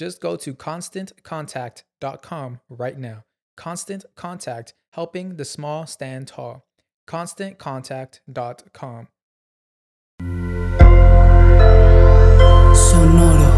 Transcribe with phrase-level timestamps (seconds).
[0.00, 3.24] Just go to constantcontact.com right now.
[3.54, 6.64] Constant Contact, helping the small stand tall.
[7.06, 9.08] ConstantContact.com.
[12.74, 13.50] Sonoro.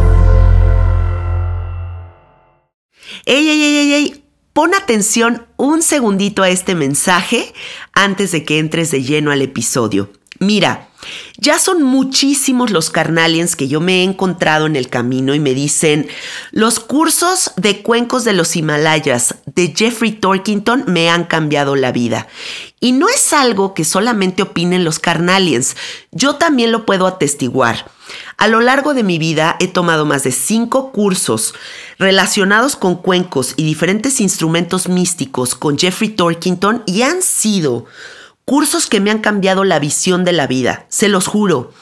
[3.24, 4.24] ¡Ey, ey, ey, ey, ey!
[4.52, 7.54] Pon atención un segundito a este mensaje
[7.92, 10.10] antes de que entres de lleno al episodio.
[10.40, 10.88] Mira,
[11.36, 15.54] ya son muchísimos los carnalians que yo me he encontrado en el camino y me
[15.54, 16.08] dicen,
[16.50, 22.28] los cursos de cuencos de los Himalayas de Jeffrey Torkington me han cambiado la vida.
[22.80, 25.76] Y no es algo que solamente opinen los carnalians,
[26.10, 27.90] yo también lo puedo atestiguar.
[28.36, 31.54] A lo largo de mi vida he tomado más de cinco cursos
[31.98, 37.86] relacionados con cuencos y diferentes instrumentos místicos con Jeffrey Torkington y han sido
[38.44, 41.72] cursos que me han cambiado la visión de la vida, se los juro.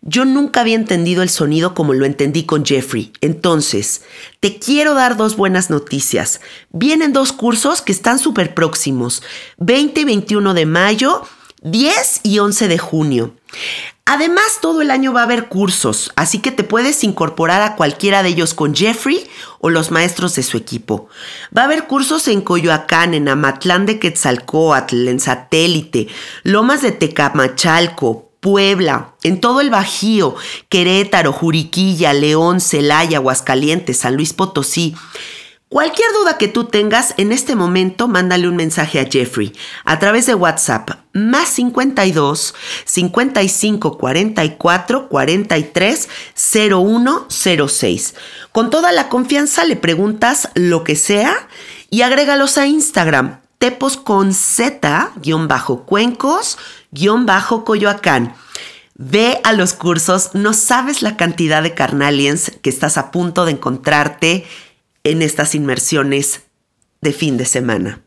[0.00, 3.12] Yo nunca había entendido el sonido como lo entendí con Jeffrey.
[3.20, 4.02] Entonces,
[4.38, 6.40] te quiero dar dos buenas noticias.
[6.70, 9.22] Vienen dos cursos que están súper próximos.
[9.58, 11.22] 20 y 21 de mayo,
[11.62, 13.34] 10 y 11 de junio.
[14.04, 18.22] Además, todo el año va a haber cursos, así que te puedes incorporar a cualquiera
[18.22, 19.28] de ellos con Jeffrey
[19.60, 21.08] o los maestros de su equipo.
[21.54, 26.08] Va a haber cursos en Coyoacán, en Amatlán de Quetzalcoatl, en Satélite,
[26.42, 30.36] Lomas de Tecamachalco, Puebla, en todo el Bajío,
[30.70, 34.94] Querétaro, Juriquilla, León, Celaya, Aguascalientes, San Luis Potosí.
[35.68, 39.52] Cualquier duda que tú tengas en este momento, mándale un mensaje a Jeffrey
[39.84, 42.54] a través de WhatsApp más 52
[42.86, 48.14] 55 44 43 0106.
[48.50, 51.48] Con toda la confianza le preguntas lo que sea
[51.90, 56.56] y agrégalos a Instagram tepos con z guion bajo cuencos
[56.92, 58.34] guion bajo coyoacán.
[58.94, 63.52] Ve a los cursos, no sabes la cantidad de carnaliens que estás a punto de
[63.52, 64.46] encontrarte
[65.04, 66.42] en estas inmersiones
[67.00, 68.02] de fin de semana.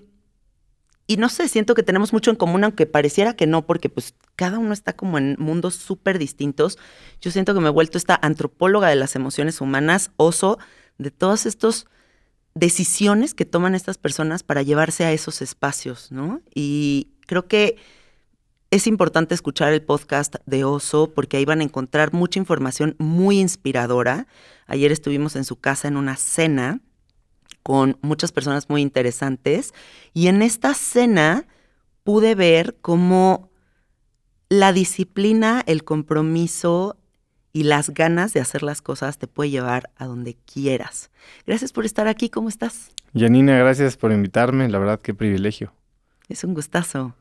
[1.06, 4.14] y no sé, siento que tenemos mucho en común, aunque pareciera que no, porque pues
[4.34, 6.76] cada uno está como en mundos súper distintos.
[7.20, 10.58] Yo siento que me he vuelto esta antropóloga de las emociones humanas, oso
[10.98, 11.86] de todos estos
[12.56, 16.40] decisiones que toman estas personas para llevarse a esos espacios, ¿no?
[16.54, 17.76] Y creo que
[18.70, 23.40] es importante escuchar el podcast de Oso porque ahí van a encontrar mucha información muy
[23.40, 24.26] inspiradora.
[24.66, 26.80] Ayer estuvimos en su casa en una cena
[27.62, 29.74] con muchas personas muy interesantes
[30.14, 31.46] y en esta cena
[32.04, 33.50] pude ver cómo
[34.48, 36.96] la disciplina, el compromiso
[37.56, 41.10] y las ganas de hacer las cosas te puede llevar a donde quieras.
[41.46, 42.90] Gracias por estar aquí, ¿cómo estás?
[43.14, 45.72] Janina, gracias por invitarme, la verdad qué privilegio.
[46.28, 47.14] Es un gustazo.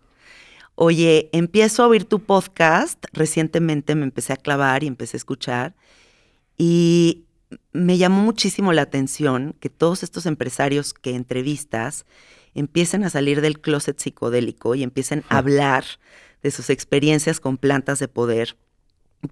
[0.76, 5.74] Oye, empiezo a oír tu podcast, recientemente me empecé a clavar y empecé a escuchar
[6.58, 7.24] y
[7.72, 12.06] me llamó muchísimo la atención que todos estos empresarios que entrevistas
[12.54, 15.86] empiecen a salir del closet psicodélico y empiecen a hablar
[16.44, 18.58] de sus experiencias con plantas de poder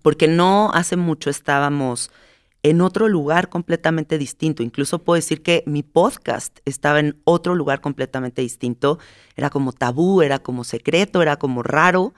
[0.01, 2.12] porque no hace mucho estábamos
[2.63, 4.63] en otro lugar completamente distinto.
[4.63, 9.00] Incluso puedo decir que mi podcast estaba en otro lugar completamente distinto.
[9.36, 12.13] Era como tabú, era como secreto, era como raro.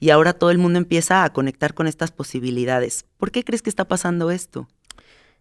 [0.00, 3.06] Y ahora todo el mundo empieza a conectar con estas posibilidades.
[3.16, 4.68] ¿Por qué crees que está pasando esto?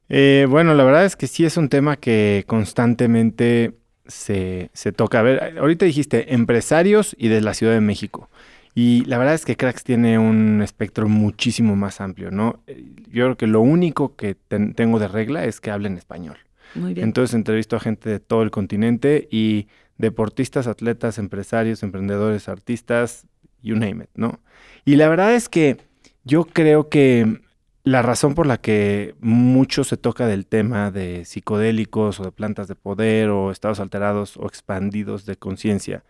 [0.09, 3.74] Eh, bueno, la verdad es que sí es un tema que constantemente
[4.06, 5.19] se, se toca.
[5.19, 8.30] A ver, ahorita dijiste empresarios y de la Ciudad de México.
[8.75, 12.63] Y la verdad es que Cracks tiene un espectro muchísimo más amplio, ¿no?
[12.67, 16.37] Eh, yo creo que lo único que tengo de regla es que hablen español.
[16.75, 17.07] Muy bien.
[17.07, 19.67] Entonces entrevisto a gente de todo el continente y
[19.97, 23.27] deportistas, atletas, empresarios, emprendedores, artistas,
[23.61, 24.39] you name it, ¿no?
[24.85, 25.77] Y la verdad es que
[26.23, 27.41] yo creo que
[27.83, 32.67] la razón por la que mucho se toca del tema de psicodélicos o de plantas
[32.67, 36.03] de poder o estados alterados o expandidos de conciencia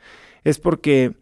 [0.44, 1.13] es porque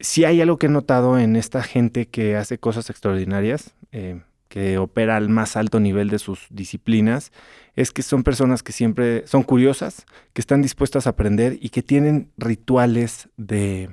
[0.00, 4.78] si hay algo que he notado en esta gente que hace cosas extraordinarias, eh, que
[4.78, 7.32] opera al más alto nivel de sus disciplinas,
[7.76, 11.82] es que son personas que siempre son curiosas, que están dispuestas a aprender y que
[11.82, 13.90] tienen rituales de,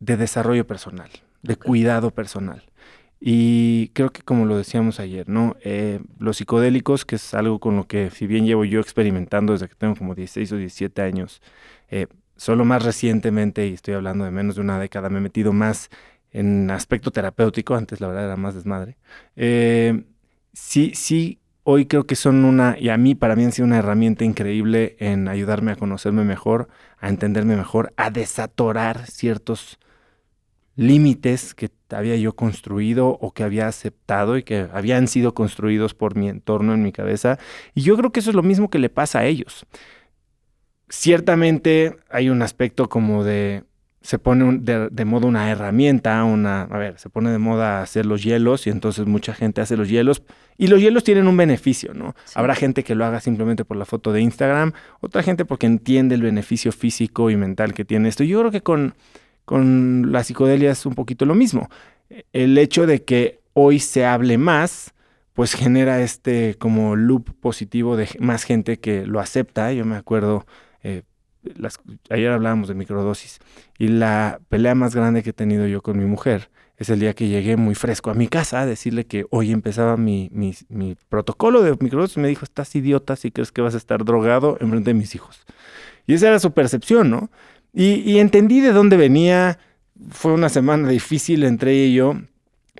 [0.00, 1.10] de desarrollo personal,
[1.42, 2.64] de cuidado personal.
[3.20, 5.54] Y creo que como lo decíamos ayer, ¿no?
[5.62, 9.68] Eh, los psicodélicos, que es algo con lo que si bien llevo yo experimentando desde
[9.68, 11.40] que tengo como 16 o 17 años,
[11.88, 12.08] eh,
[12.42, 15.90] Solo más recientemente, y estoy hablando de menos de una década, me he metido más
[16.32, 18.96] en aspecto terapéutico, antes la verdad era más desmadre.
[19.36, 20.02] Eh,
[20.52, 23.78] sí, sí, hoy creo que son una, y a mí para mí han sido una
[23.78, 26.66] herramienta increíble en ayudarme a conocerme mejor,
[26.98, 29.78] a entenderme mejor, a desatorar ciertos
[30.74, 36.16] límites que había yo construido o que había aceptado y que habían sido construidos por
[36.16, 37.38] mi entorno en mi cabeza.
[37.72, 39.64] Y yo creo que eso es lo mismo que le pasa a ellos
[40.92, 43.64] ciertamente hay un aspecto como de,
[44.02, 48.22] se pone de, moda una herramienta, una, a ver, se pone de moda hacer los
[48.22, 50.22] hielos y entonces mucha gente hace los hielos
[50.58, 52.14] y los hielos tienen un beneficio, ¿no?
[52.34, 56.14] Habrá gente que lo haga simplemente por la foto de Instagram, otra gente porque entiende
[56.14, 58.22] el beneficio físico y mental que tiene esto.
[58.22, 58.94] Yo creo que con,
[59.46, 61.70] con la psicodelia es un poquito lo mismo.
[62.34, 64.92] El hecho de que hoy se hable más,
[65.32, 69.72] pues genera este como loop positivo de más gente que lo acepta.
[69.72, 70.44] Yo me acuerdo
[70.82, 71.02] eh,
[72.10, 73.40] ayer hablábamos de microdosis
[73.78, 76.50] y la pelea más grande que he tenido yo con mi mujer
[76.82, 79.96] es el día que llegué muy fresco a mi casa a decirle que hoy empezaba
[79.96, 82.18] mi, mi, protocolo de microdosis.
[82.18, 85.14] Me dijo, estás idiota si crees que vas a estar drogado en frente de mis
[85.14, 85.42] hijos.
[86.06, 87.30] Y esa era su percepción, ¿no?
[87.72, 89.58] Y, entendí de dónde venía.
[90.10, 92.14] Fue una semana difícil entre ella y yo,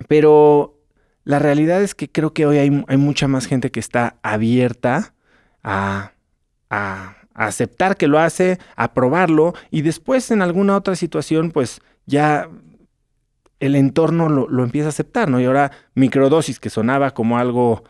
[0.09, 0.77] pero
[1.23, 5.13] la realidad es que creo que hoy hay, hay mucha más gente que está abierta
[5.63, 6.11] a,
[6.69, 12.49] a aceptar que lo hace, a probarlo y después en alguna otra situación pues ya
[13.59, 15.39] el entorno lo, empieza a aceptar, ¿no?
[15.39, 17.83] Y ahora microdosis que sonaba como algo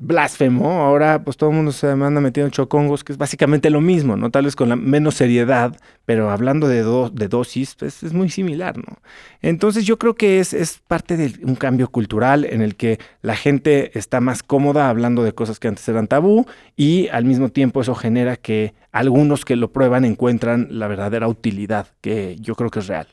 [0.00, 0.82] blasfemo.
[0.82, 4.16] Ahora, pues todo el mundo se anda metiendo en chocongos, que es básicamente lo mismo,
[4.16, 4.30] ¿no?
[4.30, 5.76] Tal vez con la menos seriedad,
[6.06, 8.98] pero hablando de, de dosis, pues es muy similar, ¿no?
[9.42, 13.36] Entonces yo creo que es, es parte de un cambio cultural en el que la
[13.36, 17.82] gente está más cómoda hablando de cosas que antes eran tabú y al mismo tiempo
[17.82, 22.78] eso genera que algunos que lo prueban encuentran la verdadera utilidad, que yo creo que
[22.78, 23.06] es real.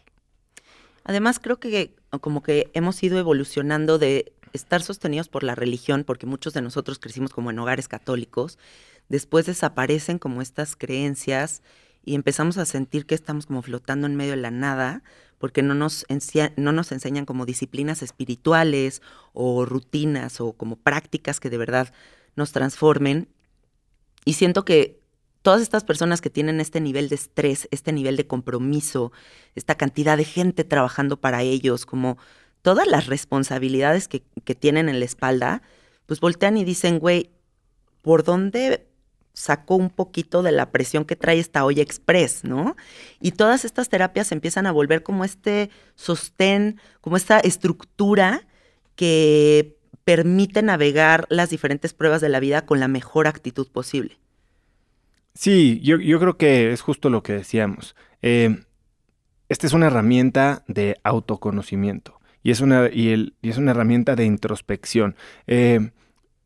[1.04, 1.92] Además, creo que
[2.22, 7.00] como que hemos ido evolucionando de estar sostenidos por la religión, porque muchos de nosotros
[7.00, 8.58] crecimos como en hogares católicos,
[9.10, 11.62] después desaparecen como estas creencias
[12.04, 15.04] y empezamos a sentir que estamos como flotando en medio de la nada,
[15.38, 16.06] porque no nos,
[16.56, 19.02] no nos enseñan como disciplinas espirituales
[19.34, 21.94] o rutinas o como prácticas que de verdad
[22.36, 23.28] nos transformen.
[24.26, 25.02] Y siento que
[25.42, 29.12] todas estas personas que tienen este nivel de estrés, este nivel de compromiso,
[29.56, 32.18] esta cantidad de gente trabajando para ellos, como
[32.68, 34.20] todas las responsabilidades que,
[34.54, 35.62] tienen en la espalda,
[36.06, 37.30] pues voltean y dicen, güey,
[38.02, 38.90] ¿por dónde
[39.32, 42.76] sacó un poquito de la presión que trae esta olla express, ¿no?
[43.22, 48.46] Y todas estas terapias empiezan a volver como este sostén, como esta estructura
[48.98, 54.18] que permite navegar las diferentes pruebas de la vida con la mejor actitud posible.
[55.36, 57.96] Sí, yo, creo que es justo lo que decíamos.
[58.22, 58.62] Eh,
[59.48, 65.16] esta es una herramienta de autoconocimiento y es una, y es una herramienta de introspección.
[65.48, 65.92] Eh,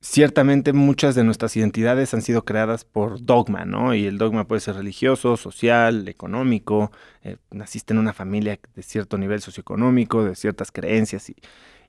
[0.02, 3.94] ciertamente muchas de nuestras identidades han sido creadas por dogma, ¿no?
[3.94, 6.92] Y el dogma puede ser religioso, social, económico,
[7.24, 11.36] eh, naciste en una familia de cierto nivel socioeconómico, de ciertas creencias y,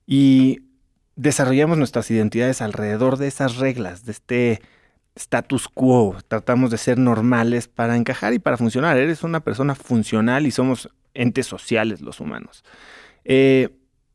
[0.06, 0.60] y
[1.16, 4.62] desarrollamos nuestras identidades alrededor de esas reglas, de este
[5.14, 6.16] status quo.
[6.28, 8.98] Tratamos de ser normales para encajar y para funcionar.
[8.98, 12.62] Eres una persona funcional y somos entes sociales los humanos.
[13.24, 13.70] Eh,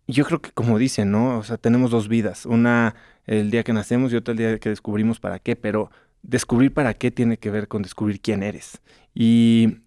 [0.08, 1.38] yo creo que como dicen, ¿no?
[1.38, 2.96] O sea, tenemos dos vidas, una
[3.26, 5.92] el día que nacemos y otra el día que descubrimos para qué, pero
[6.24, 8.80] descubrir para qué tiene que ver con descubrir quién eres.
[9.14, 9.80] Y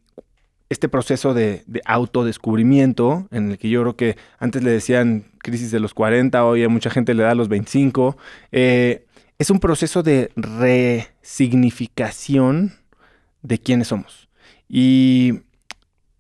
[0.69, 5.81] este proceso de, autodescubrimiento, en el que yo creo que antes le decían crisis de
[5.81, 8.17] los 40, hoy a mucha gente le da los 25,
[8.53, 9.07] eh,
[9.39, 12.75] es un proceso de resignificación
[13.43, 14.29] de quiénes somos.
[14.69, 15.41] Y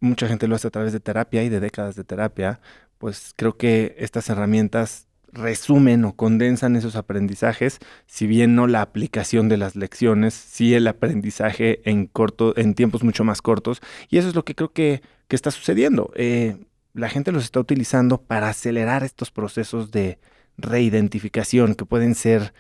[0.00, 2.60] mucha gente lo hace a través de terapia y de décadas de terapia,
[3.00, 9.48] pues creo que estas herramientas resumen o condensan esos aprendizajes, si bien no la aplicación
[9.48, 13.80] de las lecciones, sí el aprendizaje en corto, en tiempos mucho más cortos,
[14.10, 16.12] y eso es lo que creo que, está sucediendo.
[16.14, 16.58] Eh,
[16.92, 20.18] la gente los está utilizando para acelerar estos procesos de
[20.58, 22.52] reidentificación que pueden ser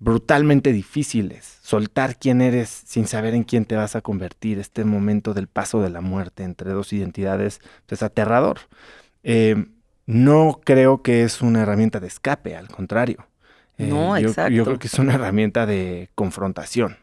[0.00, 1.58] brutalmente difíciles.
[1.62, 5.82] Soltar quién eres sin saber en quién te vas a convertir, este momento del paso
[5.82, 8.58] de la muerte entre dos identidades, es aterrador.
[9.30, 9.66] Eh,
[10.06, 13.28] no creo que es una herramienta de escape, al contrario.
[13.76, 14.54] Eh, no, exacto.
[14.54, 16.96] Yo creo que es una herramienta de confrontación.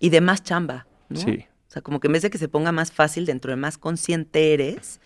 [0.00, 1.20] Y de más chamba, ¿no?
[1.20, 1.46] Sí.
[1.68, 3.78] O sea, como que en vez de que se ponga más fácil, dentro de más
[3.78, 5.00] consciente eres,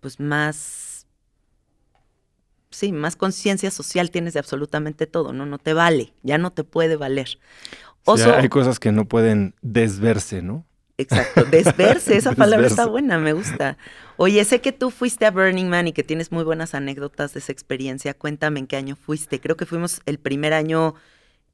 [0.00, 1.06] pues más.
[2.70, 5.44] Sí, más conciencia social tienes de absolutamente todo, ¿no?
[5.44, 7.38] No te vale, ya no te puede valer.
[8.06, 10.64] hay cosas que no pueden desverse, ¿no?
[10.98, 13.78] Exacto, desverse, esa palabra está buena, me gusta.
[14.16, 17.38] Oye, sé que tú fuiste a Burning Man y que tienes muy buenas anécdotas de
[17.38, 18.14] esa experiencia.
[18.14, 19.40] Cuéntame en qué año fuiste.
[19.40, 20.96] Creo que fuimos el primer año,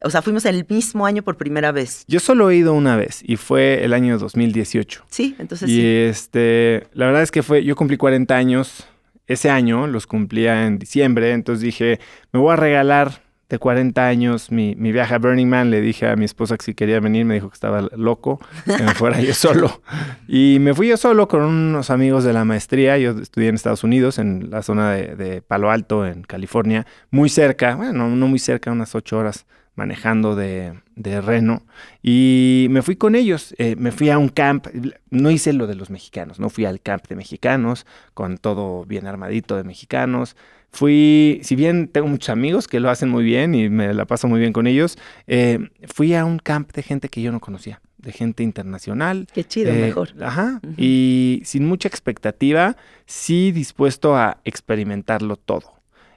[0.01, 2.05] o sea, fuimos el mismo año por primera vez.
[2.09, 5.05] Yo solo he ido una vez y fue el año 2018.
[5.11, 5.87] Sí, entonces y sí.
[5.87, 8.87] este, la verdad es que fue, yo cumplí 40 años
[9.27, 12.01] ese año, los cumplía en diciembre, entonces dije,
[12.33, 16.09] me voy a regalar de 40 años, mi, mi, viaje a Burning Man, le dije
[16.09, 19.21] a mi esposa que si quería venir, me dijo que estaba loco, que me fuera
[19.21, 19.83] yo solo.
[20.27, 23.85] Y me fui yo solo con unos amigos de la maestría, yo estudié en Estados
[23.85, 28.73] Unidos, en la zona de, Palo Alto, en California, muy cerca, bueno, no muy cerca,
[28.73, 31.63] unas ocho horas manejando de, de Reno.
[32.03, 34.67] Y me fui con ellos, eh, me fui a un camp,
[35.11, 39.07] no hice lo de los mexicanos, no fui al camp de mexicanos, con todo bien
[39.07, 40.37] armadito de mexicanos.
[40.71, 44.27] Fui, si bien tengo muchos amigos que lo hacen muy bien y me la paso
[44.27, 47.81] muy bien con ellos, eh, fui a un camp de gente que yo no conocía,
[47.99, 49.29] de gente internacional.
[49.33, 50.11] Qué chido, eh, mejor.
[50.21, 50.61] Ajá.
[50.77, 52.77] Y sin mucha expectativa,
[53.07, 55.75] sí dispuesto a experimentarlo todo.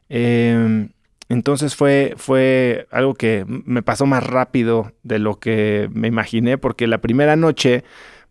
[0.10, 0.90] Em,
[1.30, 6.88] entonces fue, fue algo que me pasó más rápido de lo que me imaginé, porque
[6.88, 7.84] la primera noche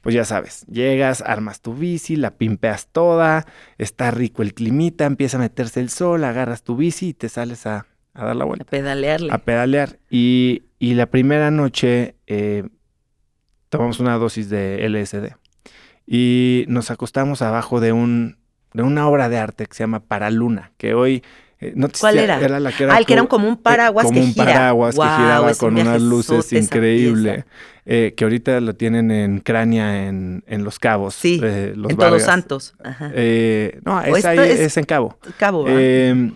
[0.07, 3.45] pues ya sabes, llegas, armas tu bici, la pimpeas toda,
[3.77, 7.67] está rico el climita, empieza a meterse el sol, agarras tu bici y te sales
[7.67, 8.63] a, dar la vuelta.
[8.63, 9.33] A pedalearle.
[9.33, 9.99] A pedalear.
[10.09, 12.69] Y, la primera noche eh,
[13.69, 15.35] tomamos una dosis de LSD
[16.07, 18.39] y nos acostamos abajo de, un,
[18.75, 21.25] de una obra de arte que se llama Paraluna, que hoy
[21.61, 22.41] eh, no ¿Cuál era?
[22.41, 24.27] Era la que era Ah, el que era co- como un paraguas eh, que como
[24.27, 24.45] un gira.
[24.47, 27.45] paraguas que giraba un con unas luces increíble.
[27.87, 31.15] eh, que ahorita lo tienen en Crania en, en Los Cabos.
[31.15, 32.27] Sí, eh, los en Todos Vargas.
[32.27, 32.75] Santos.
[32.83, 33.11] Ajá.
[33.15, 35.19] Eh, no, es, ahí, es- es en Cabo.
[35.39, 35.71] Cabo, ¿va?
[35.73, 36.33] Eh,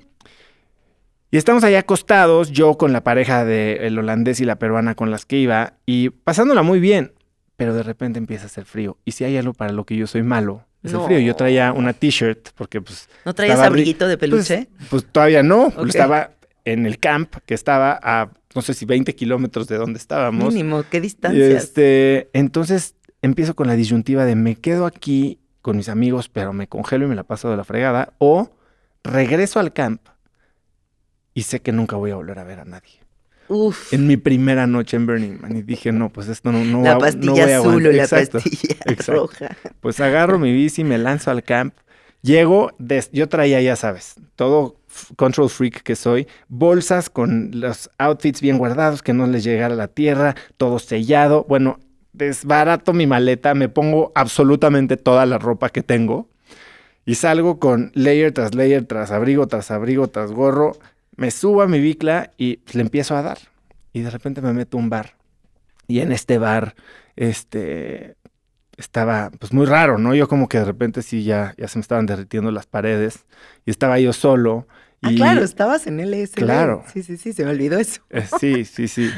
[1.33, 5.27] y estamos ahí acostados, yo con la pareja del holandés y la peruana con las
[5.27, 7.13] que iba, y pasándola muy bien,
[7.57, 8.99] pero de repente empieza a hacer frío.
[9.05, 11.01] Y si hay algo para lo que yo soy malo, es No.
[11.01, 11.19] el frío.
[11.21, 14.69] Yo traía una t-shirt, porque pues, ¿No traías abriguito de peluche?
[14.79, 15.89] pues, pues todavía no, Ok.
[15.89, 16.33] estaba
[16.65, 20.53] en el camp, que estaba a, no sé si 20 kilómetros de donde estábamos.
[20.55, 21.65] Mínimo, qué Y distancias.
[21.65, 26.69] este, entonces empiezo con la disyuntiva de me quedo aquí con mis amigos, pero me
[26.69, 28.51] congelo y me la paso de la fregada, o
[29.05, 30.01] regreso al camp
[31.35, 33.00] y sé que nunca voy a volver a ver a nadie.
[33.53, 36.83] Uf, En mi primera noche en Burning Man y dije, no, pues esto no, no,
[36.83, 37.95] la va- no pastilla voy a azul o aguantar".
[37.95, 38.39] la Exacto.
[38.39, 39.13] pastilla exacto.
[39.13, 39.57] roja.
[39.81, 41.75] Pues agarro mi bici, me lanzo al camp.
[42.23, 44.77] Llego, des- yo traía, ya sabes, todo
[45.17, 49.89] control freak que soy, bolsas con los outfits bien guardados, que no les llegara la
[49.89, 51.45] tierra, todo sellado.
[51.49, 51.81] Bueno,
[52.13, 56.29] desbarato mi maleta, me pongo absolutamente toda la ropa que tengo
[57.07, 60.77] y salgo con layer tras layer, tras abrigo, tras abrigo, tras gorro.
[61.21, 63.37] Me subo a mi bicla y pues, le empiezo a dar.
[63.93, 65.17] Y de repente me meto a un bar.
[65.87, 66.75] Y en este bar,
[67.15, 68.17] este,
[68.79, 70.15] estaba pues muy raro, ¿no?
[70.15, 73.27] Yo como que de repente sí ya, ya se me estaban derritiendo las paredes
[73.67, 74.67] y estaba yo solo.
[75.03, 76.35] Ah, y, claro, estabas en LSD.
[76.35, 76.85] Claro.
[76.93, 78.03] Sí, sí, sí, se me olvidó eso.
[78.11, 79.11] eh, sí, sí, sí.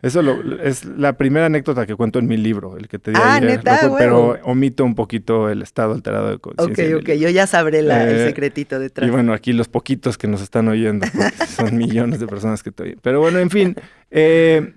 [0.00, 3.18] Eso lo- es la primera anécdota que cuento en mi libro, el que te di
[3.20, 3.82] Ah, ayer, ¿neta?
[3.82, 6.84] lo cu- pero omito un poquito el estado alterado de Ok, conciencia.
[6.84, 9.06] en el ok, yo ya sabré la- el Eh, secretito detrás.
[9.06, 11.36] y bueno, aquí los poquitos que nos están oyendo, porque
[11.72, 12.98] son millones de personas que te oyen.
[13.02, 13.76] Pero bueno, en fin,
[14.10, 14.72] eh,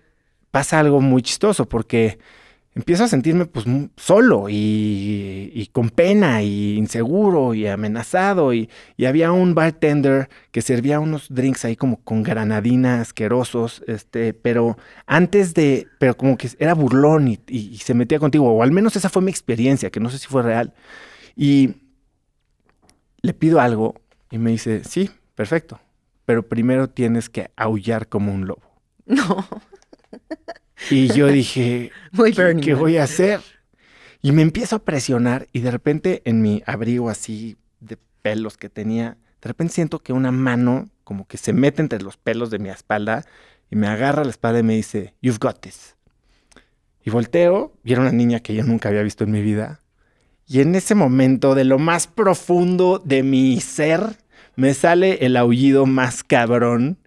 [0.51, 2.19] pasa algo muy chistoso porque
[2.79, 3.65] empiezo a sentirme pues
[3.97, 10.99] solo y, con pena y inseguro y amenazado y, y había un bartender que servía
[10.99, 16.73] unos drinks ahí como con granadina asquerosos, este, pero antes de, pero como que era
[16.73, 20.09] burlón y- y se metía contigo, o al menos esa fue mi experiencia, que no
[20.09, 20.73] sé si fue real.
[21.35, 21.75] Y
[23.21, 23.95] le pido algo
[24.31, 25.79] y me dice, sí, perfecto,
[26.25, 28.61] pero primero tienes que aullar como un lobo.
[29.09, 29.47] No,
[30.89, 33.41] Y yo dije, muy ¿qué, qué voy a hacer?
[34.21, 38.69] Y me empiezo a presionar y de repente en mi abrigo así de pelos que
[38.69, 42.59] tenía, de repente siento que una mano como que se mete entre los pelos de
[42.59, 43.25] mi espalda
[43.71, 45.95] y me agarra la espalda y me dice, you've got this.
[47.03, 49.81] Y volteo y era una niña que yo nunca había visto en mi vida.
[50.45, 54.17] Y en ese momento, de lo más profundo de mi ser,
[54.55, 56.97] me sale el aullido más cabrón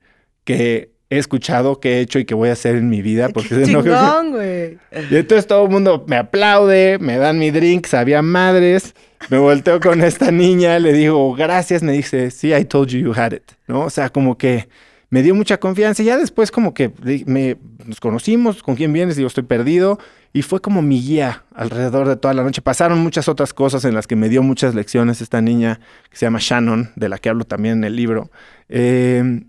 [0.45, 3.29] que he escuchado, que he hecho y que voy a hacer en mi vida.
[3.29, 4.79] Porque Qué que- chingón, güey.
[5.11, 8.95] y entonces todo el mundo me aplaude, me dan mi drink, sabía madres.
[9.31, 13.13] Me volteo con esta niña, le digo gracias, me dice, sí, I told you you
[13.15, 13.83] had it, ¿no?
[13.83, 14.69] O sea, como que
[15.11, 16.91] me dio mucha confianza y ya después como que
[17.27, 19.99] me, nos conocimos, con quién vienes, digo, estoy perdido.
[20.35, 22.63] Y fue como mi guía alrededor de toda la noche.
[22.63, 25.79] Pasaron muchas otras cosas en las que me dio muchas lecciones esta niña
[26.11, 28.31] que se llama Shannon, de la que hablo también en el libro.
[28.71, 29.43] Eh,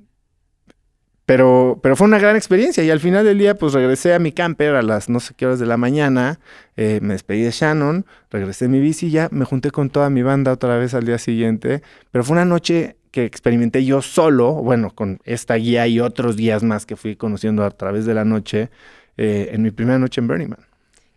[1.25, 4.31] pero, pero fue una gran experiencia y al final del día pues regresé a mi
[4.31, 6.39] camper a las no sé qué horas de la mañana,
[6.75, 10.09] eh, me despedí de Shannon, regresé en mi bici y ya me junté con toda
[10.09, 11.81] mi banda otra vez al día siguiente,
[12.11, 16.63] pero fue una noche que experimenté yo solo, bueno, con esta guía y otros días
[16.63, 18.71] más que fui conociendo a través de la noche,
[19.17, 20.65] eh, en mi primera noche en Burning Man.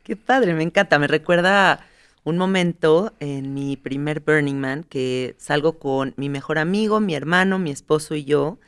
[0.03, 0.99] Qué padre, me encanta.
[0.99, 1.81] Me recuerda
[2.23, 7.59] un momento en mi primer Burning Man que salgo con mi mejor amigo, mi hermano,
[7.59, 8.59] mi esposo y yo.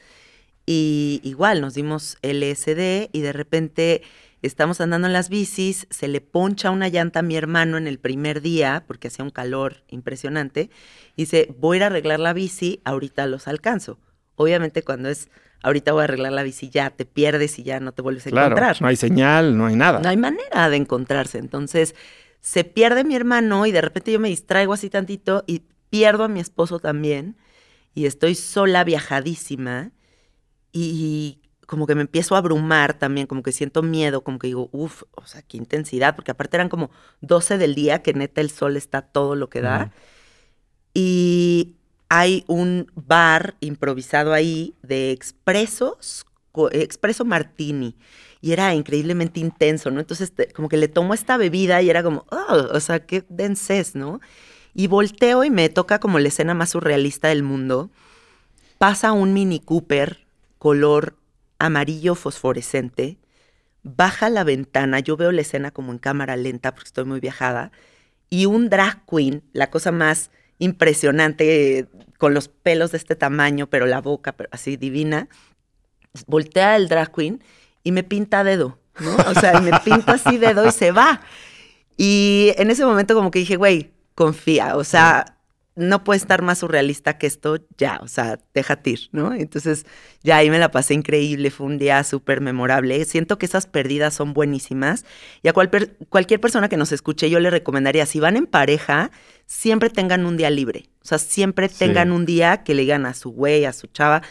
[0.71, 4.03] Y igual nos dimos LSD y de repente
[4.43, 7.99] estamos andando en las bicis, se le poncha una llanta a mi hermano en el
[7.99, 10.69] primer día porque hacía un calor impresionante.
[11.17, 13.99] Y dice, voy a ir a arreglar la bici, ahorita los alcanzo.
[14.35, 15.31] Obviamente cuando es,
[15.63, 18.31] ahorita voy a arreglar la bici, ya te pierdes y ya no te vuelves a
[18.31, 18.77] Claro, encontrar.
[18.83, 20.01] no hay señal, no hay nada.
[20.01, 21.39] No hay manera de encontrarse.
[21.39, 21.95] Entonces,
[22.43, 26.29] se pierde mi hermano y de repente yo me distraigo así tantito y pierdo a
[26.29, 27.37] mi esposo también.
[27.95, 29.93] Y estoy sola, viajadísima.
[30.73, 34.69] Y como que me empiezo a abrumar también, como que siento miedo, como que digo,
[34.73, 38.51] uff, o sea, qué intensidad, porque aparte eran como 12 del día, que neta el
[38.51, 39.91] sol está todo lo que da.
[40.95, 41.77] Y
[42.09, 46.27] hay un bar improvisado ahí de expresos,
[46.73, 47.95] expreso martini.
[48.41, 50.01] Y era increíblemente intenso, ¿no?
[50.01, 53.25] Entonces, te- como que le tomo esta bebida y era como, oh, o sea, qué
[53.29, 54.21] densez, ¿no?
[54.75, 57.91] Y volteo y me toca como la escena más surrealista del mundo.
[58.79, 60.28] Pasa un Mini Cooper
[60.59, 61.17] color
[61.59, 63.19] amarillo fosforescente,
[63.83, 67.73] baja la ventana, yo veo la escena como en cámara lenta porque estoy muy viajada,
[68.31, 73.87] y un drag queen, la cosa más impresionante, con los pelos de este tamaño, pero
[73.87, 75.29] la boca así divina.
[76.27, 77.43] Voltea el drag queen
[77.85, 79.17] y me pinta dedo, ¿no?
[79.31, 81.21] O sea, me pinta así dedo y se va.
[81.97, 85.38] Y en ese momento como que dije, güey, confía, o sea,
[85.79, 89.33] no puede estar más surrealista que esto ya, o sea, déjate ir, ¿no?
[89.33, 89.87] Entonces
[90.23, 93.05] ya ahí me la pasé increíble, fue un día súper memorable.
[93.05, 95.05] Siento que esas pérdidas son buenísimas
[95.43, 99.13] y a cualquier persona que nos escuche yo le recomendaría, si van en pareja,
[99.47, 103.15] siempre tengan un día libre, o sea, siempre tengan un día que le digan a
[103.15, 104.23] su güey, a su chava,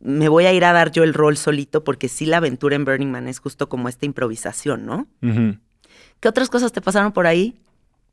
[0.00, 2.84] me voy a ir a dar yo el rol solito porque sí la aventura en
[2.84, 5.06] Burning Man es justo como esta improvisación, ¿no?
[6.20, 7.60] ¿Qué otras cosas te pasaron por ahí?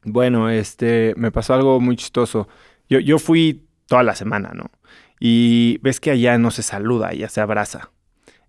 [0.06, 2.48] Bueno, este, me pasó algo muy chistoso.
[2.90, 4.72] Yo, yo fui toda la semana, ¿no?
[5.20, 7.92] Y ves que allá no se saluda, allá se abraza.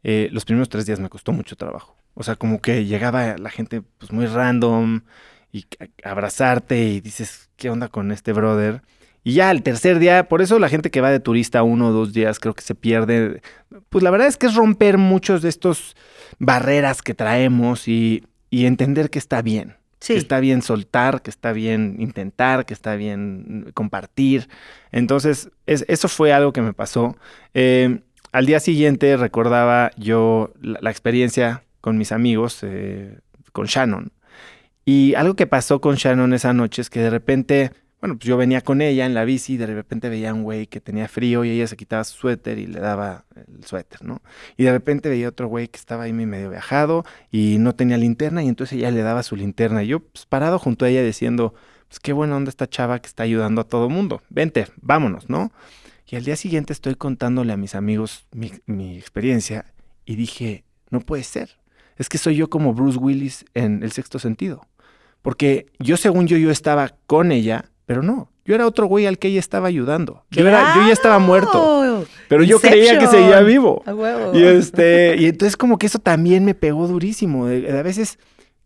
[0.03, 1.97] Eh, los primeros tres días me costó mucho trabajo.
[2.15, 5.03] O sea, como que llegaba la gente pues muy random
[5.53, 5.67] y
[6.03, 8.83] abrazarte y dices, ¿qué onda con este brother?
[9.25, 11.93] Y ya el tercer día, por eso la gente que va de turista uno o
[11.93, 13.41] dos días creo que se pierde.
[13.89, 15.97] Pues la verdad es que es romper muchos de estos
[16.39, 19.77] barreras que traemos y, y entender que está bien.
[20.07, 24.49] Que está bien soltar, que está bien intentar, que está bien compartir.
[24.93, 27.17] Entonces, eso fue algo que me pasó.
[27.55, 28.01] Eh,
[28.33, 33.19] al día siguiente recordaba yo la, experiencia con mis amigos, eh,
[33.53, 34.13] con Shannon.
[34.85, 37.71] Y algo que pasó con Shannon esa noche es que de repente
[38.05, 40.67] bueno, pues yo venía con ella en la bici y de repente veía un güey
[40.67, 44.21] que tenía frío y ella se quitaba su suéter y le daba el suéter, ¿no?
[44.59, 48.45] Y de repente veía otro güey que estaba ahí medio viajado y no tenía linterna
[48.45, 49.83] y entonces ella le daba su linterna.
[49.83, 51.55] Y yo, pues parado junto a ella diciendo,
[51.89, 54.21] pues qué buena onda esta chava que está ayudando a todo mundo.
[54.29, 55.51] Vente, vámonos, ¿no?
[56.07, 59.73] Y al día siguiente estoy contándole a mis amigos mi, mi experiencia
[60.05, 61.57] y dije, no puede ser.
[61.97, 64.61] Es que soy yo como Bruce Willis en el sexto sentido.
[65.23, 69.19] Porque yo, según yo, yo estaba con ella pero no, yo era otro güey al
[69.19, 70.25] que ella estaba ayudando.
[70.31, 72.07] Yo, era, yo ya estaba muerto.
[72.29, 73.83] Pero yo creía que seguía vivo.
[74.35, 77.47] Y este, y entonces como que eso también me pegó durísimo.
[77.47, 78.19] a veces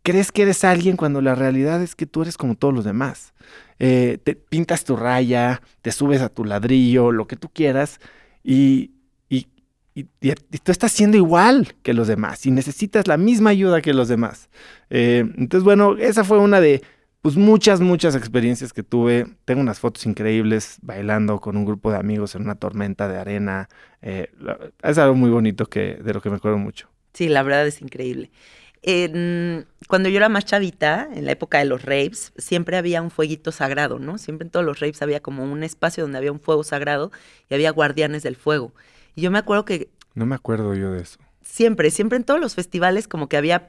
[0.03, 3.35] crees que eres alguien cuando la realidad es que tú eres como todos los demás.
[3.79, 8.01] Eh, te pintas tu raya, te subes a tu ladrillo, lo que tú quieras,
[8.43, 8.91] y,
[9.29, 9.47] y,
[9.95, 14.09] y, tú estás siendo igual que los demás y necesitas la misma ayuda que los
[14.09, 14.49] demás.
[14.91, 16.83] Eh, entonces, bueno, esa fue una de
[17.23, 19.27] pues muchas, muchas experiencias que tuve.
[19.45, 23.69] Tengo unas fotos increíbles bailando con un grupo de amigos en una tormenta de arena.
[24.03, 24.31] Eh,
[24.83, 26.89] es algo muy bonito que, de lo que me acuerdo mucho.
[27.15, 28.31] Sí, la verdad es increíble.
[29.89, 33.51] cuando yo era más chavita, en la época de los raves, siempre había un fueguito
[33.51, 34.19] sagrado, ¿no?
[34.19, 37.11] Siempre en todos los raves había como un espacio donde había un fuego sagrado
[37.51, 38.73] y había guardianes del fuego.
[39.17, 39.91] Y yo me acuerdo que...
[40.15, 41.19] No me acuerdo yo de eso.
[41.43, 43.67] Siempre, siempre en todos los festivales como que había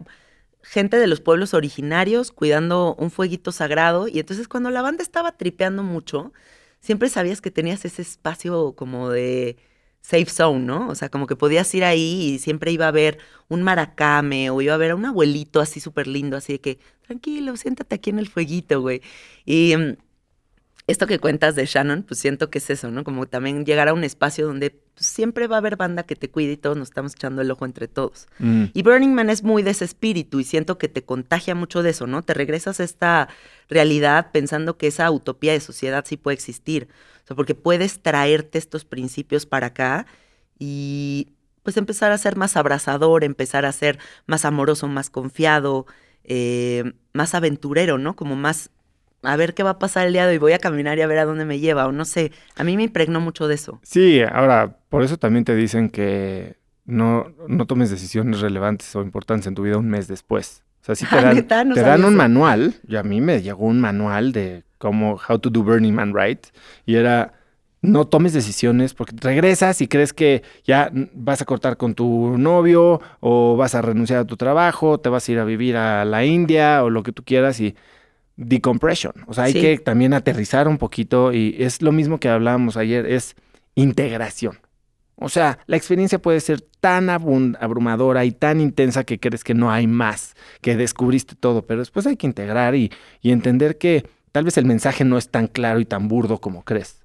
[0.63, 4.08] gente de los pueblos originarios cuidando un fueguito sagrado.
[4.08, 6.34] Y entonces cuando la banda estaba tripeando mucho,
[6.80, 9.58] siempre sabías que tenías ese espacio como de
[10.02, 10.88] safe zone, ¿no?
[10.89, 14.62] O sea, como que podías ir ahí y siempre iba a haber un maracame o
[14.62, 18.10] iba a ver a un abuelito así súper lindo, así de que, tranquilo, siéntate aquí
[18.10, 19.02] en el fueguito, güey.
[19.45, 19.98] Y mm,
[20.89, 23.04] esto que cuentas de Shannon, pues siento que es eso, ¿no?
[23.04, 26.32] Como también llegar a un espacio donde pues, siempre va a haber banda que te
[26.32, 28.28] cuide y todos nos estamos echando el ojo entre todos.
[28.39, 28.65] Mm.
[28.73, 31.91] Y Burning Man es muy de ese espíritu y siento que te contagia mucho de
[31.91, 32.23] eso, ¿no?
[32.23, 33.30] Te regresas a esta
[33.69, 36.88] realidad pensando que esa utopía de sociedad sí puede existir.
[37.23, 40.08] O sea, porque puedes traerte estos principios para acá
[40.58, 41.28] y
[41.62, 45.86] pues empezar a ser más abrazador, empezar a ser más amoroso, más confiado,
[46.23, 48.15] eh, más aventurero, ¿no?
[48.15, 48.71] Como más
[49.24, 51.08] a ver qué va a pasar el día de hoy, voy a caminar y a
[51.08, 53.80] ver a dónde me lleva, o no sé, a mí me impregnó mucho de eso.
[53.84, 59.48] Sí, ahora, por eso también te dicen que no, no tomes decisiones relevantes o importantes
[59.48, 60.64] en tu vida un mes después.
[60.82, 61.16] O sea, si te
[61.48, 65.38] dan, te dan un manual, y a mí me llegó un manual de cómo, how
[65.38, 66.48] to do Burning Man right,
[66.86, 67.34] y era,
[67.82, 73.02] no tomes decisiones porque regresas y crees que ya vas a cortar con tu novio
[73.20, 76.26] o vas a renunciar a tu trabajo, te vas a ir a vivir a la
[76.26, 77.76] India o lo que tú quieras y
[78.39, 79.13] decompression.
[79.28, 83.06] O sea, hay que también aterrizar un poquito y es lo mismo que hablábamos ayer,
[83.06, 83.36] es
[83.75, 84.60] integración.
[85.15, 89.69] O sea, la experiencia puede ser tan abrumadora y tan intensa que crees que no
[89.69, 94.45] hay más, que descubriste todo, pero después hay que integrar y, y entender que tal
[94.45, 97.04] vez el mensaje no es tan claro y tan burdo como crees,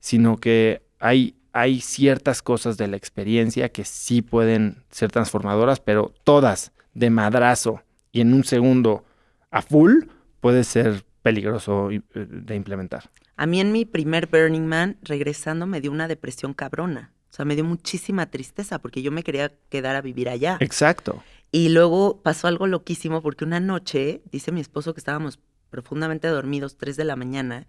[0.00, 6.12] sino que hay, hay ciertas cosas de la experiencia que sí pueden ser transformadoras, pero
[6.24, 9.04] todas de madrazo y en un segundo
[9.52, 10.06] a full,
[10.44, 13.08] puede ser peligroso eh, de implementar.
[13.34, 17.14] A mí en mi primer Burning Man, regresando, me dio una depresión cabrona.
[17.30, 20.58] O sea, me dio muchísima tristeza porque yo me quería quedar a vivir allá.
[20.60, 21.24] Exacto.
[21.50, 25.38] Y luego pasó algo loquísimo porque una noche, dice mi esposo que estábamos
[25.70, 27.66] profundamente dormidos, 3 de la mañana,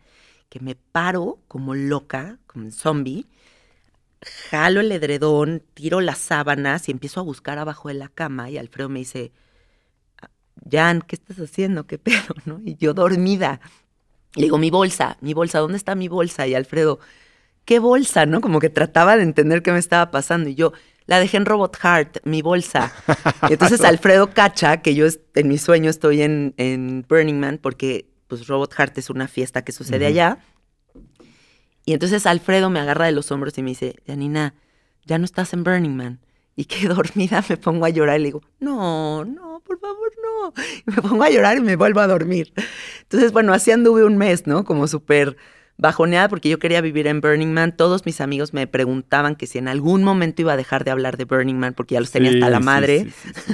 [0.50, 3.26] que me paro como loca, como un zombie,
[4.50, 8.58] jalo el edredón, tiro las sábanas y empiezo a buscar abajo de la cama y
[8.58, 9.32] Alfredo me dice,
[10.70, 11.86] Jan, ¿qué estás haciendo?
[11.88, 12.34] ¿Qué pedo?
[12.46, 12.62] ¿No?
[12.64, 13.60] Y yo dormida.
[14.36, 16.46] Le digo, mi bolsa, mi bolsa, ¿dónde está mi bolsa?
[16.48, 17.00] Y Alfredo,
[17.64, 18.26] ¿qué bolsa?
[18.26, 18.42] ¿No?
[18.42, 20.50] Como que trataba de entender qué me estaba pasando.
[20.50, 20.74] Y yo,
[21.06, 22.92] la dejé en Robot Heart, mi bolsa.
[23.50, 28.10] Y entonces Alfredo cacha que yo en mi sueño estoy en, en Burning Man porque
[28.28, 30.40] pues Robot Heart es una fiesta que sucede allá.
[31.86, 34.56] Y entonces Alfredo me agarra de los hombros y me dice, Janina,
[35.06, 36.20] ya no estás en Burning Man.
[36.56, 40.54] Y que dormida me pongo a llorar y le digo, no, no, por favor, no.
[40.88, 42.54] Y me pongo a llorar y me vuelvo a dormir.
[43.02, 44.64] Entonces, bueno, así anduve un mes, ¿no?
[44.64, 45.36] Como súper
[45.78, 47.76] bajoneada porque yo quería vivir en Burning Man.
[47.76, 51.18] Todos mis amigos me preguntaban que si en algún momento iba a dejar de hablar
[51.18, 53.08] de Burning Man porque ya los tenía hasta la madre.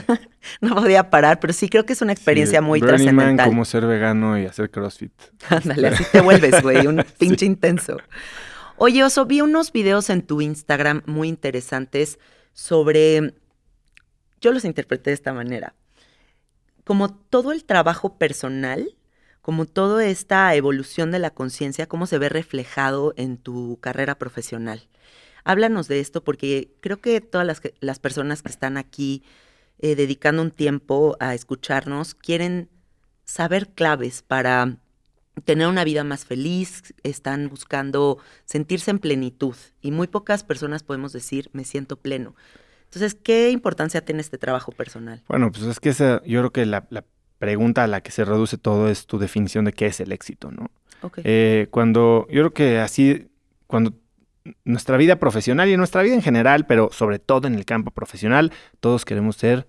[0.61, 3.47] no podía parar, pero sí creo que es una experiencia muy Burning trascendental.
[3.47, 5.13] Man como ser vegano y hacer CrossFit.
[5.49, 7.97] Ándale, así te vuelves, güey, un pinche intenso.
[8.77, 12.19] Oye, Oso, vi unos videos en tu Instagram muy interesantes
[12.53, 13.33] sobre,
[14.39, 15.75] yo los interpreté de esta manera,
[16.83, 18.95] como todo el trabajo personal,
[19.41, 24.87] como toda esta evolución de la conciencia, cómo se ve reflejado en tu carrera profesional.
[25.43, 29.23] Háblanos de esto porque creo que todas las, las personas que están aquí
[29.79, 32.69] eh, dedicando un tiempo a escucharnos quieren
[33.25, 34.77] saber claves para
[35.45, 41.13] tener una vida más feliz, están buscando sentirse en plenitud y muy pocas personas podemos
[41.13, 42.35] decir me siento pleno.
[42.85, 45.23] Entonces, ¿qué importancia tiene este trabajo personal?
[45.27, 47.05] Bueno, pues es que esa, yo creo que la, la
[47.39, 50.51] pregunta a la que se reduce todo es tu definición de qué es el éxito,
[50.51, 50.69] ¿no?
[51.01, 51.19] Ok.
[51.23, 53.29] Eh, cuando, yo creo que así,
[53.67, 53.93] cuando
[54.65, 58.51] nuestra vida profesional y nuestra vida en general, pero sobre todo en el campo profesional,
[58.79, 59.67] todos queremos ser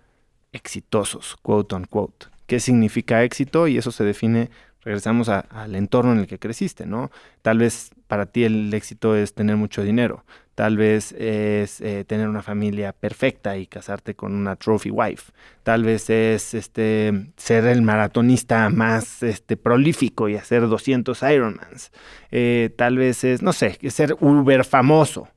[0.52, 2.26] exitosos, quote unquote.
[2.46, 3.68] ¿Qué significa éxito?
[3.68, 4.50] Y eso se define,
[4.84, 7.10] regresamos al entorno en el que creciste, ¿no?
[7.42, 12.28] Tal vez para ti el éxito es tener mucho dinero, tal vez es eh, tener
[12.28, 17.82] una familia perfecta y casarte con una trophy wife, tal vez es este, ser el
[17.82, 21.90] maratonista más este, prolífico y hacer 200 Ironmans,
[22.30, 25.28] Eh, tal vez es, no sé, ser uber famoso.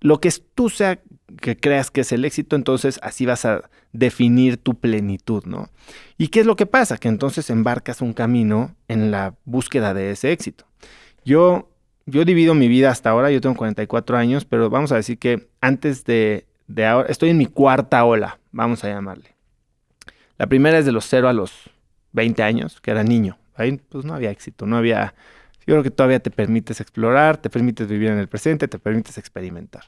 [0.00, 1.00] Lo que tú sea
[1.40, 5.70] que creas que es el éxito, entonces así vas a definir tu plenitud, ¿no?
[6.18, 6.98] ¿Y qué es lo que pasa?
[6.98, 10.66] Que entonces embarcas un camino en la búsqueda de ese éxito.
[11.24, 11.70] Yo,
[12.06, 15.48] yo divido mi vida hasta ahora, yo tengo 44 años, pero vamos a decir que
[15.60, 19.34] antes de, de ahora, estoy en mi cuarta ola, vamos a llamarle.
[20.36, 21.70] La primera es de los 0 a los
[22.12, 23.38] 20 años, que era niño.
[23.54, 25.14] Ahí pues no había éxito, no había...
[25.66, 29.16] Yo creo que todavía te permites explorar, te permites vivir en el presente, te permites
[29.16, 29.84] experimentar.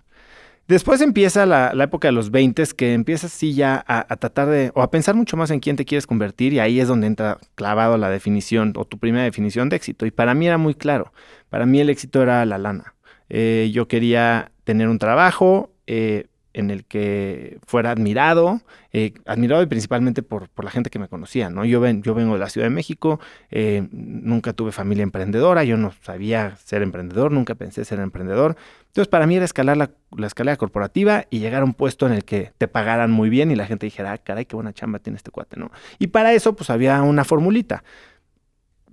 [0.68, 4.72] Después empieza la, época de los 20, que empiezas sí ya a, a tratar de,
[4.74, 7.38] o a pensar mucho más en quién te quieres convertir y ahí es donde entra
[7.54, 10.06] clavado la definición o tu primera definición de éxito.
[10.06, 11.12] Y para mí era muy claro,
[11.50, 12.94] para mí el éxito era la lana.
[13.28, 16.26] Eh, yo quería tener un trabajo eh,
[16.56, 21.06] en el que fuera admirado, eh, admirado y principalmente por, por la gente que me
[21.06, 21.66] conocía, ¿no?
[21.66, 25.76] Yo, ven, yo vengo de la Ciudad de México, eh, nunca tuve familia emprendedora, yo
[25.76, 28.56] no sabía ser emprendedor, nunca pensé ser emprendedor.
[28.86, 32.14] Entonces, para mí era escalar la, la escalera corporativa y llegar a un puesto en
[32.14, 34.98] el que te pagaran muy bien y la gente dijera, ah, caray, qué buena chamba
[34.98, 35.70] tiene este cuate, ¿no?
[35.98, 37.84] Y para eso, pues había una formulita.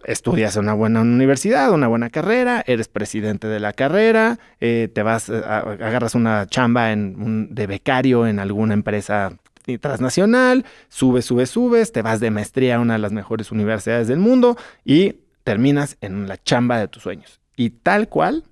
[0.05, 5.01] Estudias en una buena universidad, una buena carrera, eres presidente de la carrera, eh, te
[5.03, 9.37] vas, eh, a- agarras una chamba en un- de becario en alguna empresa
[9.79, 14.19] transnacional, subes, subes, subes, te vas de maestría a una de las mejores universidades del
[14.19, 17.39] mundo y terminas en la chamba de tus sueños.
[17.55, 18.43] Y tal cual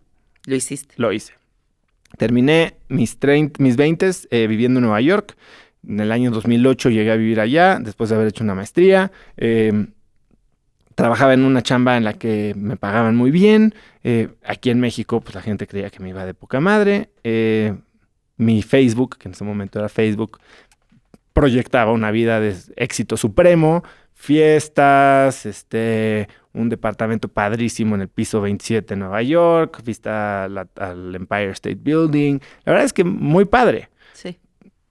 [0.45, 0.93] Lo hiciste.
[0.97, 1.33] lo hice.
[2.17, 3.17] Terminé mis,
[3.59, 5.35] mis 20 eh, viviendo en Nueva York.
[5.87, 9.11] En el año 2008 llegué a vivir allá, después de haber hecho una maestría.
[9.37, 9.87] Eh,
[10.95, 13.73] trabajaba en una chamba en la que me pagaban muy bien.
[14.03, 17.09] Eh, aquí en México, pues la gente creía que me iba de poca madre.
[17.23, 17.75] Eh,
[18.37, 20.39] mi Facebook, que en ese momento era Facebook,
[21.33, 28.95] proyectaba una vida de éxito supremo, fiestas, este, un departamento padrísimo en el piso 27
[28.95, 32.39] de Nueva York, vista al Empire State Building.
[32.65, 33.90] La verdad es que muy padre.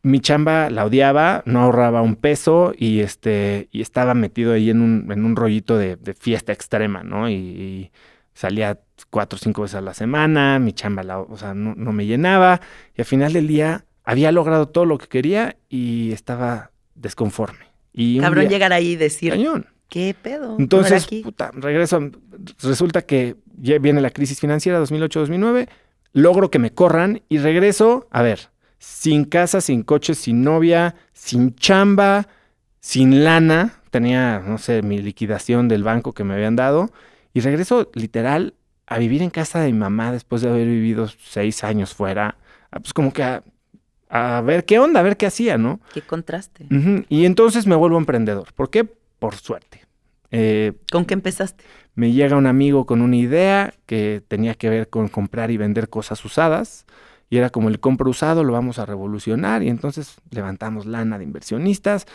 [0.03, 4.81] Mi chamba la odiaba, no ahorraba un peso y este y estaba metido ahí en
[4.81, 7.29] un, en un rollito de, de fiesta extrema, ¿no?
[7.29, 7.91] Y, y
[8.33, 8.79] salía
[9.11, 12.07] cuatro o cinco veces a la semana, mi chamba la, o sea, no, no me
[12.07, 12.61] llenaba
[12.97, 17.67] y al final del día había logrado todo lo que quería y estaba desconforme.
[17.93, 19.67] Y Cabrón día- llegar ahí y decir, cañón.
[19.89, 20.53] ¿qué pedo?
[20.53, 22.11] ¿Por Entonces, puta, regreso.
[22.63, 25.69] Resulta que ya viene la crisis financiera 2008-2009.
[26.13, 31.55] Logro que me corran y regreso, a ver, sin casa, sin coche, sin novia, sin
[31.55, 32.27] chamba,
[32.81, 33.75] sin lana.
[33.90, 36.90] Tenía, no sé, mi liquidación del banco que me habían dado.
[37.33, 38.55] Y regreso literal
[38.87, 42.38] a vivir en casa de mi mamá después de haber vivido seis años fuera,
[42.73, 43.45] ah, pues como que a,
[44.09, 45.81] a ver qué onda, a ver qué hacía, ¿no?
[45.95, 46.66] Qué contraste.
[47.09, 48.53] Y entonces me vuelvo emprendedor.
[48.55, 48.85] ¿Por qué?
[48.85, 49.85] Por suerte.
[50.33, 51.64] Eh, ¿Con qué empezaste?
[51.95, 55.88] me llega un amigo con una idea que tenía que ver con comprar y vender
[55.90, 56.87] cosas usadas.
[57.31, 59.62] Y era como el compro usado, lo vamos a revolucionar.
[59.62, 62.07] Y entonces levantamos lana de inversionistas,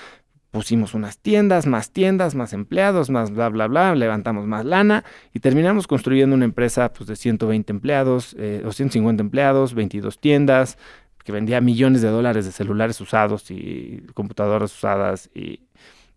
[0.51, 5.39] pusimos unas tiendas, más tiendas, más empleados, más bla, bla, bla, levantamos más lana y
[5.39, 10.77] terminamos construyendo una empresa pues, de 120 empleados, eh, o 150 empleados, 22 tiendas,
[11.23, 15.29] que vendía millones de dólares de celulares usados y computadoras usadas.
[15.33, 15.61] Y,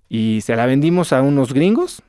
[0.09, 2.03] y se la vendimos a unos gringos.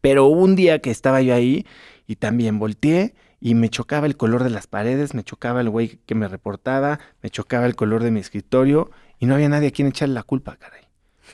[0.00, 1.66] Pero un día que estaba yo ahí
[2.06, 5.98] y también volteé y me chocaba el color de las paredes, me chocaba el güey
[6.06, 9.70] que me reportaba, me chocaba el color de mi escritorio y no había nadie a
[9.72, 10.82] quien echarle la culpa, caray.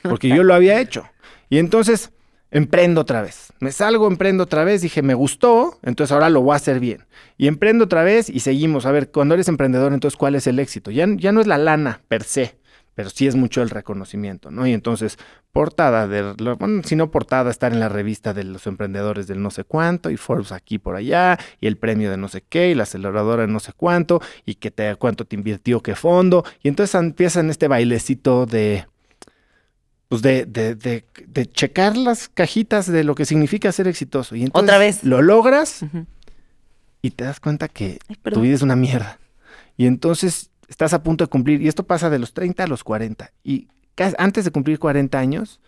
[0.01, 1.05] Porque yo lo había hecho.
[1.49, 2.11] Y entonces
[2.49, 3.53] emprendo otra vez.
[3.59, 7.05] Me salgo, emprendo otra vez, dije, me gustó, entonces ahora lo voy a hacer bien.
[7.37, 8.87] Y emprendo otra vez y seguimos.
[8.87, 10.89] A ver, cuando eres emprendedor, entonces, ¿cuál es el éxito?
[10.89, 12.57] Ya, ya no es la lana per se,
[12.99, 14.67] pero sí es mucho el reconocimiento, ¿no?
[14.67, 15.17] Y entonces,
[15.53, 19.51] portada de, bueno, si no portada, estar en la revista de los emprendedores del no
[19.51, 22.75] sé cuánto, y Forbes aquí por allá, y el premio de no sé qué, y
[22.75, 26.67] la aceleradora de no sé cuánto, y que te, cuánto te invirtió, qué fondo, y
[26.67, 28.85] entonces empiezan este bailecito de,
[30.09, 34.35] pues de, de, de, de checar las cajitas de lo que significa ser exitoso.
[34.35, 35.05] Y entonces Otra vez.
[35.05, 35.85] Lo logras
[37.01, 39.19] y te das cuenta que Ay, tu vida es una mierda.
[39.77, 42.83] Y entonces estás a punto de cumplir, y esto pasa de los 30 a los
[42.83, 43.31] 40.
[43.43, 43.67] Y
[44.17, 45.59] antes de cumplir 40 años,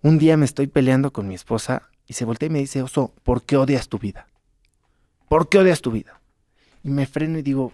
[0.00, 3.14] un día me estoy peleando con mi esposa y se voltea y me dice, Oso,
[3.22, 4.28] ¿por qué odias tu vida?
[5.28, 6.20] ¿Por qué odias tu vida?
[6.82, 7.72] Y me freno y digo,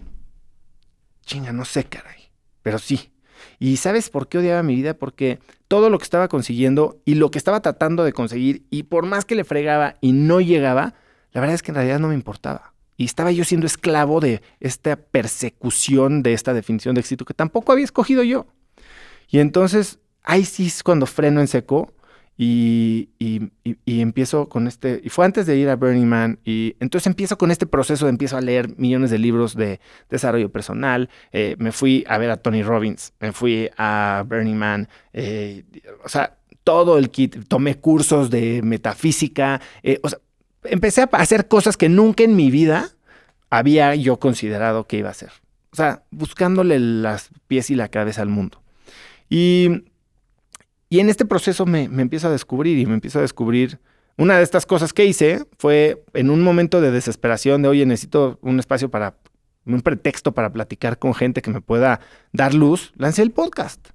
[1.25, 2.29] chinga, no sé, caray,
[2.61, 3.11] pero sí.
[3.59, 4.93] ¿Y sabes por qué odiaba mi vida?
[4.93, 9.05] Porque todo lo que estaba consiguiendo y lo que estaba tratando de conseguir, y por
[9.05, 10.95] más que le fregaba y no llegaba,
[11.31, 12.73] la verdad es que en realidad no me importaba.
[13.01, 17.71] Y estaba yo siendo esclavo de esta persecución de esta definición de éxito que tampoco
[17.71, 18.45] había escogido yo.
[19.27, 21.91] Y entonces, ahí sí es cuando freno en seco
[22.37, 26.75] y, y- y- empiezo con este, y fue antes de ir a Burning Man, y
[26.79, 29.79] entonces empiezo con este proceso, de empiezo a leer millones de libros de
[30.11, 34.89] desarrollo personal, eh, me fui a ver a Tony Robbins, me fui a Burning Man,
[35.13, 35.63] eh,
[36.03, 40.19] o sea, todo el kit, tomé cursos de metafísica, eh, o sea,
[40.63, 42.89] empecé a hacer cosas que nunca en mi vida
[43.49, 45.31] había yo considerado que iba a hacer.
[45.71, 48.61] O sea, buscándole las pies y la cabeza al mundo.
[49.29, 49.85] Y,
[50.89, 53.79] y en este proceso me, me empiezo a descubrir y me empiezo a descubrir.
[54.17, 58.39] Una de estas cosas que hice fue en un momento de desesperación de, oye, necesito
[58.41, 59.15] un espacio para,
[59.65, 62.01] un pretexto para platicar con gente que me pueda
[62.33, 63.90] dar luz, lancé el podcast.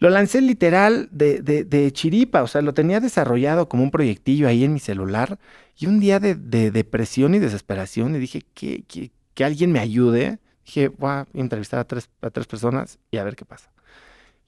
[0.00, 4.48] Lo lancé literal de, de, de chiripa, o sea, lo tenía desarrollado como un proyectillo
[4.48, 5.38] ahí en mi celular.
[5.76, 9.80] Y un día de, de depresión y desesperación, y dije, que, que, que alguien me
[9.80, 10.38] ayude.
[10.66, 13.70] Dije, voy a entrevistar a tres, a tres personas y a ver qué pasa.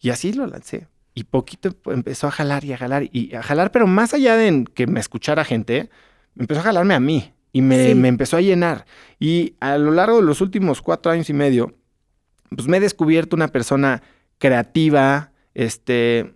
[0.01, 0.89] Y así lo lancé.
[1.15, 4.65] Y poquito empezó a jalar y a jalar y a jalar, pero más allá de
[4.75, 5.89] que me escuchara gente,
[6.39, 7.95] empezó a jalarme a mí y me, Sí.
[7.95, 8.85] me empezó a llenar.
[9.19, 11.75] Y a lo largo de los últimos cuatro años y medio,
[12.55, 14.03] pues me he descubierto una persona
[14.37, 16.35] creativa, este,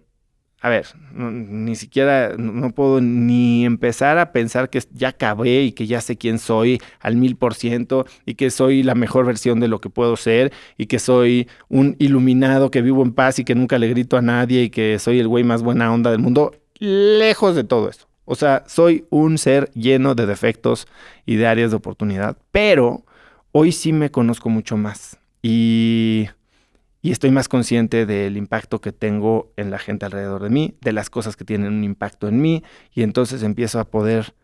[0.63, 5.73] a ver, ni siquiera, no, no puedo ni empezar a pensar que ya acabé y
[5.73, 9.61] que ya sé quién soy al mil por ciento y que soy la mejor versión
[9.61, 13.45] de lo que puedo ser y que soy un iluminado que vivo en paz y
[13.45, 16.21] que nunca le grito a nadie y que soy el güey más buena onda del
[16.21, 18.09] mundo, lejos de todo eso.
[18.25, 20.89] O sea, soy un ser lleno de defectos
[21.27, 23.05] y de áreas de oportunidad, pero
[23.53, 26.29] hoy sí me conozco mucho más y,
[27.03, 30.93] y estoy más consciente del impacto que tengo en la gente alrededor de mí, de
[30.93, 34.35] las cosas que tienen un impacto en mí y entonces empiezo a poder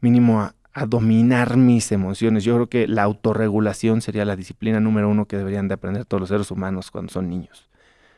[0.00, 0.54] mínimo a,
[0.88, 2.44] dominar mis emociones.
[2.44, 6.20] Yo creo que la autorregulación sería la disciplina número uno que deberían de aprender todos
[6.20, 7.70] los seres humanos cuando son niños.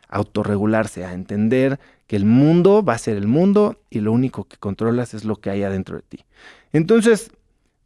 [0.08, 4.56] Autorregularse, a entender que el mundo va a ser el mundo y lo único que
[4.56, 6.24] controlas es lo que hay adentro de ti.
[6.72, 7.30] Entonces,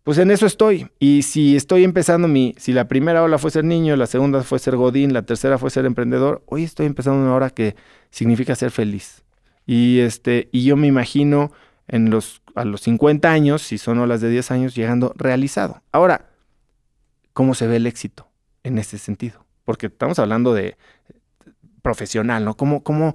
[0.05, 0.89] pues en eso estoy.
[0.99, 4.59] Y si estoy empezando mi, si la primera ola fue ser niño, la segunda fue
[4.59, 7.77] ser godín, la tercera fue ser emprendedor, hoy estoy empezando una hora que
[8.11, 9.23] significa ser feliz.
[9.67, 11.53] Y este, y yo me imagino
[11.87, 15.83] en los, a los 50 años, si son olas de 10 años, llegando realizado.
[15.93, 16.31] Ahora,
[17.33, 18.29] ¿cómo se ve el éxito
[18.65, 19.45] en ese sentido?
[19.65, 20.77] Porque estamos hablando de
[21.83, 22.57] profesional, ¿no?
[22.57, 23.15] ¿Cómo, cómo,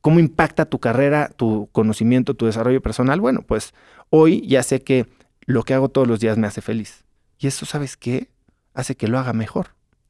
[0.00, 3.20] cómo impacta tu carrera, tu conocimiento, tu desarrollo personal?
[3.20, 3.74] Bueno, pues
[4.10, 5.06] hoy ya sé que
[5.48, 7.04] lo que hago todos los días me hace feliz.
[7.38, 8.28] Y eso, ¿sabes qué?
[8.74, 9.68] Hace que lo haga mejor.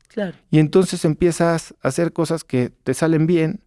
[0.08, 0.36] Claro.
[0.50, 3.60] Y entonces empiezas a hacer cosas que te salen bien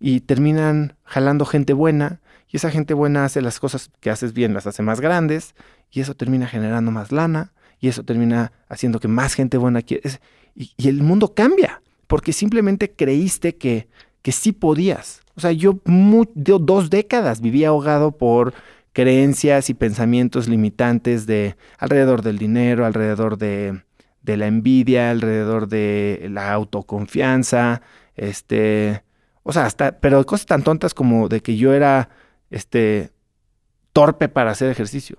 [0.00, 2.20] y terminan jalando gente buena.
[2.48, 5.54] Y esa gente buena hace las cosas que haces bien, las hace más grandes.
[5.92, 7.52] Y eso termina generando más lana.
[7.80, 10.10] y eso termina haciendo que más gente buena quiera.
[10.56, 13.88] Y, y, el mundo cambia, porque simplemente creíste que,
[14.22, 15.22] que sí podías.
[15.36, 18.54] O sea, yo dos décadas viví ahogado por
[18.92, 23.82] creencias y pensamientos limitantes de alrededor del dinero, alrededor de,
[24.22, 27.82] de la envidia, alrededor de la autoconfianza,
[28.16, 29.02] este,
[29.42, 32.10] o sea, hasta, pero cosas tan tontas como de que yo era,
[32.50, 33.10] este,
[33.92, 35.18] torpe para hacer ejercicio.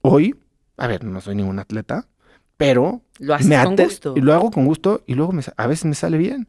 [0.00, 0.36] Hoy,
[0.76, 2.08] a ver, no soy ningún atleta,
[2.56, 4.14] pero lo haces con gusto.
[4.16, 6.48] Y lo hago con gusto y luego a veces me sale bien.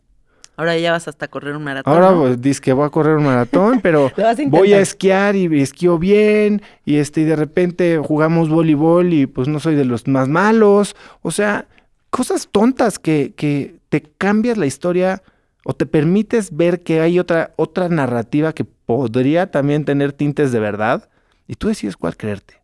[0.55, 1.93] Ahora ya vas hasta correr un maratón.
[1.93, 4.11] Ahora pues, dices que voy a correr un maratón, pero
[4.47, 9.47] voy a esquiar y esquío bien y este y de repente jugamos voleibol y pues
[9.47, 10.95] no soy de los más malos.
[11.21, 11.65] O sea,
[12.09, 15.23] cosas tontas que, que te cambias la historia
[15.65, 20.59] o te permites ver que hay otra, otra narrativa que podría también tener tintes de
[20.59, 21.09] verdad
[21.47, 22.61] y tú decides cuál creerte.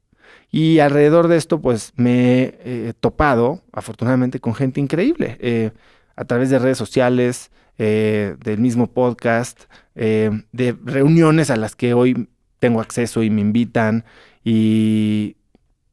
[0.51, 5.71] Y alrededor de esto, pues me he topado, afortunadamente, con gente increíble, eh,
[6.15, 7.51] a través de redes sociales,
[7.82, 9.63] eh, del mismo podcast,
[9.95, 12.27] eh, de reuniones a las que hoy
[12.59, 14.03] tengo acceso y me invitan
[14.43, 15.38] y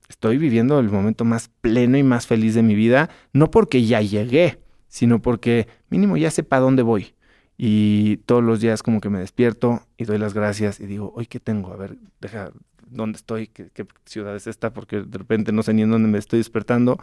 [0.09, 4.01] estoy viviendo el momento más pleno y más feliz de mi vida, no porque ya
[4.01, 4.59] llegué,
[4.89, 7.15] sino porque mínimo ya sepa dónde voy.
[7.57, 11.27] Y todos los días como que me despierto y doy las gracias y digo, hoy
[11.27, 12.51] qué tengo, a ver, deja
[12.85, 16.09] dónde estoy, qué, qué ciudad es esta, porque de repente no sé ni en dónde
[16.09, 16.99] me estoy despertando.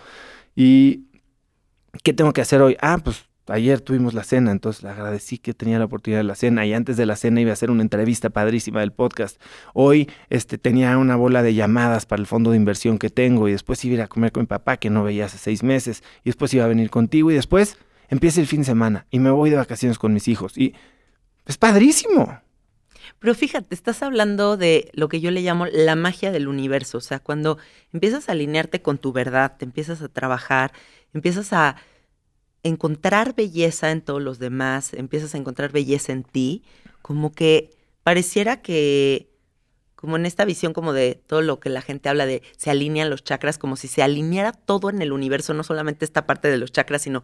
[0.58, 1.06] Y
[2.04, 2.76] qué tengo que hacer hoy.
[2.82, 6.36] Ah, pues ayer tuvimos la cena, entonces le agradecí que tenía la oportunidad de la
[6.36, 9.42] cena y antes de la cena iba a hacer una entrevista padrísima del podcast.
[9.74, 13.52] Hoy este, tenía una bola de llamadas para el fondo de inversión que tengo y
[13.52, 16.04] después iba a ir a comer con mi papá que no veía hace seis meses
[16.24, 17.78] y después iba a venir contigo y después
[18.10, 20.74] empieza el fin de semana y me voy de vacaciones con mis hijos y
[21.46, 22.40] es padrísimo.
[23.20, 27.02] Pero fíjate, estás hablando de lo que yo le llamo la magia del universo, o
[27.02, 27.58] sea, cuando
[27.92, 30.72] empiezas a alinearte con tu verdad, te empiezas a trabajar,
[31.14, 31.78] empiezas a
[32.64, 36.64] encontrar belleza en todos los demás, empiezas a encontrar belleza en ti,
[37.02, 37.72] como que
[38.04, 39.30] pareciera que,
[39.96, 43.10] como en esta visión como de todo lo que la gente habla de se alinean
[43.10, 46.58] los chakras, como si se alineara todo en el universo, no solamente esta parte de
[46.58, 47.24] los chakras, sino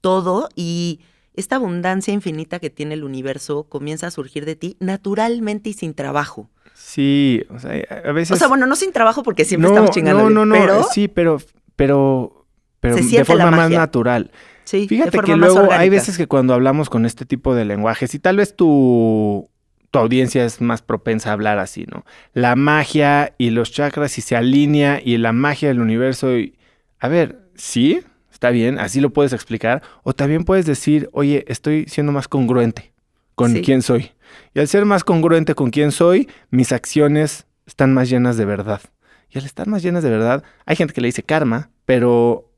[0.00, 1.00] todo y
[1.34, 5.94] esta abundancia infinita que tiene el universo comienza a surgir de ti naturalmente y sin
[5.94, 6.50] trabajo.
[6.74, 7.70] Sí, o sea,
[8.04, 8.32] a veces...
[8.32, 10.28] O sea, bueno, no sin trabajo porque siempre estamos chingando.
[10.28, 11.38] No, no, no, sí, pero,
[11.76, 12.46] pero,
[12.80, 14.30] pero de forma más natural.
[14.72, 18.18] Sí, Fíjate que luego hay veces que cuando hablamos con este tipo de lenguajes, y
[18.18, 19.50] tal vez tu,
[19.90, 22.06] tu audiencia es más propensa a hablar así, ¿no?
[22.32, 26.38] La magia y los chakras y se alinea y la magia del universo.
[26.38, 26.56] Y,
[27.00, 28.00] a ver, sí,
[28.32, 29.82] está bien, así lo puedes explicar.
[30.04, 32.94] O también puedes decir, oye, estoy siendo más congruente
[33.34, 34.12] con quién soy.
[34.54, 38.80] Y al ser más congruente con quién soy, mis acciones están más llenas de verdad.
[39.28, 42.51] Y al estar más llenas de verdad, hay gente que le dice karma, pero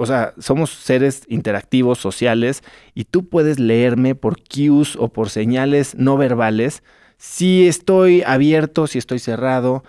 [0.00, 2.62] o sea, somos seres interactivos, sociales,
[2.94, 6.82] y tú puedes leerme por cues o por señales no verbales.
[7.18, 9.84] Si estoy abierto, si estoy cerrado,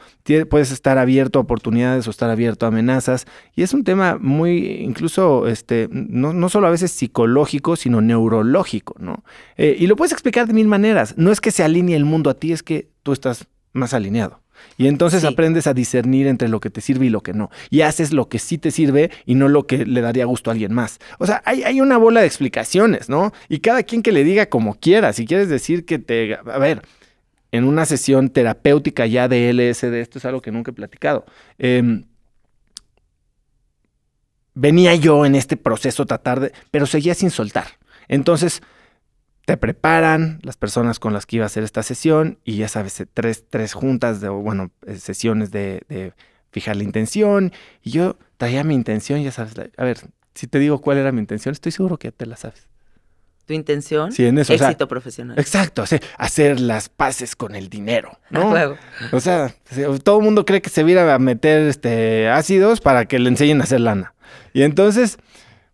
[0.50, 3.26] puedes estar abierto a oportunidades o estar abierto a amenazas.
[3.56, 8.96] Y es un tema muy, incluso, este, no, no solo a veces psicológico, sino neurológico,
[9.00, 9.24] ¿no?
[9.56, 11.14] Eh, y lo puedes explicar de mil maneras.
[11.16, 14.41] No es que se alinee el mundo a ti, es que tú estás más alineado.
[14.78, 17.50] Y entonces aprendes a discernir entre lo que te sirve y lo que no.
[17.70, 20.54] Y haces lo que sí te sirve y no lo que le daría gusto a
[20.54, 21.00] alguien más.
[21.20, 23.32] O sea, hay, hay una bola de explicaciones, ¿no?
[23.50, 25.14] Y cada quien que le diga como quiera.
[25.14, 26.36] Si quieres decir que te...
[26.36, 26.82] A ver,
[27.52, 31.26] en una sesión terapéutica ya de LSD, esto es algo que nunca he platicado.
[31.58, 32.06] Em,
[34.54, 36.52] venía yo en este proceso tratar de...
[36.72, 37.68] Pero seguía sin soltar.
[38.08, 38.62] Entonces
[39.52, 43.04] te preparan las personas con las que iba a hacer esta sesión y ya sabes,
[43.14, 46.14] tres, tres juntas de, bueno, eh, sesiones de,
[46.52, 47.52] fijar la intención
[47.84, 49.98] y yo traía mi intención, ya sabes, a ver,
[50.36, 52.70] si te digo cuál era mi intención, estoy seguro que te la sabes.
[53.46, 54.14] ¿Tu intención?
[54.14, 54.54] Sí, en eso.
[54.54, 55.38] Éxito profesional.
[55.38, 55.84] Exacto,
[56.18, 58.54] hacer las paces con el dinero, ¿no?
[59.12, 59.54] O sea,
[60.06, 63.60] todo el mundo cree que se viera a meter este, ácidos para que le enseñen
[63.60, 64.14] a hacer lana.
[64.54, 65.18] Y entonces,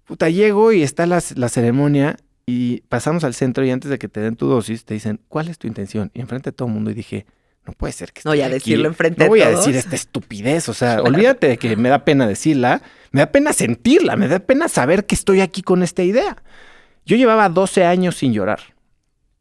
[0.05, 2.17] puta, llego y está la, la ceremonia
[2.49, 5.49] y pasamos al centro y antes de que te den tu dosis, te dicen, ¿cuál
[5.49, 6.11] es tu intención?
[6.13, 7.25] Y enfrente de todo el mundo y dije,
[7.65, 10.73] no puede ser que No, ya decirlo enfrente No voy a decir esta estupidez, o
[10.73, 12.81] sea, olvídate de que me da pena decirla,
[13.11, 16.41] me da pena sentirla, me da pena saber que estoy aquí con esta idea.
[17.05, 18.59] Yo llevaba 12 años sin llorar.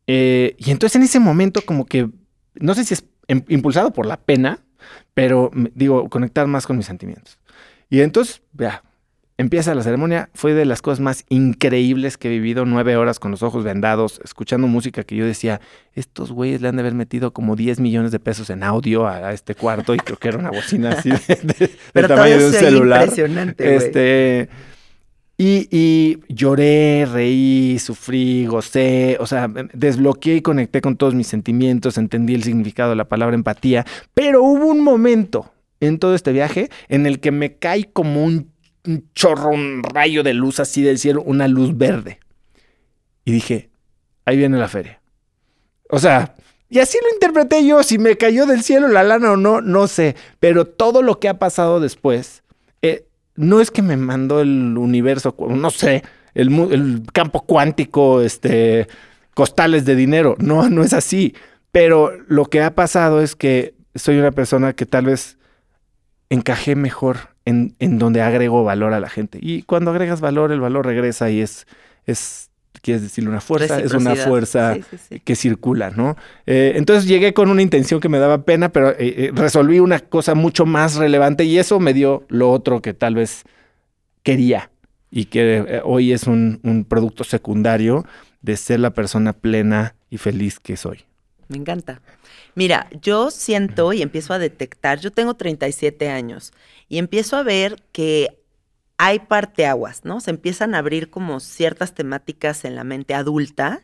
[0.09, 2.11] Eh, y entonces en ese momento como que,
[2.54, 4.64] no sé si es impulsado por la pena,
[5.14, 7.38] pero digo, conectar más con mis sentimientos.
[7.88, 8.82] Y entonces, vea,
[9.39, 13.30] Empieza la ceremonia, fue de las cosas más increíbles que he vivido, nueve horas con
[13.30, 15.61] los ojos vendados, escuchando música que yo decía,
[15.95, 19.16] estos güeyes le han de haber metido como 10 millones de pesos en audio a,
[19.16, 22.39] a este cuarto y creo que era una bocina así de, de- Pero tamaño todavía
[22.39, 23.01] de un celular.
[23.03, 23.76] impresionante.
[23.76, 24.49] Este,
[25.37, 31.99] y, y lloré, reí, sufrí, gocé, o sea, desbloqueé y conecté con todos mis sentimientos,
[31.99, 33.84] entendí el significado de la palabra empatía,
[34.14, 38.51] pero hubo un momento en todo este viaje en el que me cae como un,
[38.87, 42.20] un chorro, un rayo de luz así del cielo, una luz verde.
[43.24, 43.70] Y dije,
[44.24, 45.01] ahí viene la feria.
[45.91, 46.34] O sea,
[46.68, 49.87] y así lo interpreté yo, si me cayó del cielo la lana o no, no
[49.87, 52.43] sé, pero todo lo que ha pasado después,
[52.82, 53.07] eh,
[53.37, 56.03] no es que me mandó el universo, no sé,
[56.34, 58.89] el, el campo cuántico, este,
[59.34, 61.34] costales de dinero, no, no es así,
[61.70, 65.39] pero lo que ha pasado es que soy una persona que tal vez
[66.30, 69.38] encajé mejor en, en donde agrego valor a la gente.
[69.40, 71.66] Y cuando agregas valor, el valor regresa y es,
[72.05, 72.51] es
[72.82, 75.20] quieres decirle una fuerza, es una fuerza Sí, sí, sí.
[75.20, 76.16] que circula, ¿no?
[76.47, 79.99] Eh, entonces llegué con una intención que me daba pena, pero eh, eh, resolví una
[80.01, 83.44] cosa mucho más relevante y eso me dio lo otro que tal vez
[84.22, 84.70] quería
[85.11, 88.05] y que eh, hoy es un, un producto secundario
[88.42, 91.05] de ser la persona plena y feliz que soy.
[91.49, 92.01] Me encanta.
[92.57, 96.54] Mira, yo siento y empiezo a detectar, yo tengo 37 años
[96.88, 98.42] y empiezo a ver que
[98.96, 100.20] hay parteaguas, ¿no?
[100.20, 103.82] Se empiezan a abrir como ciertas temáticas en la mente adulta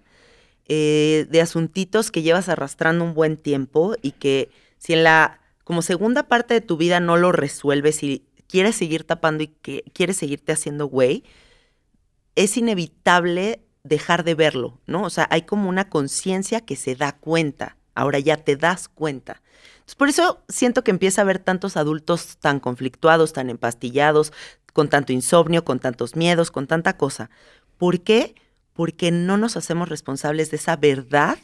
[0.68, 5.82] eh, de asuntitos que llevas arrastrando un buen tiempo y que si en la como
[5.82, 10.16] segunda parte de tu vida no lo resuelves y quieres seguir tapando y que quieres
[10.16, 11.24] seguirte haciendo güey,
[12.36, 15.02] es inevitable dejar de verlo, ¿no?
[15.02, 17.76] O sea, hay como una conciencia que se da cuenta.
[17.94, 19.42] Ahora ya te das cuenta.
[19.74, 24.32] Entonces, por eso siento que empieza a haber tantos adultos tan conflictuados, tan empastillados,
[24.72, 27.30] con tanto insomnio, con tantos miedos, con tanta cosa.
[27.78, 28.34] ¿Por qué?
[28.72, 31.38] Porque no nos hacemos responsables de esa verdad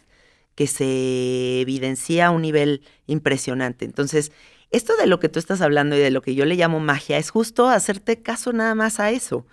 [0.55, 3.85] que se evidencia a un nivel impresionante.
[3.85, 4.33] Entonces,
[4.71, 7.19] esto de lo que tú estás hablando y de lo que yo le llamo magia
[7.19, 9.47] es justo hacerte caso nada más a eso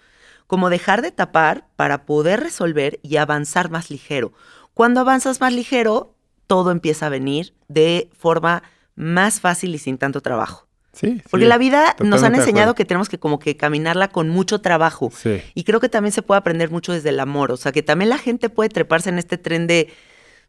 [0.48, 4.34] como dejar de tapar para poder resolver y avanzar más ligero.
[4.74, 6.15] Cuando avanzas más ligero,
[6.48, 8.64] todo empieza a venir de forma
[8.96, 10.68] más fácil y sin tanto trabajo.
[10.94, 11.22] Sí.
[11.30, 15.12] Porque la vida nos han enseñado que tenemos que como que caminarla con mucho trabajo.
[15.14, 15.42] Sí.
[15.54, 17.52] Y creo que también se puede aprender mucho desde el amor.
[17.52, 19.90] O sea, que también la gente puede treparse en este tren de,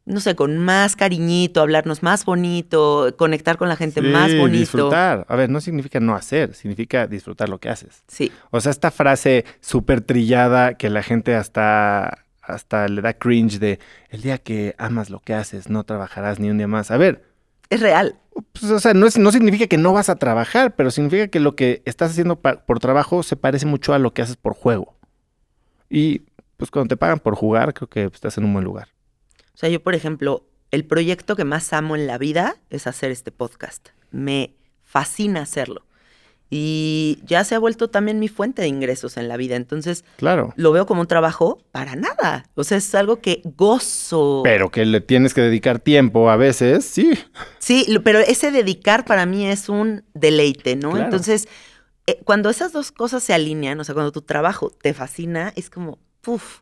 [0.05, 4.59] no sé, con más cariñito, hablarnos más bonito, conectar con la gente más bonito.
[4.61, 5.27] Disfrutar.
[5.29, 8.05] A ver, no significa no hacer, significa disfrutar lo que haces.
[8.07, 13.59] Sí, O sea, esta frase súper trillada que la gente hasta, hasta le da cringe
[13.59, 13.79] de
[14.11, 16.91] el día que amas lo que haces, no trabajarás ni un día más.
[16.91, 17.25] A ver,
[17.69, 18.17] es real.
[18.53, 21.41] pues, o sea, no, es, no significa que no vas a trabajar, pero significa que
[21.41, 24.97] lo que estás haciendo por trabajo se parece mucho a lo que haces por juego.
[25.89, 26.23] Y
[26.57, 28.89] pues cuando te pagan por jugar, creo que estás en un buen lugar.
[29.55, 33.11] O sea, yo, por ejemplo, el proyecto que más amo en la vida es hacer
[33.11, 33.89] este podcast.
[34.11, 35.87] Me fascina hacerlo.
[36.49, 39.57] Y ya se ha vuelto también mi fuente de ingresos en la vida.
[39.57, 40.53] Entonces, Claro.
[40.57, 42.45] lo veo como un trabajo para nada.
[42.55, 44.43] O sea, es algo que gozo.
[44.45, 47.11] Pero que le tienes que dedicar tiempo a veces, sí.
[47.59, 50.91] Sí, pero ese dedicar para mí es un deleite, ¿no?
[50.91, 51.05] Claro.
[51.07, 51.49] Entonces,
[52.07, 55.69] eh, cuando esas dos cosas se alinean, o sea, cuando tu trabajo te fascina, es
[55.69, 56.61] como, puf.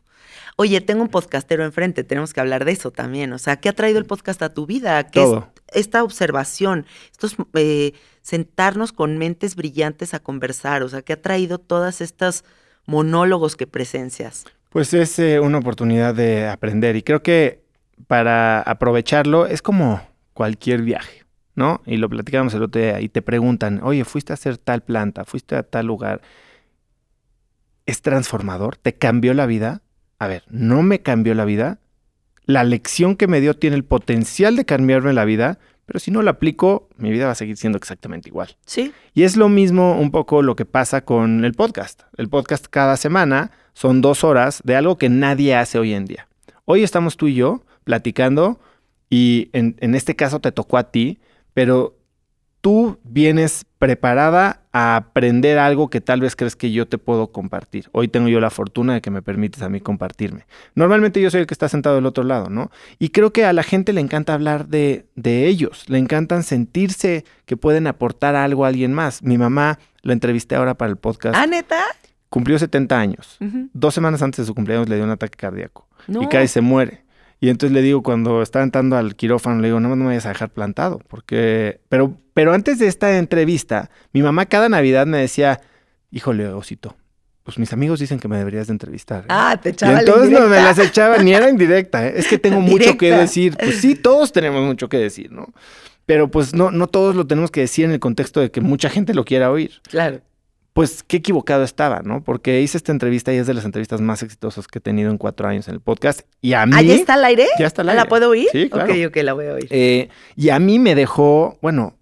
[0.57, 3.31] Oye, tengo un podcastero enfrente, tenemos que hablar de eso también.
[3.33, 5.03] O sea, ¿qué ha traído el podcast a tu vida?
[5.07, 5.51] ¿Qué es Todo.
[5.73, 6.85] esta observación?
[7.11, 7.93] Estos eh,
[8.25, 10.81] sentarnos con mentes brillantes a conversar.
[10.81, 12.43] O sea, ¿qué ha traído todas estas
[12.87, 14.45] monólogos que presencias?
[14.71, 17.63] Pues es eh, una oportunidad de aprender y creo que
[18.07, 20.01] para aprovecharlo es como
[20.33, 21.23] cualquier viaje,
[21.53, 21.83] ¿no?
[21.85, 25.23] Y lo platicábamos el otro día y te preguntan, oye, fuiste a hacer tal planta,
[25.23, 26.21] fuiste a tal lugar.
[27.85, 28.75] ¿Es transformador?
[28.75, 29.83] ¿Te cambió la vida?
[30.17, 31.77] A ver, no me cambió la vida.
[32.45, 36.21] La lección que me dio tiene el potencial de cambiarme la vida, pero si no
[36.21, 38.55] la aplico, mi vida va a seguir siendo exactamente igual.
[38.65, 42.03] Sí, Y es lo mismo un poco lo que pasa con el podcast.
[42.17, 46.27] El podcast cada semana son dos horas de algo que nadie hace hoy en día.
[46.65, 48.59] Hoy estamos tú y yo platicando
[49.09, 51.19] y en, en este caso te tocó a ti,
[51.53, 51.95] pero
[52.65, 57.87] tú vienes preparada a aprender algo que tal vez crees que yo te puedo compartir.
[57.91, 60.47] Hoy tengo yo la fortuna de que me permites a mí compartirme.
[60.73, 62.71] Normalmente yo soy el que está sentado del otro lado, ¿no?
[62.97, 67.23] Y creo que a la gente le encanta hablar de, de ellos, le encantan sentirse
[67.45, 69.21] que pueden aportar algo a alguien más.
[69.21, 71.83] Mi mamá la entrevisté ahora para el podcast, ¿Ah, neta?
[72.29, 73.37] cumplió 70 años.
[73.73, 76.23] Dos semanas antes de su cumpleaños le dio un ataque cardíaco No.
[76.23, 77.03] y cae y se muere.
[77.39, 80.25] Y entonces le digo, cuando está entrando al quirófano, le digo, no, no me vayas
[80.25, 81.79] a dejar plantado, porque...
[81.89, 85.61] Pero, pero antes de esta entrevista, mi mamá cada Navidad me decía,
[86.11, 86.97] híjole, osito,
[87.43, 89.21] pues mis amigos dicen que me deberías de entrevistar.
[89.21, 89.27] ¿eh?".
[89.29, 92.15] Ah, te Y echaba la entonces no me las echaba, ni era indirecta, ¿eh?
[92.17, 93.55] es que tengo mucho que decir.
[93.57, 95.53] Pues sí, todos tenemos mucho que decir, ¿no?
[96.05, 98.89] Pero pues no, no todos lo tenemos que decir en el contexto de que mucha
[98.89, 99.71] gente lo quiera oír.
[99.89, 100.19] Claro.
[100.73, 102.21] Pues qué equivocado estaba, ¿no?
[102.21, 105.17] Porque hice esta entrevista y es de las entrevistas más exitosas que he tenido en
[105.17, 106.21] cuatro años en el podcast.
[106.41, 106.73] Y a mí...
[106.75, 107.47] ¿Ah, ya está al aire?
[107.57, 108.03] Ya está al ¿Ah, aire.
[108.03, 108.49] ¿La puedo oír?
[108.51, 108.91] Sí, claro.
[108.91, 109.67] Ok, ok, la voy a oír.
[109.69, 111.95] Eh, y a mí me dejó, bueno,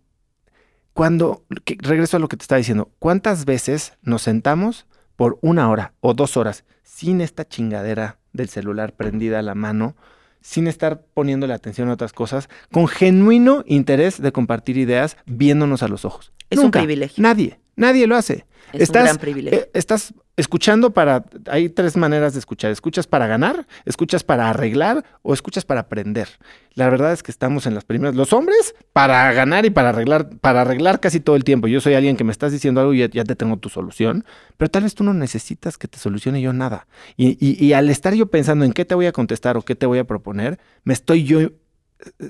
[0.93, 4.85] cuando, que- regreso a lo que te estaba diciendo, ¿cuántas veces nos sentamos
[5.15, 9.95] por una hora o dos horas sin esta chingadera del celular prendida a la mano,
[10.41, 15.87] sin estar poniéndole atención a otras cosas, con genuino interés de compartir ideas viéndonos a
[15.87, 16.31] los ojos?
[16.49, 17.21] Es un privilegio.
[17.21, 18.45] Nadie, nadie lo hace.
[18.71, 19.59] Es estás- un gran privilegio.
[19.59, 21.25] Eh, estás escuchando para...
[21.47, 22.71] Hay tres maneras de escuchar.
[22.71, 26.27] Escuchas para ganar, escuchas para arreglar o escuchas para aprender.
[26.73, 28.15] La verdad es que estamos en las primeras.
[28.15, 31.67] Los hombres para ganar y para arreglar, para arreglar casi todo el tiempo.
[31.67, 34.25] Yo soy alguien que me estás diciendo algo y ya, ya te tengo tu solución,
[34.57, 36.87] pero tal vez tú no necesitas que te solucione yo nada.
[37.15, 39.75] Y, y- y al estar yo pensando en qué te voy a contestar o qué
[39.75, 41.41] te voy a proponer, me estoy yo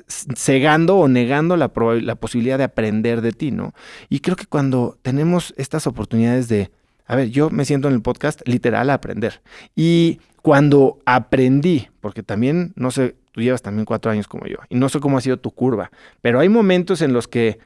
[0.07, 1.71] cegando o negando la,
[2.01, 3.74] la posibilidad de aprender de ti, ¿no?
[4.09, 6.71] Y creo que cuando tenemos estas oportunidades de,
[7.05, 9.41] a ver, yo me siento en el podcast literal a aprender.
[9.76, 14.76] Y cuando aprendí, porque también, no sé, tú llevas también cuatro años como yo, y
[14.76, 17.59] no sé cómo ha sido tu curva, pero hay momentos en los que,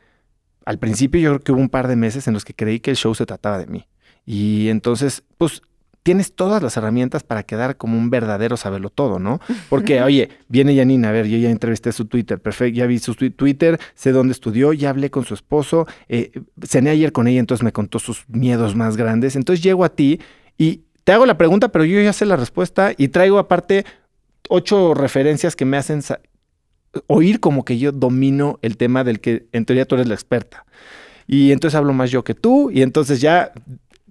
[0.66, 2.92] al principio yo creo que hubo un par de meses en los que creí que
[2.92, 3.88] el show se trataba de mí.
[4.26, 5.62] Y entonces, pues
[6.08, 9.42] tienes todas las herramientas para quedar como un verdadero sabelo todo, ¿no?
[9.70, 13.14] Porque, oye, viene Janina, a ver, yo ya entrevisté su Twitter, perfecto, ya vi su
[13.14, 16.32] twi- Twitter, sé dónde estudió, ya hablé con su esposo, eh,
[16.66, 19.36] cené ayer con ella, entonces me contó sus miedos más grandes.
[19.36, 20.22] Entonces llego a ti
[20.58, 23.84] y te hago la pregunta, pero yo ya sé la respuesta y traigo aparte
[24.48, 26.02] ocho referencias que me hacen
[27.08, 30.66] oír como que yo domino el tema del que en teoría tú eres la experta.
[31.28, 33.52] Y entonces hablo más yo que tú y entonces ya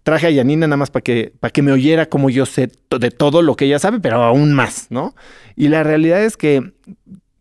[0.07, 3.43] traje a Yanina nada más para que, que me oyera como yo sé de todo
[3.43, 5.17] lo que ella sabe, pero aún más, ¿no?
[5.57, 6.75] Y la realidad es que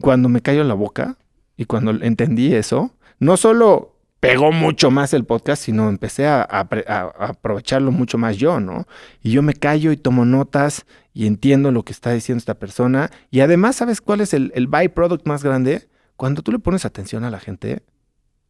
[0.01, 1.16] cuando me cayó la boca
[1.57, 2.89] y cuando entendí eso,
[3.20, 8.88] no solo pegó mucho más el podcast, sino empecé a aprovecharlo mucho más yo, ¿no?
[9.22, 13.11] Y yo me callo y tomo notas y entiendo lo que está diciendo esta persona.
[13.30, 15.88] Y además, ¿sabes cuál es el, el byproduct más grande?
[16.16, 17.84] Cuando tú le pones atención a la gente,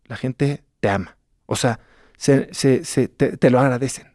[0.05, 1.18] la gente te ama.
[1.47, 1.82] O sea,
[2.18, 4.07] se, se- se- te, te lo agradecen.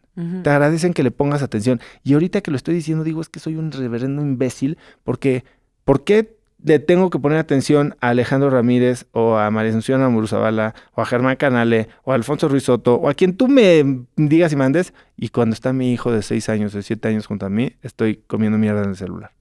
[0.42, 1.80] Te agradecen que le pongas atención.
[2.05, 5.44] Y ahorita que lo estoy diciendo, digo, es que soy un reverendo imbécil porque,
[5.84, 10.74] ¿por qué le tengo que poner atención a Alejandro Ramírez o a María Asunción Amuruzabala
[10.92, 14.53] o a Germán Canale o a Alfonso Ruiz Soto o a quien tú me digas
[14.53, 14.92] y mandes?
[15.16, 18.16] Y cuando está mi hijo de seis años, de siete años junto a mí, estoy
[18.26, 19.32] comiendo mierda en el celular.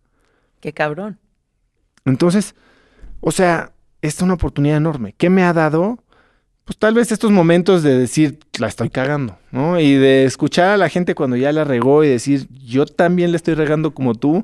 [0.61, 1.19] Qué cabrón.
[2.05, 2.55] Entonces,
[3.19, 5.13] o sea, es una oportunidad enorme.
[5.17, 6.01] ¿Qué me ha dado?
[6.69, 9.79] Pues tal vez estos momentos de decir, la estoy cagando, ¿no?
[9.79, 13.37] Y de escuchar a la gente cuando ya la regó y decir, yo también le
[13.37, 14.43] estoy regando como tú.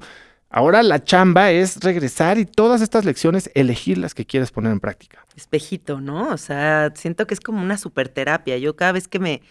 [0.50, 4.80] Ahora la chamba es regresar y todas estas lecciones, elegir las que quieres poner en
[4.80, 5.24] práctica.
[5.36, 6.30] Espejito, ¿no?
[6.30, 8.58] O sea, siento que es como una super terapia.
[8.58, 9.44] Yo cada vez que me,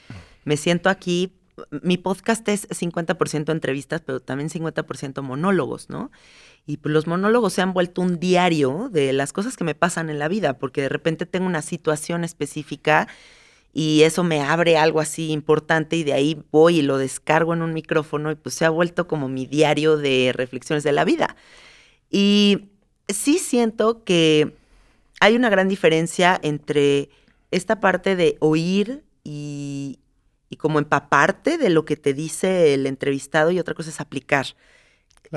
[0.42, 1.32] me siento aquí,
[1.70, 6.10] mi podcast es 50% entrevistas, pero también 50% monólogos, ¿no?
[6.66, 10.08] Y pues los monólogos se han vuelto un diario de las cosas que me pasan
[10.08, 13.06] en la vida, porque de repente tengo una situación específica
[13.74, 17.62] y eso me abre algo así importante y de ahí voy y lo descargo en
[17.62, 21.36] un micrófono y pues se ha vuelto como mi diario de reflexiones de la vida.
[22.08, 22.70] Y
[23.08, 24.54] sí siento que
[25.20, 27.10] hay una gran diferencia entre
[27.50, 29.98] esta parte de oír y,
[30.48, 34.46] y como empaparte de lo que te dice el entrevistado y otra cosa es aplicar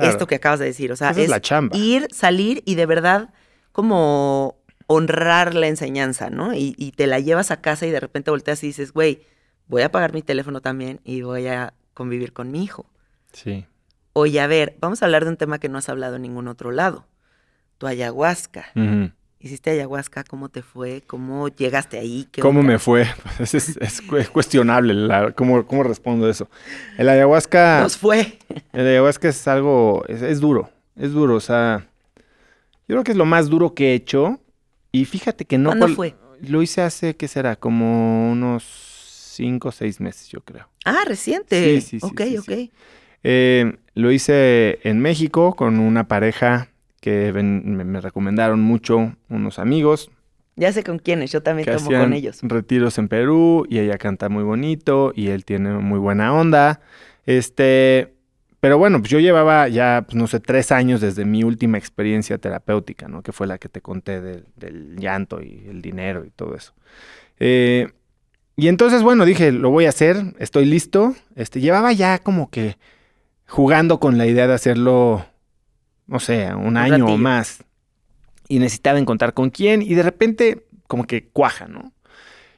[0.00, 0.10] Claro.
[0.12, 0.90] esto que acabas de decir.
[0.92, 1.76] O sea, Esa es es la chamba.
[1.76, 3.30] ir, salir y de verdad
[3.72, 6.54] como honrar la enseñanza, ¿no?
[6.54, 9.22] Y, y te la llevas a casa y de repente volteas y dices, güey,
[9.66, 12.86] voy a apagar mi teléfono también y voy a convivir con mi hijo.
[13.32, 13.66] Sí.
[14.14, 16.48] Oye, a ver, vamos a hablar de un tema que no has hablado en ningún
[16.48, 17.06] otro lado.
[17.76, 18.66] Tu ayahuasca.
[19.40, 20.24] ¿Hiciste ayahuasca?
[20.24, 21.02] ¿Cómo te fue?
[21.06, 22.26] ¿Cómo llegaste ahí?
[22.32, 22.72] ¿Qué ¿Cómo onda?
[22.72, 23.06] me fue?
[23.36, 26.48] Pues es, es cu- es cuestionable la- cómo, cómo respondo eso.
[26.96, 27.80] El ayahuasca...
[27.82, 28.38] Nos fue.
[28.72, 31.86] El ayahuasca es algo, es, es duro, es duro, o sea,
[32.88, 34.40] yo creo que es lo más duro que he hecho
[34.90, 35.70] y fíjate que no...
[35.70, 36.16] ¿Cuándo cual- fue?
[36.40, 37.56] Lo hice hace, ¿qué será?
[37.56, 38.62] Como unos
[39.34, 40.68] cinco o seis meses, yo creo.
[40.84, 41.80] Ah, reciente.
[41.80, 42.44] Sí, sí, sí, Ok, sí, ok.
[42.44, 42.72] sí.
[43.24, 46.68] Eh, lo hice en México con una pareja
[47.08, 50.10] que ven- me, me recomendaron mucho unos amigos
[50.56, 52.40] Ya sé con quiénes, yo también tomo con ellos.
[52.42, 56.80] retiros en Perú y ella canta muy bonito y él tiene muy buena onda.
[57.26, 58.14] Este,
[58.60, 62.38] pero bueno, pues yo llevaba ya, pues no sé, tres años desde mi última experiencia
[62.38, 63.22] terapéutica, ¿no?
[63.22, 66.72] Que fue la que te conté del, del llanto y el dinero y todo eso.
[67.38, 67.88] Eh,
[68.56, 71.14] y entonces, bueno, dije, lo voy a hacer, estoy listo.
[71.36, 72.76] Este, llevaba ya como que
[73.46, 75.24] jugando con la idea de hacerlo,
[76.08, 77.62] no sé, un año o más.
[78.48, 81.92] Y necesitaba encontrar con quién y de repente como que cuaja, ¿no?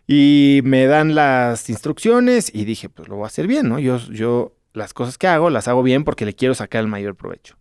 [0.07, 3.79] Y me dan las instrucciones y dije, pues lo voy a hacer bien, ¿no?
[3.79, 7.17] Yo, yo las cosas que hago las hago bien porque le quiero sacar el mayor
[7.17, 7.57] provecho.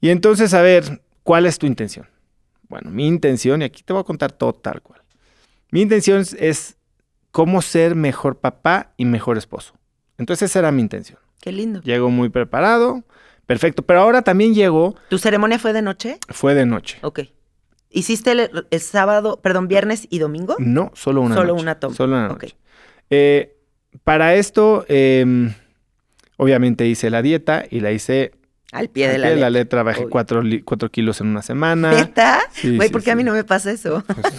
[0.00, 2.08] Y entonces, a ver, ¿cuál es tu intención?
[2.68, 5.02] Bueno, mi intención, y aquí te voy a contar todo tal cual.
[5.70, 6.76] Mi intención es
[7.32, 9.74] cómo ser mejor papá y mejor esposo.
[10.18, 11.18] Entonces esa era mi intención.
[11.40, 11.80] Qué lindo.
[11.82, 13.04] Llego muy preparado,
[13.52, 16.18] perfecto, pero ahora también llego, ¿Tu ceremonia fue de noche?
[16.30, 16.98] fue de noche.
[17.02, 17.20] Ok.
[17.90, 20.56] ¿Hiciste el, el sábado, perdón, viernes y domingo?
[20.58, 21.62] No, solo una Solo noche.
[21.62, 21.94] una toma.
[21.94, 22.42] Solo una Ok.
[22.44, 22.56] noche.
[23.10, 23.54] Eh,
[24.04, 25.52] para esto, em,
[26.38, 28.32] obviamente hice la dieta y la hice
[28.72, 29.82] Al pie al de la, pie de la letra.
[29.82, 30.42] Bajé cuatro,
[30.90, 31.90] kilos en una semana.
[31.90, 32.40] ¿Neta?
[32.52, 34.02] Sí, Güey, sí, ¿por qué a mí no me pasa eso?
[34.14, 34.32] Pues,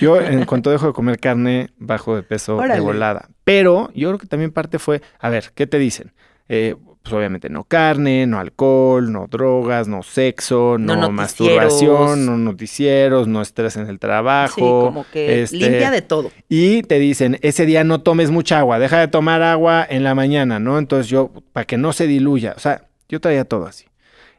[0.00, 3.28] yo, en cuanto dejo de comer carne, bajo de peso de volada.
[3.42, 6.12] Pero yo creo que también parte fue, a ver, ¿qué te dicen?
[6.48, 13.26] Eh, pues obviamente no carne, no alcohol, no drogas, no sexo, No masturbación, no noticieros,
[13.26, 14.54] no estrés en el trabajo.
[14.54, 16.30] sí, como que este, limpia de todo.
[16.48, 20.14] Y te dicen, ese día no tomes mucha agua, deja de tomar agua en la
[20.14, 20.78] mañana, ¿no?
[20.78, 23.86] Entonces yo, para que no se diluya, o sea, yo traía todo así.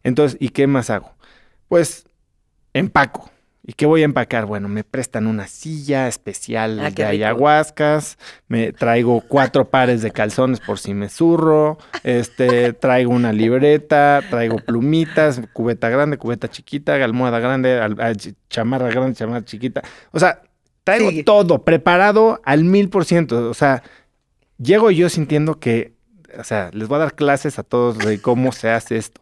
[0.03, 1.11] Entonces, ¿y qué más hago?
[1.67, 2.05] Pues
[2.73, 3.31] empaco.
[3.71, 4.47] ¿Y qué voy a empacar?
[4.47, 8.17] Bueno, me prestan una silla especial Ah, de ayahuascas,
[8.49, 14.57] me traigo cuatro pares de calzones por si me zurro, este, traigo una libreta, traigo
[14.57, 19.81] plumitas, cubeta grande, cubeta chiquita, almohada grande, al- al- ch- chamarra grande, chamarra chiquita.
[20.11, 20.41] O sea,
[20.83, 21.23] traigo Sí.
[21.23, 23.49] todo preparado al mil por ciento.
[23.49, 23.83] O sea,
[24.57, 25.93] llego yo sintiendo que,
[26.39, 29.21] o sea, les voy a dar clases a todos de cómo se hace esto.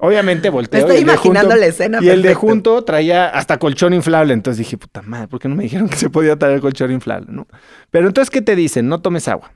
[0.00, 0.80] Obviamente Me volteo.
[0.80, 1.98] estoy y el imaginando junto- la escena.
[2.00, 4.32] y el de junto traía hasta colchón inflable.
[4.34, 7.26] Entonces dije, puta madre, ¿por qué no me dijeron que se podía traer colchón inflable?
[7.30, 7.46] ¿no?
[7.90, 8.88] Pero entonces, ¿qué te dicen?
[8.88, 9.52] No tomes agua.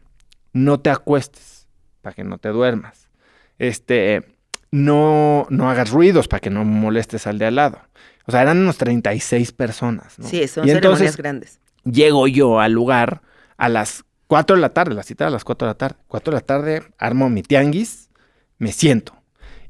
[0.53, 1.67] No te acuestes
[2.01, 3.09] para que no te duermas.
[3.59, 4.23] Este,
[4.71, 7.79] no, no hagas ruidos para que no molestes al de al lado.
[8.27, 10.19] O sea, eran unos 36 personas.
[10.19, 10.27] ¿no?
[10.29, 11.61] Sí, son Y ceremonias entonces grandes.
[11.85, 13.23] llego yo al lugar
[13.57, 15.97] a las 4 de la tarde, la cita a las 4 de la tarde.
[16.09, 18.09] 4 de la tarde armo mi tianguis,
[18.57, 19.15] me siento.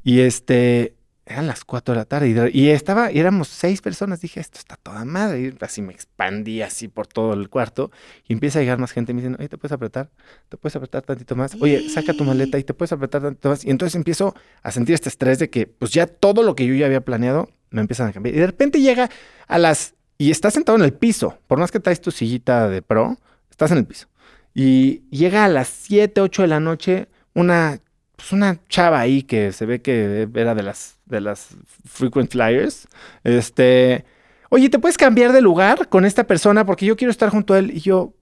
[0.05, 0.95] Y este,
[1.25, 4.21] eran las 4 de la tarde y, y estaba, y éramos seis personas.
[4.21, 5.41] Dije, esto está toda madre.
[5.41, 7.91] Y así me expandí así por todo el cuarto
[8.25, 9.13] y empieza a llegar más gente.
[9.13, 10.11] Me dicen, oye, ¿te puedes apretar?
[10.47, 11.57] ¿Te puedes apretar tantito más?
[11.59, 13.65] Oye, saca tu maleta y te puedes apretar tantito más.
[13.65, 16.73] Y entonces empiezo a sentir este estrés de que, pues ya todo lo que yo
[16.73, 18.33] ya había planeado me empiezan a cambiar.
[18.33, 19.09] Y de repente llega
[19.45, 21.37] a las, y estás sentado en el piso.
[21.47, 23.17] Por más que traes tu sillita de pro,
[23.49, 24.07] estás en el piso.
[24.53, 27.79] Y llega a las 7, 8 de la noche una,
[28.15, 31.49] pues una chava ahí que se ve que era de las, de las
[31.85, 32.87] frequent flyers.
[33.23, 34.05] Este,
[34.49, 36.65] oye, ¿te puedes cambiar de lugar con esta persona?
[36.65, 37.71] Porque yo quiero estar junto a él.
[37.71, 38.13] Y yo,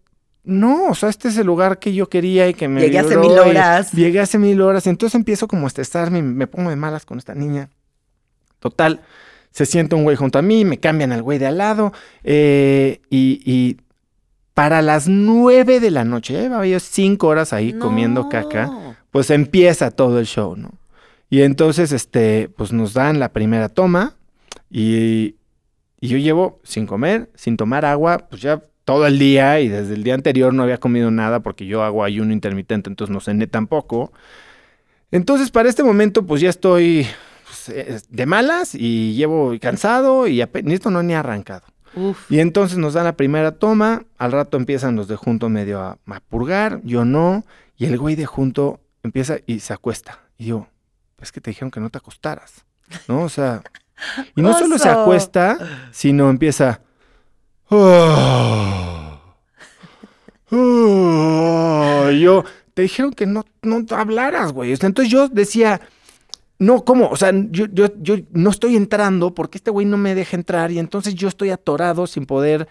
[0.44, 3.18] no, o sea, este es el lugar que yo quería y que me Llegué hace
[3.18, 3.92] mil y horas.
[3.92, 4.88] Llegué hace mil horas.
[4.88, 7.70] Entonces empiezo como a estresarme y me pongo de malas con esta niña.
[8.60, 9.02] Total,
[9.52, 11.92] se sienta un güey junto a mí, me cambian al güey de al lado.
[12.24, 13.78] eh, y, y
[14.54, 19.30] para las nueve de la noche, ya llevaba yo cinco horas ahí comiendo caca, pues
[19.30, 20.72] empieza todo el show, ¿no?
[21.30, 24.16] Y entonces, este, pues nos dan la primera toma
[24.70, 25.36] y,
[26.02, 29.94] y yo llevo sin comer, sin tomar agua, pues ya todo el día y desde
[29.94, 33.48] el día anterior no había comido nada porque yo hago ayuno intermitente, entonces no cené
[33.48, 34.12] tampoco.
[35.12, 37.06] Entonces, para este momento, pues ya estoy
[37.46, 41.64] pues, eh, de malas y llevo cansado y esto no ni arrancado.
[41.96, 42.32] Uf.
[42.32, 45.98] Y entonces nos dan la primera toma, al rato empiezan los de junto medio a,
[46.08, 47.46] a purgar, yo no,
[47.78, 50.20] y el güey de junto empieza y se acuesta.
[50.38, 50.68] Y yo,
[51.22, 52.66] es que te dijeron que no te acostaras,
[53.08, 53.24] ¿no?
[53.24, 53.62] O sea,
[54.36, 55.58] y no solo se acuesta,
[55.92, 56.82] sino empieza...
[57.70, 59.20] "Ah,
[60.52, 64.72] ah", y yo, te dijeron que no, no hablaras, güey.
[64.74, 65.82] Entonces yo decía,
[66.62, 67.10] no, ¿cómo?
[67.10, 70.70] O sea, yo, yo, yo no estoy entrando porque este güey no me deja entrar
[70.70, 72.68] y entonces yo estoy atorado sin poder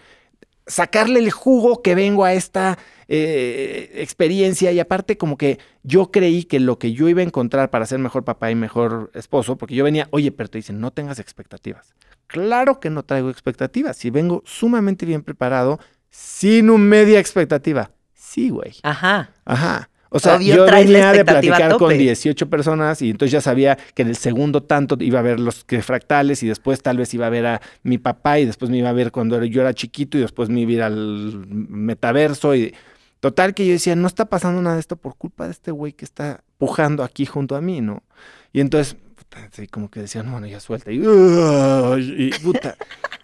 [0.65, 2.77] sacarle el jugo que vengo a esta
[3.09, 7.69] eh, experiencia y aparte como que yo creí que lo que yo iba a encontrar
[7.69, 10.91] para ser mejor papá y mejor esposo, porque yo venía, oye, pero te dicen, no
[10.91, 11.93] tengas expectativas.
[12.27, 17.91] Claro que no traigo expectativas, si vengo sumamente bien preparado, sin un media expectativa.
[18.13, 18.75] Sí, güey.
[18.83, 19.31] Ajá.
[19.43, 19.89] Ajá.
[20.13, 21.97] O sea, Obvio, yo venía de platicar con tope.
[21.97, 25.63] 18 personas y entonces ya sabía que en el segundo tanto iba a ver los
[25.63, 28.77] que fractales y después tal vez iba a ver a mi papá y después me
[28.77, 32.53] iba a ver cuando yo era chiquito y después me iba a ir al metaverso
[32.55, 32.75] y
[33.21, 35.93] total que yo decía, no está pasando nada de esto por culpa de este güey
[35.93, 38.03] que está pujando aquí junto a mí, ¿no?
[38.51, 42.75] Y entonces, puta, así como que decía, no, bueno, ya suelta y, y puta.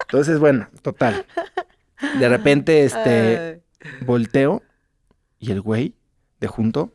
[0.04, 1.26] Entonces, bueno, total.
[2.18, 3.62] De repente, este,
[4.06, 4.64] volteo
[5.38, 5.96] y el güey
[6.40, 6.94] de junto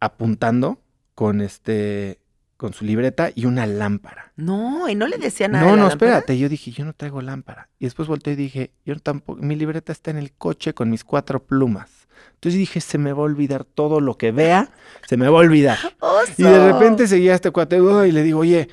[0.00, 0.80] apuntando
[1.14, 2.18] con este
[2.56, 4.32] con su libreta y una lámpara.
[4.36, 5.64] No, y no le decía nada.
[5.64, 5.92] No, no, lámpara?
[5.92, 6.38] espérate.
[6.38, 7.70] Yo dije, yo no traigo lámpara.
[7.78, 11.02] Y después volteé y dije, yo tampoco, mi libreta está en el coche con mis
[11.02, 12.06] cuatro plumas.
[12.34, 14.70] Entonces dije, se me va a olvidar todo lo que vea,
[15.08, 15.78] se me va a olvidar.
[16.00, 16.32] ¡Oso!
[16.36, 18.68] Y de repente seguía este cuate y le digo, oye,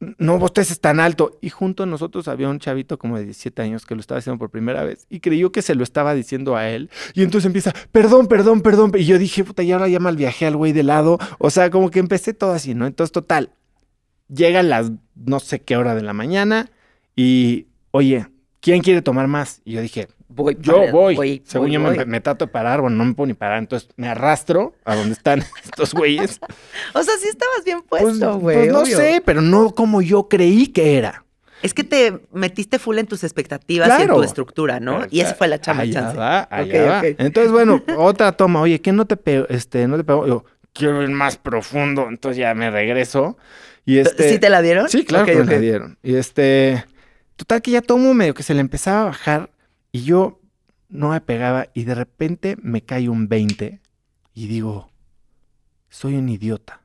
[0.00, 1.38] no bosteces tan alto.
[1.40, 4.38] Y junto a nosotros había un chavito como de 17 años que lo estaba haciendo
[4.38, 6.90] por primera vez y creyó que se lo estaba diciendo a él.
[7.14, 8.92] Y entonces empieza, perdón, perdón, perdón.
[8.96, 11.18] Y yo dije, puta, y ahora ya mal viajé al güey de lado.
[11.38, 12.86] O sea, como que empecé todo así, ¿no?
[12.86, 13.52] Entonces, total,
[14.28, 16.70] llegan las no sé qué hora de la mañana
[17.14, 18.26] y, oye,
[18.60, 19.60] ¿quién quiere tomar más?
[19.64, 21.42] Y yo dije, Voy, yo para- voy.
[21.44, 21.98] Según voy, yo voy.
[21.98, 23.58] Me, me trato de parar, bueno, no me puedo ni parar.
[23.58, 26.38] Entonces me arrastro a donde están estos güeyes.
[26.94, 28.56] O sea, sí estabas bien Pues, puesto, güey.
[28.58, 28.96] pues no obvio.
[28.96, 31.24] sé, pero no como yo creí que era.
[31.62, 35.02] Es que te metiste full en tus expectativas y en tu estructura, ¿no?
[35.10, 36.16] Y esa fue la chamba Allá chance.
[36.16, 36.98] va, allá Ok, va.
[37.00, 37.04] ok.
[37.18, 38.62] Entonces, bueno, otra toma.
[38.62, 39.46] Oye, ¿qué no te pegó?
[39.50, 40.26] Este, no te pegó.
[40.26, 42.06] Yo, quiero ir más profundo.
[42.08, 43.36] Entonces ya me regreso.
[43.84, 44.30] Y este...
[44.30, 44.88] ¿Sí te la dieron?
[44.88, 45.98] Sí, claro Ok, que me la dieron.
[46.02, 46.82] Y este,
[47.36, 49.50] total que ya tomo medio que se le empezaba a bajar
[49.92, 50.40] y yo
[50.88, 53.80] no me pegaba y de repente me cae un 20
[54.34, 54.90] y digo,
[55.88, 56.82] soy un idiota.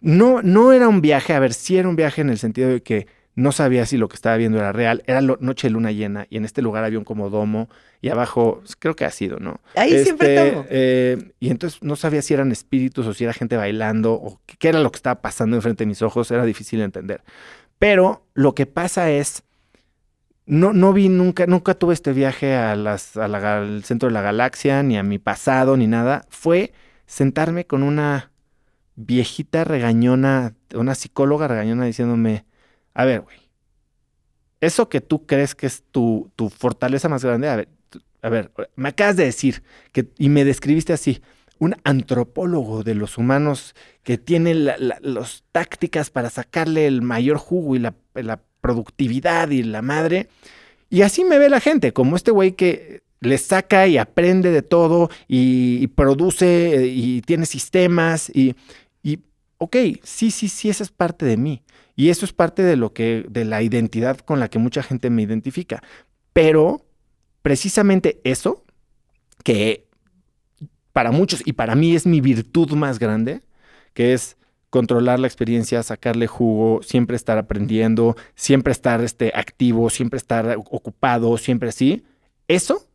[0.00, 2.82] No, no era un viaje, a ver, sí era un viaje en el sentido de
[2.82, 5.02] que no sabía si lo que estaba viendo era real.
[5.06, 7.68] Era noche de luna llena y en este lugar había un comodomo
[8.00, 9.60] y abajo, pues, creo que ha sido, ¿no?
[9.74, 10.66] Ahí siempre Este, tomo.
[10.70, 14.56] eh, y entonces no sabía si eran espíritus o si era gente bailando o qué,
[14.58, 16.30] qué era lo que estaba pasando enfrente de mis ojos.
[16.30, 17.22] Era difícil de entender.
[17.78, 19.42] Pero lo que pasa es,
[20.46, 22.98] no, no vi nunca, nunca tuve este viaje al
[23.84, 26.26] centro de la galaxia, ni a mi pasado, ni nada.
[26.30, 26.72] Fue
[27.06, 28.30] sentarme con una
[28.96, 32.46] viejita regañona, una psicóloga regañona diciéndome,
[32.94, 33.36] a ver, güey,
[34.60, 37.68] eso que tú crees que es tu, tu fortaleza más grande, a ver,
[38.22, 41.22] a ver, me acabas de decir que, y me describiste así,
[41.58, 47.38] un antropólogo de los humanos que tiene la- la- las tácticas para sacarle el mayor
[47.38, 47.94] jugo y la
[48.66, 50.28] productividad y la madre.
[50.90, 54.62] Y así me ve la gente, como este güey que le saca y aprende de
[54.62, 58.56] todo y, produce eh, y tiene sistemas y,
[59.04, 59.20] y,
[59.58, 61.62] ok, sí, sí, sí, esa es parte de mí.
[61.94, 65.10] Y eso es parte de lo que, de la identidad con la que mucha gente
[65.10, 65.80] me identifica.
[66.32, 66.84] Pero
[67.42, 68.64] precisamente eso,
[69.44, 69.86] que
[70.92, 73.42] para muchos y para mí es mi virtud más grande,
[73.94, 74.36] que es
[74.76, 81.38] controlar la experiencia, sacarle jugo, siempre estar aprendiendo, siempre estar este, activo, siempre estar ocupado,
[81.38, 82.04] siempre así.
[82.46, 82.86] Eso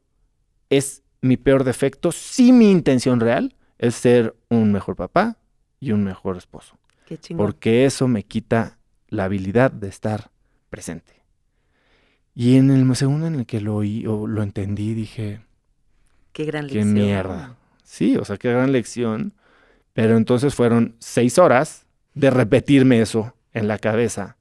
[0.69, 2.11] es mi peor defecto.
[2.11, 5.37] Sí, mi intención real es ser un mejor papá
[5.79, 6.77] y un mejor esposo
[7.07, 7.47] Qué chingón.
[7.47, 8.77] porque eso me quita
[9.09, 10.29] la habilidad de estar
[10.69, 11.13] presente.
[12.35, 15.41] Y en el segundo en el que lo oí o lo entendí, dije,
[16.31, 16.93] Qué gran qué lección.
[16.93, 17.55] mierda.
[17.83, 19.33] Sí, o sea, qué gran lección.
[19.93, 24.37] Pero entonces fueron seis horas de repetirme eso en la cabeza.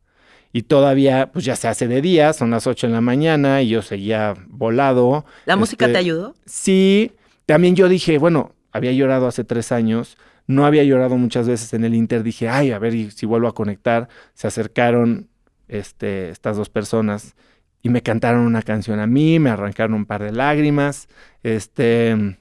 [0.53, 3.69] Y todavía, pues ya se hace de día, son las ocho en la mañana y
[3.69, 5.25] yo seguía volado.
[5.45, 6.35] ¿La música Este, te ayudó?
[6.45, 7.13] Sí,
[7.47, 11.85] también yo dije, bueno, había llorado hace tres años, no había llorado muchas veces en
[11.85, 14.09] el Inter, dije, ay, a ver si vuelvo a conectar.
[14.35, 15.29] Se acercaron
[15.69, 17.37] este, estas dos personas
[17.83, 21.09] y me cantaron una canción a mí, me arrancaron un par de lágrimas,
[21.43, 22.37] este,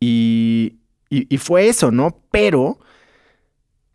[0.00, 0.79] y,
[1.10, 2.22] y, y fue eso, ¿no?
[2.30, 2.78] Pero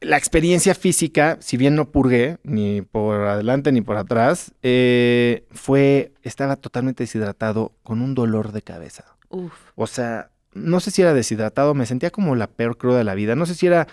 [0.05, 6.13] la experiencia física, si bien no purgué, ni por adelante ni por atrás, eh, fue,
[6.22, 9.05] estaba totalmente deshidratado con un dolor de cabeza.
[9.30, 9.53] Uf.
[9.76, 13.16] O sea, no sé si era deshidratado, me sentía como la peor cruda de la
[13.16, 13.36] vida.
[13.36, 13.88] No sé si era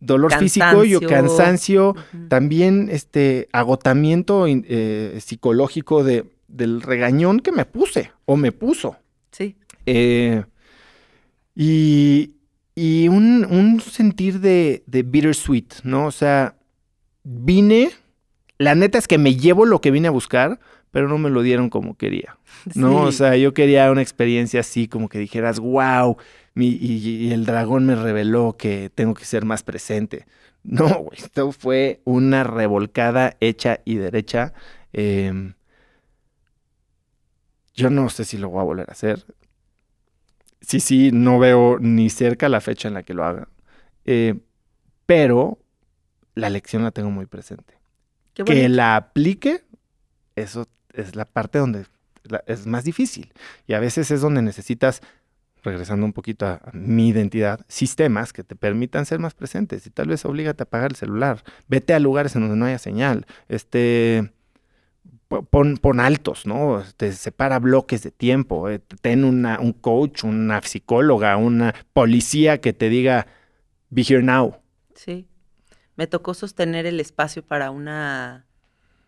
[0.00, 1.94] dolor físico y o Cansancio.
[2.28, 8.96] también este agotamiento eh, psicológico de, del regañón que me puse o me puso.
[9.30, 9.56] Sí.
[9.86, 10.44] Eh,
[11.54, 12.32] y
[12.78, 16.06] y un, un sentir de, de bittersweet, ¿no?
[16.06, 16.54] O sea,
[17.24, 17.90] vine,
[18.58, 20.60] la neta es que me llevo lo que vine a buscar,
[20.92, 22.38] pero no me lo dieron como quería.
[22.76, 26.18] No, o sea, yo quería una experiencia así, como que dijeras, wow,
[26.54, 30.26] mi, y, y el dragón me reveló que tengo que ser más presente.
[30.62, 34.52] No, güey, esto fue una revolcada hecha y derecha.
[34.92, 35.54] Em,
[37.74, 39.24] yo no sé si lo voy a volver a hacer.
[40.68, 43.48] Sí, sí, no veo ni cerca la fecha en la que lo haga.
[44.04, 44.34] Eh,
[45.06, 45.58] pero
[46.34, 47.74] la lección la tengo muy presente
[48.34, 49.64] Qué que la aplique,
[50.36, 51.86] eso es la parte donde
[52.46, 53.32] es más difícil.
[53.66, 55.00] Y a veces es donde necesitas,
[55.62, 59.86] regresando un poquito a, a mi identidad, sistemas que te permitan ser más presentes.
[59.86, 61.44] Y tal vez oblígate a apagar el celular.
[61.68, 63.26] Vete a lugares en donde no haya señal.
[63.48, 64.32] Este,
[65.28, 66.82] pon, altos, ¿no?
[66.96, 68.68] Te separa bloques de tiempo.
[68.68, 73.26] eh, Ten un coach, una psicóloga, una policía que te diga,
[73.90, 74.56] be here now.
[74.94, 75.26] Sí.
[75.96, 78.46] Me tocó sostener el espacio para una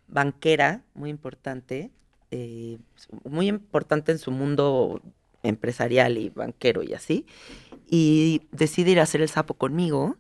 [0.09, 1.91] banquera muy importante,
[2.31, 2.79] eh,
[3.25, 5.01] muy importante en su mundo
[5.43, 7.27] empresarial y banquero y así,
[7.89, 10.17] y decide ir a hacer el sapo conmigo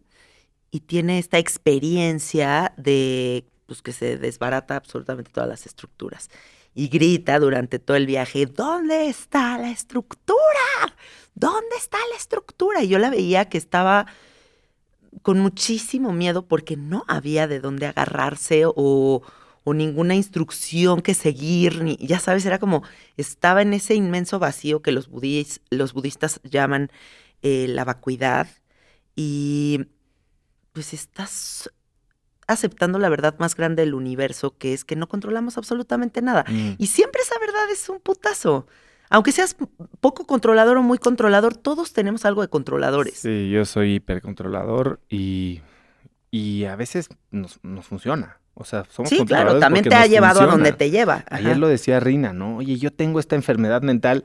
[0.70, 6.28] y tiene esta experiencia de pues, que se desbarata absolutamente todas las estructuras.
[6.74, 10.36] Y grita durante todo el viaje, ¿dónde está la estructura?
[11.36, 12.82] ¿Dónde está la estructura?
[12.82, 14.06] Y yo la veía que estaba
[15.22, 19.22] con muchísimo miedo porque no había de dónde agarrarse o,
[19.66, 22.82] ninguna instrucción que seguir, ni, ya sabes, era como,
[23.16, 25.08] estaba en ese inmenso vacío que los,
[25.70, 26.90] los budistas llaman
[27.42, 28.48] eh, la vacuidad
[29.14, 29.86] y
[30.72, 31.70] pues estás
[32.52, 36.44] aceptando la verdad más grande del universo, que es que no controlamos absolutamente nada.
[36.48, 36.72] Mm.
[36.78, 38.66] Y siempre esa verdad es un putazo.
[39.08, 39.56] Aunque seas
[40.00, 43.18] poco controlador o muy controlador, todos tenemos algo de controladores.
[43.18, 45.62] Sí, yo soy hipercontrolador y,
[46.30, 48.38] y a veces nos, nos funciona.
[48.54, 51.24] O sea, somos Sí, claro, también te ha llevado a donde te lleva.
[51.30, 52.58] Ayer lo decía Rina, ¿no?
[52.58, 54.24] Oye, yo tengo esta enfermedad mental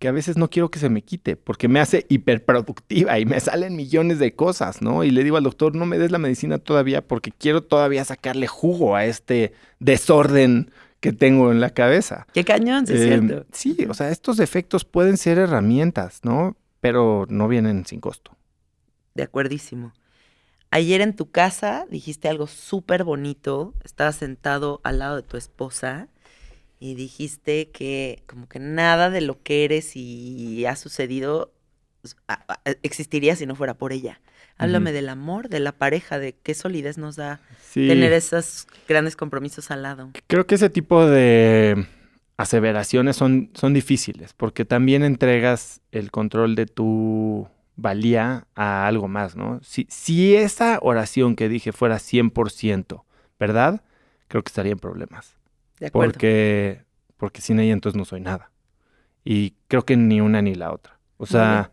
[0.00, 3.38] que a veces no quiero que se me quite porque me hace hiperproductiva y me
[3.40, 5.04] salen millones de cosas, ¿no?
[5.04, 8.48] Y le digo al doctor, no me des la medicina todavía porque quiero todavía sacarle
[8.48, 12.26] jugo a este desorden que tengo en la cabeza.
[12.32, 13.46] Qué cañón, sí es Eh, cierto.
[13.52, 16.56] sí, o sea, estos defectos pueden ser herramientas, ¿no?
[16.80, 18.36] Pero no vienen sin costo.
[19.14, 19.92] De acuerdísimo.
[20.70, 23.74] Ayer en tu casa dijiste algo súper bonito.
[23.84, 26.08] Estabas sentado al lado de tu esposa
[26.80, 31.52] y dijiste que como que nada de lo que eres y ha sucedido
[32.26, 34.20] a- existiría si no fuera por ella.
[34.56, 37.86] Háblame del amor, de la pareja, de qué solidez nos da Sí.
[37.88, 40.10] tener esos grandes compromisos al lado.
[40.26, 41.86] Creo que ese tipo de
[42.36, 49.36] aseveraciones son, son difíciles porque también entregas el control de tu valía a algo más,
[49.36, 49.60] ¿no?
[49.62, 53.04] Si, si esa oración que dije fuera 100%,
[53.38, 53.82] ¿verdad?
[54.28, 55.36] Creo que estaría en problemas.
[55.80, 56.12] De acuerdo.
[56.12, 56.82] Porque,
[57.16, 58.50] porque sin ella entonces no soy nada.
[59.24, 60.98] Y creo que ni una ni la otra.
[61.16, 61.70] O sea,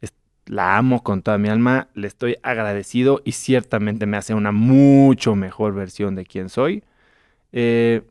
[0.00, 0.12] es-
[0.46, 5.36] la amo con toda mi alma, le estoy agradecido y ciertamente me hace una mucho
[5.36, 6.82] mejor versión de quien soy.
[7.52, 8.02] Eh,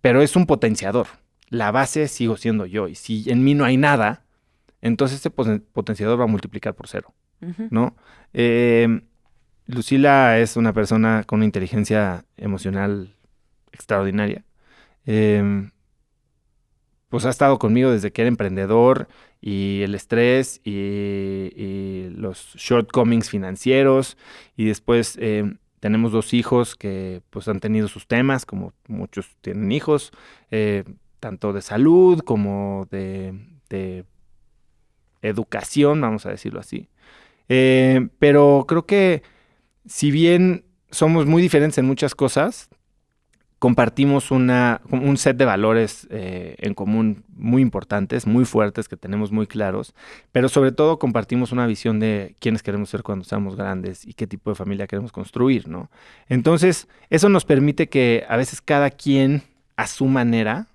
[0.00, 1.06] pero es un potenciador.
[1.48, 2.88] La base sigo siendo yo.
[2.88, 4.24] Y si en mí no hay nada,
[4.80, 7.12] entonces ese poten- potenciador va a multiplicar por cero.
[7.70, 7.96] ¿no?
[8.32, 9.02] Eh,
[9.66, 13.14] Lucila es una persona con una inteligencia emocional
[13.72, 14.44] extraordinaria.
[15.06, 15.70] Eh,
[17.12, 19.06] pues ha estado conmigo desde que era emprendedor
[19.42, 24.16] y el estrés y, los shortcomings financieros
[24.56, 25.44] y después eh,
[25.80, 30.12] tenemos dos hijos que pues han tenido sus temas, como muchos tienen hijos,
[30.50, 30.84] eh,
[31.20, 33.34] tanto de salud como de,
[33.68, 34.06] de
[35.20, 36.88] educación, vamos a decirlo así.
[37.50, 39.22] Eh, pero creo que
[39.84, 42.70] si bien somos muy diferentes en muchas cosas,
[43.62, 49.30] compartimos una, un set de valores eh, en común muy importantes, muy fuertes, que tenemos
[49.30, 49.94] muy claros,
[50.32, 54.26] pero sobre todo compartimos una visión de quiénes queremos ser cuando seamos grandes y qué
[54.26, 55.92] tipo de familia queremos construir, ¿no?
[56.28, 59.44] Entonces, eso nos permite que a veces cada quien
[59.76, 60.66] a su manera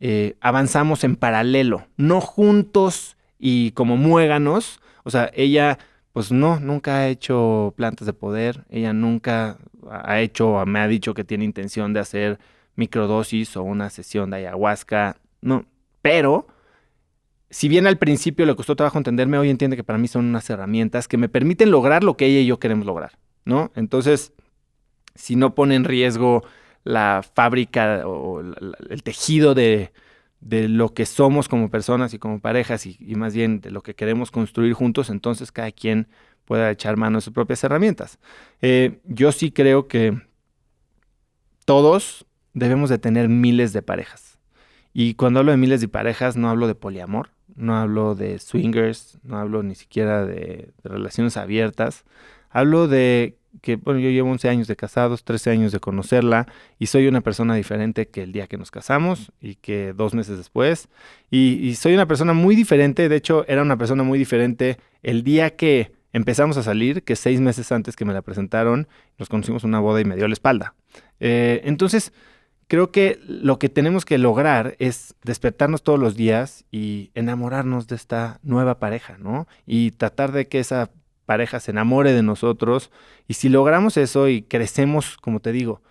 [0.00, 5.78] eh, avanzamos en paralelo, no juntos y como muéganos, o sea, ella
[6.14, 9.58] pues no, nunca ha hecho plantas de poder, ella nunca
[9.90, 12.38] ha hecho, o me ha dicho que tiene intención de hacer
[12.76, 15.66] microdosis o una sesión de ayahuasca, no,
[16.00, 16.46] pero
[17.50, 20.48] si bien al principio le costó trabajo entenderme, hoy entiende que para mí son unas
[20.48, 23.70] herramientas que me permiten lograr lo que ella y yo queremos lograr, ¿no?
[23.76, 24.32] Entonces,
[25.14, 26.42] si no pone en riesgo
[26.84, 29.92] la fábrica o el tejido de,
[30.40, 33.82] de lo que somos como personas y como parejas y, y más bien de lo
[33.82, 36.08] que queremos construir juntos, entonces cada quien
[36.52, 38.18] pueda echar mano de sus propias herramientas.
[38.60, 40.20] Eh, yo sí creo que
[41.64, 44.38] todos debemos de tener miles de parejas.
[44.92, 49.18] Y cuando hablo de miles de parejas, no hablo de poliamor, no hablo de swingers,
[49.22, 52.04] no hablo ni siquiera de, relaciones abiertas.
[52.50, 56.46] Hablo de que, bueno, yo llevo 11 años de casados, 13 años de conocerla
[56.78, 60.36] y soy una persona diferente que el día que nos casamos y que dos meses
[60.36, 60.90] después.
[61.30, 65.24] Y, y soy una persona muy diferente, de hecho era una persona muy diferente el
[65.24, 68.88] día que empezamos a salir, que seis meses antes que me la presentaron,
[69.18, 70.74] nos conocimos una boda y me dio la espalda.
[71.20, 72.12] Eh, entonces,
[72.68, 77.96] creo que lo que tenemos que lograr es despertarnos todos los días y enamorarnos de
[77.96, 79.46] esta nueva pareja, ¿no?
[79.66, 80.90] Y tratar de que esa
[81.26, 82.90] pareja se enamore de nosotros.
[83.28, 85.82] Y si logramos eso y crecemos, como te digo,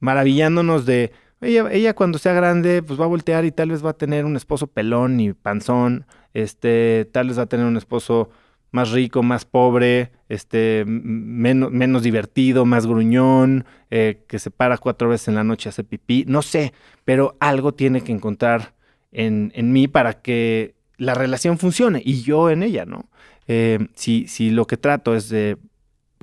[0.00, 3.90] maravillándonos de, ella, ella cuando sea grande, pues va a voltear y tal vez va
[3.90, 8.30] a tener un esposo pelón y panzón, este, tal vez va a tener un esposo
[8.74, 15.08] más rico, más pobre, este, menos, menos divertido, más gruñón, eh, que se para cuatro
[15.08, 16.72] veces en la noche a hacer pipí, no sé,
[17.04, 18.74] pero algo tiene que encontrar
[19.12, 23.08] en, en mí para que la relación funcione y yo en ella, ¿no?
[23.46, 25.56] Eh, si, si lo que trato es de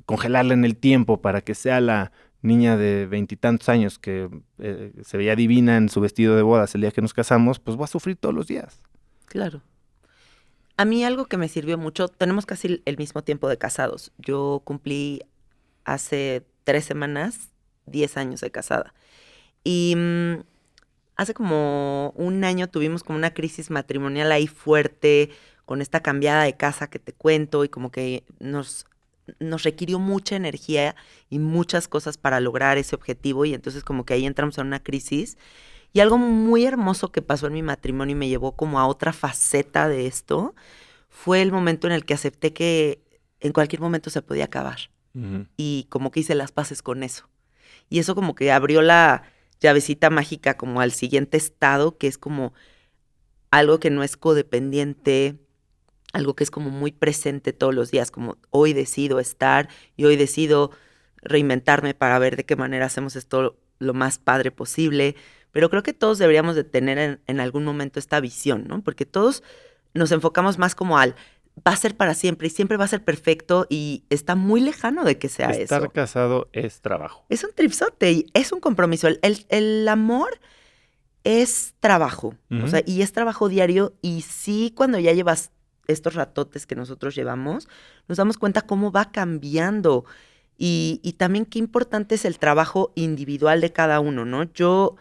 [0.05, 4.27] congelarla en el tiempo para que sea la niña de veintitantos años que
[4.59, 7.77] eh, se veía divina en su vestido de bodas el día que nos casamos, pues
[7.77, 8.81] voy a sufrir todos los días.
[9.27, 9.61] Claro.
[10.81, 14.11] A mí algo que me sirvió mucho, tenemos casi el mismo tiempo de casados.
[14.17, 15.21] Yo cumplí
[15.85, 17.51] hace tres semanas,
[17.85, 18.95] diez años de casada.
[19.63, 20.43] Y mm,
[21.17, 25.29] hace como un año tuvimos como una crisis matrimonial ahí fuerte,
[25.65, 28.87] con esta cambiada de casa que te cuento y como que nos,
[29.39, 30.95] nos requirió mucha energía
[31.29, 34.81] y muchas cosas para lograr ese objetivo y entonces como que ahí entramos en una
[34.81, 35.37] crisis.
[35.93, 39.13] Y algo muy hermoso que pasó en mi matrimonio y me llevó como a otra
[39.13, 40.55] faceta de esto
[41.09, 43.01] fue el momento en el que acepté que
[43.39, 44.89] en cualquier momento se podía acabar.
[45.57, 47.27] Y como que hice las paces con eso.
[47.89, 49.23] Y eso como que abrió la
[49.59, 52.53] llavecita mágica como al siguiente estado, que es como
[53.51, 55.35] algo que no es codependiente,
[56.13, 59.67] algo que es como muy presente todos los días, como hoy decido estar
[59.97, 60.71] y hoy decido
[61.17, 65.15] reinventarme para ver de qué manera hacemos esto lo más padre posible.
[65.51, 68.81] Pero creo que todos deberíamos de tener en, algún momento esta visión, ¿no?
[68.81, 69.43] Porque todos
[69.93, 71.15] nos enfocamos más como al
[71.67, 75.03] va a ser para siempre y siempre va a ser perfecto y está muy lejano
[75.03, 75.61] de que sea eso.
[75.63, 77.25] Estar casado es trabajo.
[77.29, 79.07] Es un tripsote y es un compromiso.
[79.07, 80.39] El, el, amor
[81.23, 85.51] es trabajo, o sea, y es trabajo diario y sí cuando ya llevas
[85.87, 87.67] estos ratotes que nosotros llevamos,
[88.07, 90.05] nos damos cuenta cómo va cambiando
[90.57, 94.51] y, y también qué importante es el trabajo individual de cada uno, ¿no?
[94.53, 94.95] Yo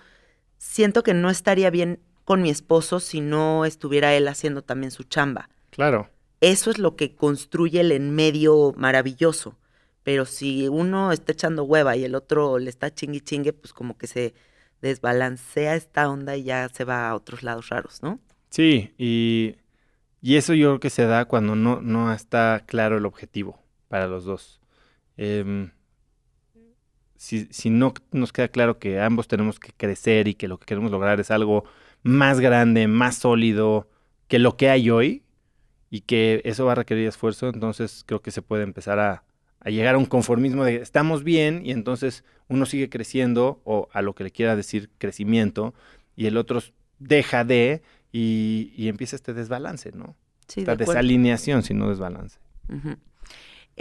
[0.60, 5.02] siento que no estaría bien con mi esposo si no estuviera él haciendo también su
[5.02, 5.48] chamba.
[5.70, 6.10] Claro.
[6.40, 9.56] Eso es lo que construye el en medio maravilloso.
[10.02, 13.98] Pero si uno está echando hueva y el otro le está chingui chingue, pues como
[13.98, 14.34] que se
[14.80, 18.20] desbalancea esta onda y ya se va a otros lados raros, ¿no?
[18.50, 19.56] Sí, y
[20.22, 23.58] y eso yo creo que se da cuando no, no está claro el objetivo
[23.88, 24.60] para los dos.
[25.16, 25.70] Em,
[27.20, 30.64] si, si, no nos queda claro que ambos tenemos que crecer y que lo que
[30.64, 31.64] queremos lograr es algo
[32.02, 33.90] más grande, más sólido
[34.26, 35.22] que lo que hay hoy
[35.90, 39.22] y que eso va a requerir esfuerzo, entonces creo que se puede empezar a,
[39.60, 44.00] a llegar a un conformismo de estamos bien y entonces uno sigue creciendo o a
[44.00, 45.74] lo que le quiera decir crecimiento
[46.16, 46.62] y el otro
[46.98, 50.16] deja de y, empieza este desbalance, ¿no?
[50.48, 52.38] Sí, Esta desalineación, sino desbalance.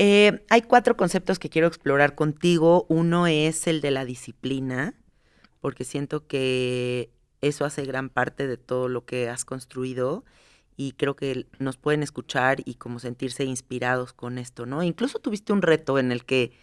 [0.02, 2.86] Eh, hay cuatro conceptos que quiero explorar contigo.
[2.88, 4.94] Uno es el de la disciplina,
[5.60, 7.10] porque siento que
[7.42, 10.24] eso hace gran parte de todo lo que has construido
[10.78, 14.84] y creo que nos pueden escuchar y como sentirse inspirados con esto, ¿no?
[14.84, 16.54] Incluso tuviste un reto en el que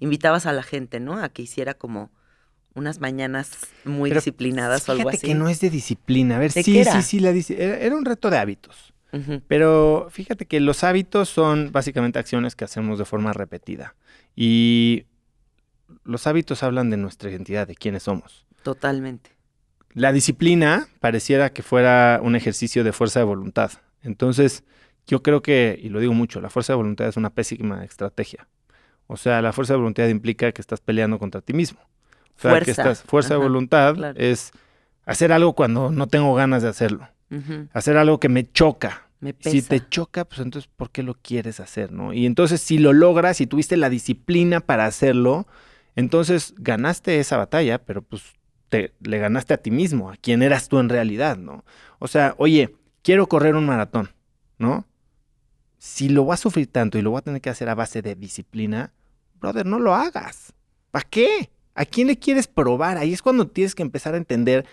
[0.00, 1.22] invitabas a la gente, ¿no?
[1.22, 2.10] A que hiciera como
[2.74, 3.50] unas mañanas
[3.84, 5.26] muy disciplinadas o algo así.
[5.26, 6.36] que no es de disciplina.
[6.36, 8.94] A ver, sí, sí, sí, la era, era un reto de hábitos.
[9.48, 13.94] Pero fíjate que los hábitos son básicamente acciones que hacemos de forma repetida.
[14.34, 15.06] Y
[16.04, 18.44] los hábitos hablan de nuestra identidad, de quiénes somos.
[18.62, 19.30] Totalmente.
[19.94, 23.72] La disciplina pareciera que fuera un ejercicio de fuerza de voluntad.
[24.02, 24.64] Entonces,
[25.06, 28.46] yo creo que, y lo digo mucho, la fuerza de voluntad es una pésima estrategia.
[29.06, 31.80] O sea, la fuerza de voluntad implica que estás peleando contra ti mismo
[32.36, 32.94] fuerza.
[32.94, 34.52] fuerza de voluntad es
[35.04, 37.08] hacer algo cuando no tengo ganas de hacerlo.
[37.72, 39.08] Hacer algo que me choca.
[39.40, 42.12] Si te choca, pues entonces, ¿por qué lo quieres hacer, no?
[42.12, 45.46] Y entonces, si lo logras, y tuviste la disciplina para hacerlo,
[45.96, 48.22] entonces ganaste esa batalla, pero pues
[48.68, 51.64] te, le ganaste a ti mismo, a quien eras tú en realidad, ¿no?
[51.98, 54.10] O sea, oye, quiero correr un maratón,
[54.58, 54.86] ¿no?
[55.78, 58.02] Si lo voy a sufrir tanto y lo voy a tener que hacer a base
[58.02, 58.92] de disciplina,
[59.40, 60.52] brother, no lo hagas.
[60.90, 61.50] ¿Para qué?
[61.74, 62.98] ¿A quién le quieres probar?
[62.98, 64.66] Ahí es cuando tienes que empezar a entender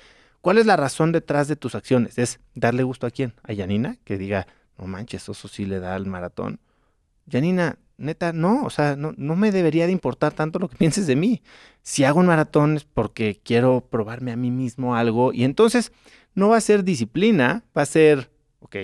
[0.43, 2.17] cuál es la razón detrás de tus acciones.
[2.17, 3.33] Es darle gusto a quién?
[3.43, 4.45] A Yanina, que diga,
[4.77, 6.59] no manches, eso sí le da al maratón.
[7.25, 11.07] Yanina, neta, no, o sea, no, no me debería de importar tanto lo que pienses
[11.07, 11.41] de mí.
[11.81, 15.93] Si hago un maratón es porque quiero probarme a mí mismo algo y entonces
[16.35, 18.29] no va a ser disciplina, va a ser,
[18.59, 18.75] ok,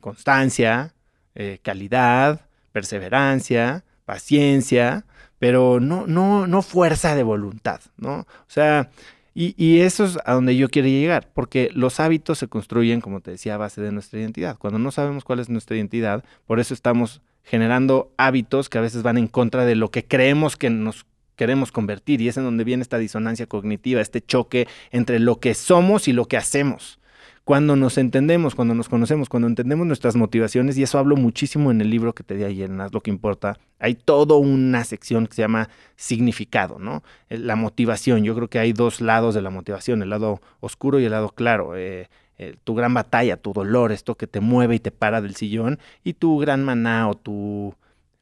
[0.00, 0.94] constancia,
[1.34, 5.06] eh, calidad, perseverancia, paciencia,
[5.38, 8.20] pero no, no, no fuerza de voluntad, ¿no?
[8.20, 8.90] O sea,
[9.38, 13.20] y, y, eso es a donde yo quiero llegar, porque los hábitos se construyen, como
[13.20, 14.56] te decía, a base de nuestra identidad.
[14.56, 19.02] Cuando no sabemos cuál es nuestra identidad, por eso estamos generando hábitos que a veces
[19.02, 21.04] van en contra de lo que creemos que nos
[21.36, 25.54] queremos convertir y es en donde viene esta disonancia cognitiva, este choque entre lo que
[25.54, 26.98] somos y lo que hacemos.
[27.46, 31.80] Cuando nos entendemos, cuando nos conocemos, cuando entendemos nuestras motivaciones, y eso hablo muchísimo en
[31.80, 35.34] el libro que te di ayer, en lo que importa, hay toda una sección que
[35.36, 37.04] se llama significado, ¿no?
[37.28, 40.98] Eh, La motivación, yo creo que hay dos lados de la motivación, el lado oscuro
[40.98, 41.76] y el lado claro.
[41.76, 45.36] Eh, eh, tu gran batalla, tu dolor, esto que te mueve y te para del
[45.36, 47.76] sillón, y tu gran maná o tu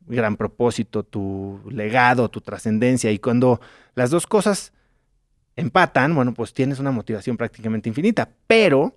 [0.06, 3.10] gran propósito, tu legado, tu trascendencia.
[3.10, 3.58] Y cuando
[3.94, 4.74] las dos cosas
[5.56, 8.28] empatan, bueno, pues tienes una motivación prácticamente infinita.
[8.46, 8.92] Pero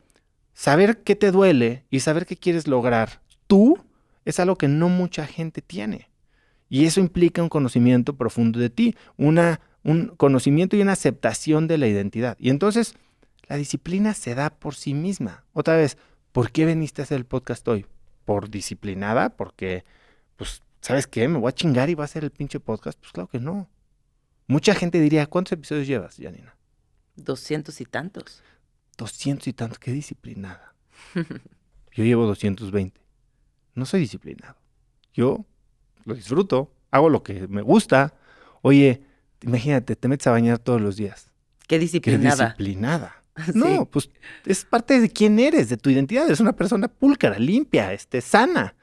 [0.57, 3.77] saber qué te duele y saber qué quieres lograr tú
[4.25, 6.09] es algo que no mucha gente tiene.
[6.67, 11.77] Y eso implica un conocimiento profundo de ti, una, un conocimiento y una aceptación de
[11.77, 12.35] la identidad.
[12.39, 12.95] Y entonces
[13.47, 15.45] la disciplina se da por sí misma.
[15.53, 15.95] Otra vez,
[16.31, 17.85] ¿por qué veniste a hacer el podcast hoy?
[18.25, 19.29] ¿Por disciplinada?
[19.29, 19.85] Porque,
[20.37, 21.27] pues, ¿sabes qué?
[21.27, 22.99] ¿Me voy a chingar y va a hacer el pinche podcast?
[22.99, 23.69] Pues claro que no.
[24.47, 26.57] Mucha gente diría, ¿cuántos episodios llevas, Janina?
[27.15, 28.41] Doscientos y tantos.
[28.97, 30.73] 200 y tantos, qué disciplinada.
[31.93, 32.99] Yo llevo 220.
[33.75, 34.55] No soy disciplinado.
[35.13, 35.45] Yo
[36.05, 38.13] lo disfruto, hago lo que me gusta.
[38.61, 39.01] Oye,
[39.41, 41.29] imagínate, te metes a bañar todos los días.
[41.61, 42.45] Qué Qué disciplinada.
[42.45, 43.13] disciplinada.
[43.45, 43.51] Sí.
[43.53, 44.09] No, pues
[44.47, 46.25] es parte de quién eres, de tu identidad.
[46.25, 48.73] Eres una persona púlcara, limpia, este, sana.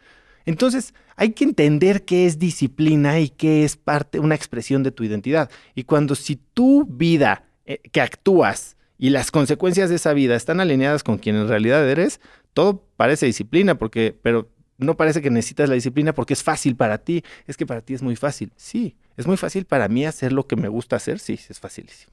[0.45, 5.03] Entonces, hay que entender qué es disciplina y qué es parte, una expresión de tu
[5.03, 5.51] identidad.
[5.75, 10.61] Y cuando si tu vida eh, que actúas y las consecuencias de esa vida están
[10.61, 12.21] alineadas con quien en realidad eres,
[12.53, 14.49] todo parece disciplina, porque, pero
[14.79, 17.23] no parece que necesitas la disciplina porque es fácil para ti.
[17.47, 18.53] Es que para ti es muy fácil.
[18.57, 21.19] Sí, es muy fácil para mí hacer lo que me gusta hacer.
[21.19, 22.13] Sí, es facilísimo.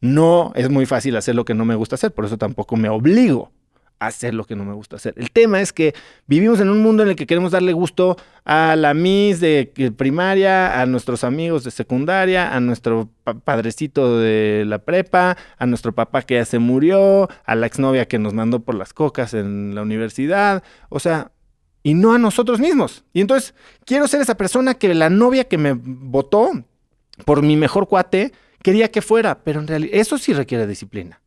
[0.00, 2.88] No es muy fácil hacer lo que no me gusta hacer, por eso tampoco me
[2.88, 3.52] obligo
[4.00, 5.14] hacer lo que no me gusta hacer.
[5.16, 5.94] El tema es que
[6.26, 10.80] vivimos en un mundo en el que queremos darle gusto a la Miss de primaria,
[10.80, 16.22] a nuestros amigos de secundaria, a nuestro pa- padrecito de la prepa, a nuestro papá
[16.22, 19.82] que ya se murió, a la exnovia que nos mandó por las cocas en la
[19.82, 21.30] universidad, o sea,
[21.82, 23.04] y no a nosotros mismos.
[23.12, 23.54] Y entonces
[23.84, 26.50] quiero ser esa persona que la novia que me votó
[27.26, 28.32] por mi mejor cuate
[28.62, 31.20] quería que fuera, pero en realidad eso sí requiere disciplina,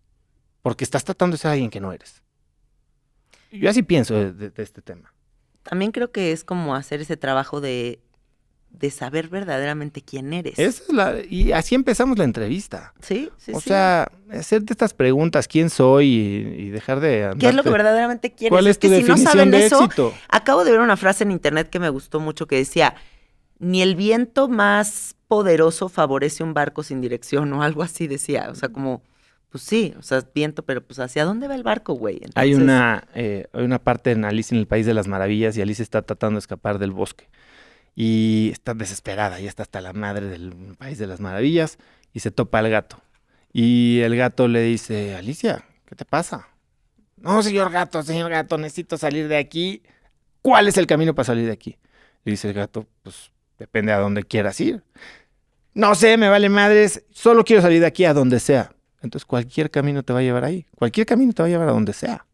[0.64, 2.23] porque estás tratando de ser alguien que no eres.
[3.54, 5.14] Yo así pienso de, este tema.
[5.64, 8.00] También creo que es como hacer ese trabajo de,
[8.72, 10.60] de saber verdaderamente quién eres.
[10.60, 12.94] Esa es la, y así empezamos la entrevista.
[13.00, 13.70] Sí, sí, o sí.
[13.70, 17.34] sea, hacerte estas preguntas, quién soy y, y dejar de...
[17.40, 18.50] ¿Qué es lo que andarte- verdadeamente quieres?
[18.52, 20.14] ¿Cuál es tu que si no definición saben de eso, éxito?
[20.28, 22.96] acabo de ver una frase en internet que me gustó mucho que decía,
[23.60, 28.50] ni el viento más poderoso favorece un barco sin dirección o algo así decía.
[28.52, 29.02] O sea, como,
[29.54, 32.20] pues sí, o sea, viento, pero pues ¿hacia dónde va el barco, güey?
[32.34, 35.62] Hay una, eh, hay una parte en Alice en el País de las Maravillas y
[35.62, 37.30] Alice está tratando de escapar del bosque.
[37.96, 41.78] Y está desesperada, ya está hasta la madre del País de las Maravillas
[42.14, 43.00] y se topa al gato.
[43.52, 46.48] Y el gato le dice, Alicia, ¿qué te pasa?
[47.18, 49.84] No, señor gato, señor gato, necesito salir de aquí.
[50.42, 51.78] ¿Cuál es el camino para salir de aquí?
[52.24, 54.82] Le dice el gato, pues depende a dónde quieras ir.
[55.76, 58.72] No sé, me vale madres, solo quiero salir de aquí a donde sea.
[59.04, 60.66] Entonces cualquier camino te va a llevar ahí.
[60.76, 62.26] Cualquier camino te va a llevar a donde sea.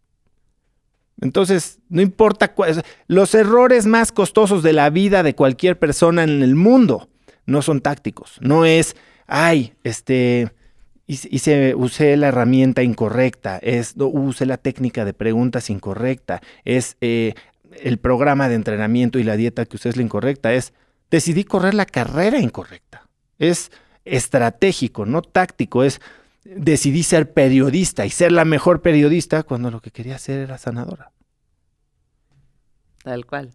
[1.22, 2.72] Entonces, no importa cuál.
[2.72, 7.10] o sea, Los errores más costosos de la vida de cualquier persona en el mundo
[7.46, 8.38] no son tácticos.
[8.40, 8.96] No es,
[9.28, 10.54] ay, este,
[11.08, 13.58] hice- usé la herramienta incorrecta.
[13.58, 16.42] Es, no, usé la técnica de preguntas incorrecta.
[16.64, 17.34] Es eh,
[17.82, 20.54] el programa de entrenamiento y la dieta que usé es la incorrecta.
[20.54, 20.72] Es,
[21.12, 23.08] decidí correr la carrera incorrecta.
[23.40, 23.72] Es
[24.06, 25.84] estratégico, no táctico.
[25.84, 26.00] Es,
[26.44, 31.12] decidí ser periodista y ser la mejor periodista cuando lo que quería hacer era sanadora.
[33.04, 33.54] Tal cual.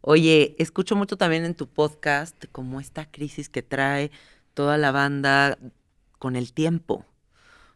[0.00, 4.10] Oye, escucho mucho también en tu podcast como esta crisis que trae
[4.54, 5.58] toda la banda
[6.18, 7.04] con el tiempo.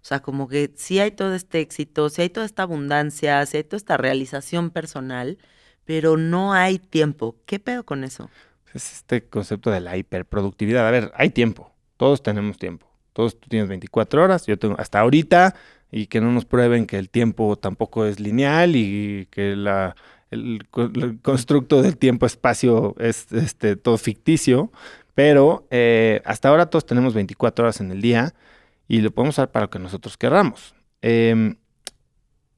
[0.07, 3.57] O sea, como que sí hay todo este éxito, sí hay toda esta abundancia, sí
[3.57, 5.39] hay toda esta realización personal,
[5.85, 7.37] pero no hay tiempo.
[7.47, 8.31] ¿Qué pedo con eso?
[8.75, 10.87] Es este concepto de la hiperproductividad.
[10.87, 11.73] A ver, hay tiempo.
[11.97, 12.87] Todos tenemos tiempo.
[13.17, 14.45] Todos tú tienes 24 horas.
[14.47, 15.55] Yo tengo hasta ahorita.
[15.91, 20.91] Y que no nos prueben que el tiempo tampoco es lineal y que el, co-
[20.95, 24.71] el constructo del tiempo-espacio es este, todo ficticio.
[25.15, 28.35] Pero eh, hasta ahora todos tenemos 24 horas en el día
[28.87, 30.75] y lo podemos usar para lo que nosotros querramos.
[31.01, 31.57] Em,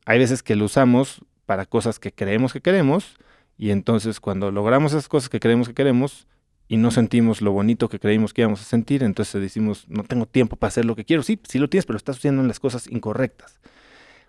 [0.06, 3.16] hay veces que lo usamos para cosas que creemos que queremos
[3.56, 6.26] y entonces cuando logramos esas cosas que creemos que queremos
[6.68, 10.26] y no sentimos lo bonito que creímos que íbamos a sentir, entonces decimos, no tengo
[10.26, 11.22] tiempo para hacer lo que quiero.
[11.22, 13.58] Sí, sí lo tienes, pero estás haciendo las cosas incorrectas.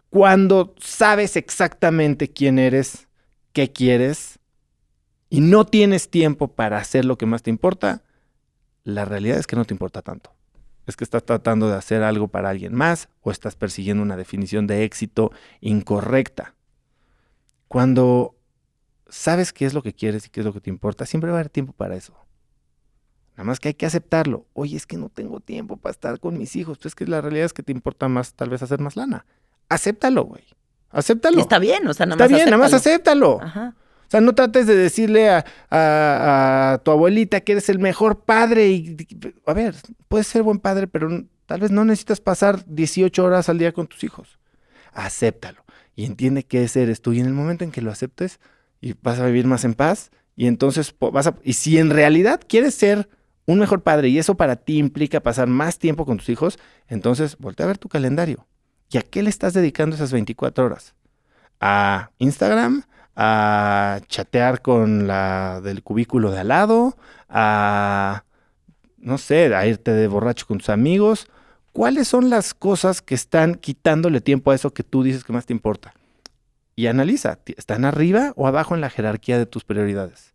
[0.10, 3.08] Cuando sabes exactamente quién eres,
[3.52, 4.40] qué quieres
[5.30, 8.04] y no tienes tiempo para hacer lo que más te importa,
[8.86, 10.34] la realidad es que no te importa tanto.
[10.88, 14.66] Es que estás tratando de hacer algo para alguien más o estás persiguiendo una definición
[14.66, 16.56] de éxito incorrecta.
[17.68, 18.36] Cuando
[19.10, 21.38] sabes qué es lo que quieres y qué es lo que te importa, siempre va
[21.38, 22.16] a haber tiempo para eso.
[23.40, 24.46] Nada más que hay que aceptarlo.
[24.52, 26.78] Oye, es que no tengo tiempo para estar con mis hijos.
[26.78, 29.26] Pues es que la realidad es que te importa más tal vez hacer más lana.
[29.70, 30.44] Acéptalo, güey.
[30.90, 31.40] Acéptalo.
[31.40, 33.40] Está bien, o sea, nada Está más bien, nada más acéptalo.
[33.42, 33.76] Ajá.
[33.78, 38.20] O sea, no trates de decirle a, a- a tu abuelita que eres el mejor
[38.26, 38.68] padre.
[38.72, 38.98] Y,
[39.46, 39.74] a ver,
[40.10, 41.08] puedes ser buen padre, pero
[41.46, 44.38] tal vez no necesitas pasar 18 horas al día con tus hijos.
[44.92, 45.64] Acéptalo
[45.96, 47.14] y entiende que ese eres tú.
[47.14, 48.42] Y en el momento en que lo aceptes,
[48.82, 51.36] y vas a vivir más en paz, y entonces vas a...
[51.44, 53.10] Y si en realidad quieres ser
[53.52, 57.38] un mejor padre y eso para ti implica pasar más tiempo con tus hijos, entonces
[57.38, 58.46] voltea a ver tu calendario.
[58.92, 60.94] ¿Y a qué le estás dedicando esas 24 horas?
[61.60, 62.84] ¿A Instagram?
[63.16, 66.96] ¿A chatear con la del cubículo de al lado?
[67.28, 68.24] ¿A,
[68.98, 71.28] no sé, a irte de borracho con tus amigos?
[71.74, 75.46] ¿Cuáles son las cosas que están quitándole tiempo a eso que tú dices que más
[75.46, 75.94] te importa?
[76.76, 80.34] Y analiza, ¿ti- ¿están arriba o abajo en la jerarquía de tus prioridades?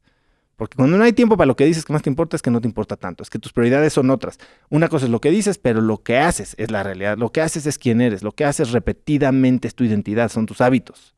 [0.56, 2.50] Porque cuando no hay tiempo para lo que dices que más te importa es que
[2.50, 4.38] no te importa tanto, es que tus prioridades son otras.
[4.70, 7.18] Una cosa es lo que dices, pero lo que haces es la realidad.
[7.18, 10.60] Lo que haces es quién eres, lo que haces repetidamente es tu identidad, son tus
[10.60, 11.14] hábitos.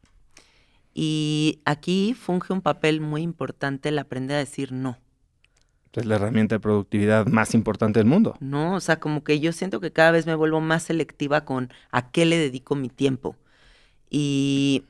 [0.95, 4.99] Y aquí funge un papel muy importante el aprender a decir no.
[5.97, 8.37] Es la herramienta de productividad más importante del mundo.
[8.41, 11.73] No, o sea, como que yo siento que cada vez me vuelvo más selectiva con
[11.91, 13.35] a qué le dedico mi tiempo.
[14.11, 14.85] Y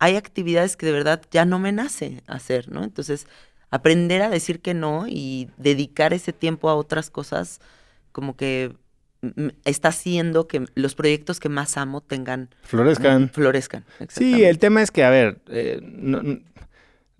[0.00, 2.82] hay actividades que de verdad ya no me nace hacer, ¿no?
[2.82, 3.28] Entonces,
[3.76, 7.60] aprender a decir que no y dedicar ese tiempo a otras cosas,
[8.12, 8.72] como que
[9.22, 13.30] mm, está haciendo que los proyectos que más amo tengan Florezcan.
[13.30, 13.84] florezcan.
[14.08, 16.22] Sí, el tema es que, a ver, eh, no,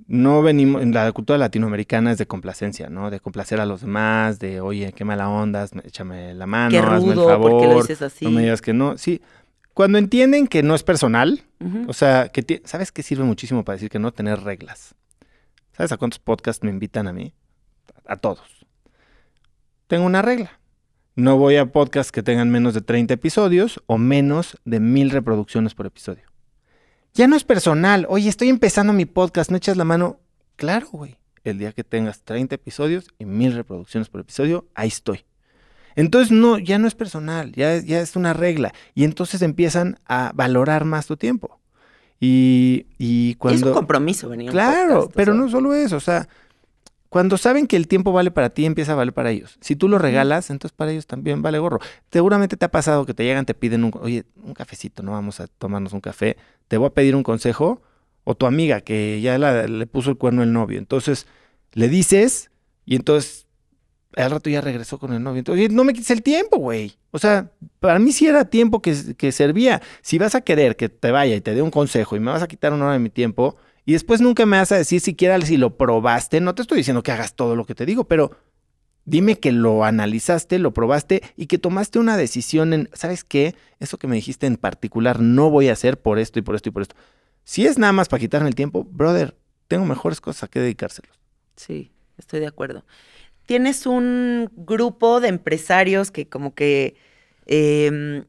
[0.09, 3.11] no venimos, en la cultura latinoamericana es de complacencia, ¿no?
[3.11, 7.11] De complacer a los demás, de, oye, qué mala onda, échame la mano, Qué hazme
[7.11, 8.25] el rudo, favor, ¿por qué lo dices así?
[8.25, 8.99] no me digas que no.
[8.99, 9.21] Sí,
[9.75, 11.43] cuando entienden que no es personal,
[11.89, 14.13] o sea, que ¿sabes qué sirve muchísimo para decir que no?
[14.13, 14.95] Tener reglas.
[15.77, 17.35] ¿Sabes a cuántos podcasts me invitan a mí?
[18.07, 18.67] A todos.
[19.89, 20.59] Tengo una regla.
[21.17, 25.75] No voy a podcasts que tengan menos de 30 episodios o menos de mil reproducciones
[25.75, 26.25] por episodio.
[27.13, 28.07] Ya no es personal.
[28.09, 30.19] Oye, estoy empezando mi podcast, ¿no echas la mano?
[30.57, 31.19] Claro, güey.
[31.45, 35.25] El día que tengas 30 episodios y mil reproducciones por episodio, ahí estoy.
[35.95, 38.73] Entonces, no, ya no es personal, ya, ya es una regla.
[38.95, 41.61] Y entonces empiezan a valorar más tu tiempo.
[42.21, 43.67] Y, y Es cuando...
[43.69, 45.41] un compromiso venir Claro, podcast, pero sea.
[45.43, 46.29] no solo eso, o sea,
[47.09, 49.57] cuando saben que el tiempo vale para ti, empieza a valer para ellos.
[49.61, 51.79] Si tú lo regalas, entonces para ellos también vale gorro.
[52.11, 55.41] Seguramente te ha pasado que te llegan, te piden un, oye, un cafecito, no vamos
[55.41, 56.37] a tomarnos un café,
[56.69, 57.81] te voy a pedir un consejo,
[58.25, 61.27] o tu amiga que ya la- le puso el cuerno el novio, entonces
[61.73, 62.51] le dices
[62.85, 63.46] y entonces
[64.17, 65.43] al rato ya regresó con el novio.
[65.71, 66.95] No me quites el tiempo, güey.
[67.11, 69.83] O sea, para mí sí era tiempo que, que servía.
[70.01, 72.43] Si vas a querer que te vaya y te dé un consejo y me vas
[72.43, 75.41] a quitar una hora de mi tiempo y después nunca me vas a decir siquiera
[75.43, 78.33] si lo probaste, no te estoy diciendo que hagas todo lo que te digo, pero
[79.05, 83.55] dime que lo analizaste, lo probaste y que tomaste una decisión en, ¿sabes qué?
[83.79, 86.69] Eso que me dijiste en particular no voy a hacer por esto y por esto
[86.69, 86.97] y por esto.
[87.45, 89.37] Si es nada más para quitarme el tiempo, brother,
[89.69, 91.17] tengo mejores cosas a que dedicárselos.
[91.55, 92.85] Sí, estoy de acuerdo.
[93.47, 96.97] Tienes un grupo de empresarios que como que
[97.47, 98.25] em,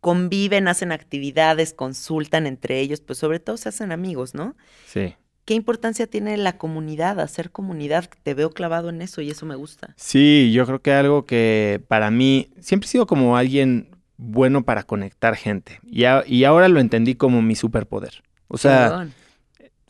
[0.00, 4.56] conviven, hacen actividades, consultan entre ellos, pues sobre todo se hacen amigos, ¿no?
[4.86, 5.14] Sí.
[5.44, 8.08] ¿Qué importancia tiene la comunidad, hacer comunidad?
[8.22, 9.94] Te veo clavado en eso y eso me gusta.
[9.96, 13.88] Sí, yo creo que algo que para mí siempre he sido como alguien
[14.18, 15.80] bueno para conectar gente.
[15.84, 18.22] Y, a- y ahora lo entendí como mi superpoder.
[18.46, 19.14] O sea, Chingón.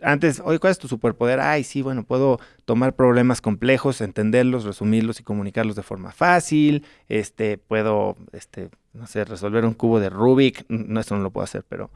[0.03, 1.41] Antes, oye, ¿cuál es tu superpoder?
[1.41, 6.85] Ay, sí, bueno, puedo tomar problemas complejos, entenderlos, resumirlos y comunicarlos de forma fácil.
[7.09, 10.65] Este, puedo, este, no sé, resolver un cubo de Rubik.
[10.69, 11.91] No, esto no lo puedo hacer, pero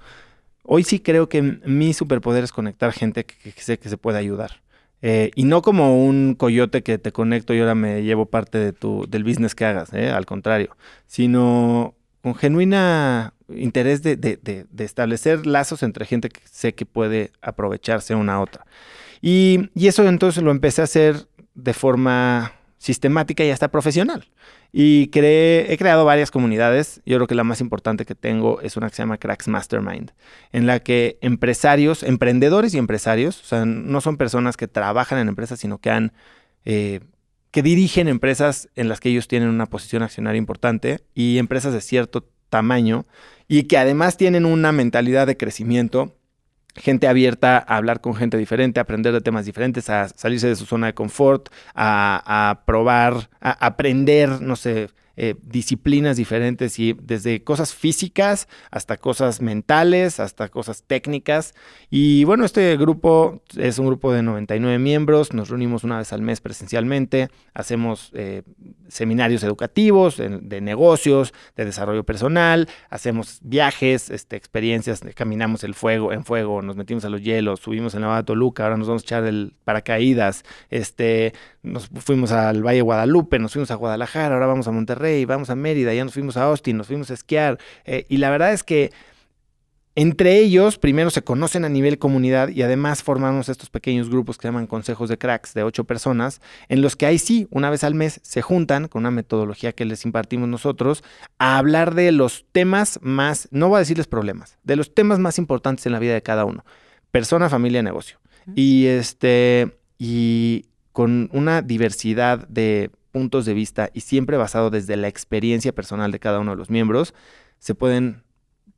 [0.65, 4.19] hoy sí creo que mi superpoder es conectar gente que, que sé que se puede
[4.19, 4.63] ayudar.
[5.03, 8.73] Eh, y no como un coyote que te conecto y ahora me llevo parte de
[8.73, 10.11] tu, del business que hagas, ¿eh?
[10.11, 10.77] al contrario,
[11.07, 17.31] sino con genuina interés de, de- de- establecer lazos entre gente que sé que puede
[17.43, 18.67] aprovecharse una a otra.
[19.21, 24.29] Y, y eso entonces lo empecé a hacer de forma sistemática y hasta profesional.
[24.73, 27.01] Y creé, he creado varias comunidades.
[27.07, 30.11] Yo creo que la más importante que tengo es una que se llama Cracks Mastermind,
[30.53, 35.29] en la que empresarios, emprendedores y empresarios, o sea, no son personas que trabajan en
[35.29, 36.13] empresas, sino que han,
[36.67, 37.01] eh,
[37.53, 41.81] que dirigen empresas en las que ellos tienen una posición accionaria importante y empresas de
[41.81, 43.07] cierto tamaño
[43.49, 46.13] y que además tienen una mentalidad de crecimiento
[46.77, 50.57] gente abierta a hablar con gente diferente, a aprender de temas diferentes, a salirse de
[50.57, 56.93] su zona de confort, a, a probar, a aprender, no sé, eh, disciplinas diferentes y
[56.93, 61.55] desde cosas físicas hasta cosas mentales, hasta cosas técnicas.
[61.91, 66.23] Y bueno, este grupo es un grupo de 99 miembros, nos reunimos una vez al
[66.23, 68.43] mes presencialmente, hacemos eh,
[68.89, 76.25] seminarios educativos de, negocios, de desarrollo personal, hacemos viajes, este, experiencias, caminamos el fuego, en
[76.25, 79.25] fuego, nos metimos a los hielos, subimos en la Toluca, ahora nos vamos a echar
[79.25, 81.33] el paracaídas, este,
[81.63, 85.57] nos fuimos al Valle Guadalupe, nos fuimos a Guadalajara, ahora vamos a Monterrey, vamos a
[85.57, 87.59] Mérida, ya nos fuimos a Austin, nos fuimos a esquiar.
[87.85, 88.93] Eh, y la verdad es que
[89.99, 94.43] entre ellos, primero se conocen a nivel comunidad y además formamos estos pequeños grupos que
[94.43, 97.83] se llaman consejos de cracks de ocho personas, en los que ahí sí, una vez
[97.83, 101.03] al mes, se juntan con una metodología que les impartimos nosotros
[101.39, 105.39] a hablar de los temas más, no voy a decirles problemas, de los temas más
[105.39, 106.67] importantes en la vida de cada uno.
[107.11, 108.19] Persona, familia, negocio.
[108.55, 115.09] Y este, y con una diversidad de puntos de vista y siempre basado desde la
[115.09, 117.15] experiencia personal de cada uno de los miembros,
[117.59, 118.25] se pueden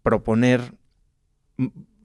[0.05, 0.75] proponer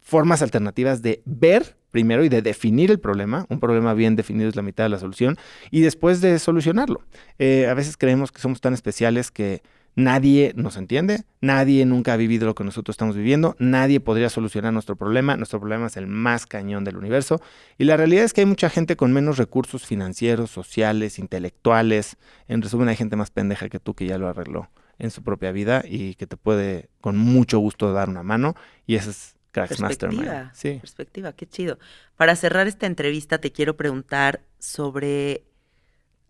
[0.01, 3.45] formas alternativas de ver primero y de definir el problema.
[3.49, 5.37] Un problema bien definido es la mitad de la solución
[5.69, 7.03] y después de solucionarlo.
[7.37, 9.61] Eh, a veces creemos que somos tan especiales que
[9.95, 14.73] Nadie nos entiende, nadie nunca ha vivido lo que nosotros estamos viviendo, nadie podría solucionar
[14.73, 17.39] nuestro problema, nuestro problema es el más cañón del universo
[17.77, 22.17] y la realidad es que hay mucha gente con menos recursos financieros, sociales, intelectuales,
[22.47, 25.51] en resumen hay gente más pendeja que tú que ya lo arregló en su propia
[25.51, 28.55] vida y que te puede con mucho gusto dar una mano
[28.87, 30.51] y ese es Cracks Mastermind.
[30.53, 30.79] Sí.
[30.81, 31.77] Perspectiva, qué chido.
[32.17, 35.43] Para cerrar esta entrevista te quiero preguntar sobre,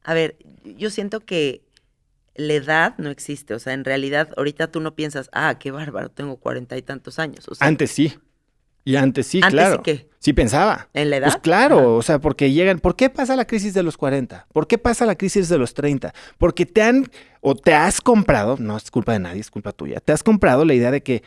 [0.03, 0.38] a ver,
[0.77, 1.64] yo siento que
[2.35, 3.53] la edad no existe.
[3.53, 7.19] O sea, en realidad, ahorita tú no piensas, ah, qué bárbaro, tengo cuarenta y tantos
[7.19, 7.47] años.
[7.60, 8.14] antes sí.
[8.85, 9.77] Y antes sí, claro.
[9.77, 10.10] Sí, qué?
[10.19, 10.89] sí pensaba.
[10.93, 11.27] ¿En la edad?
[11.27, 12.80] Pues claro, o sea, porque llegan.
[12.80, 14.47] ¿Por qué pasa la crisis de los 40?
[14.51, 16.14] ¿Por qué pasa la crisis de los 30?
[16.38, 20.01] Porque te han o te has comprado, no es culpa de nadie, es culpa tuya,
[20.01, 21.23] te has comprado la idea de que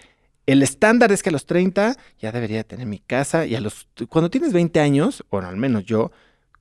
[0.46, 3.88] el estándar es que a los 30 ya debería tener mi casa y a los.
[4.08, 6.12] Cuando tienes 20 años, o al menos yo,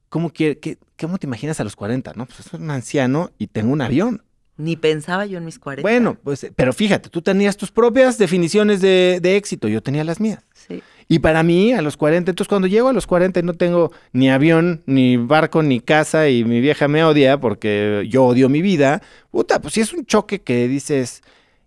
[0.09, 2.13] ¿cómo, quiere, qué, ¿cómo te imaginas a los 40?
[2.15, 4.23] No, pues soy un anciano y tengo un avión.
[4.57, 5.81] Ni pensaba yo en mis 40.
[5.81, 10.45] Bueno, pues, pero fíjate, tú tenías tus propias definiciones de, éxito, yo tenía las mías.
[10.53, 10.81] Sí.
[11.07, 14.29] Y para mí, a los 40, entonces cuando llego a los 40 no tengo ni
[14.29, 19.01] avión, ni barco, ni casa, y mi vieja me odia porque yo odio mi vida,
[19.29, 21.21] puta, pues sí es un choque que dices,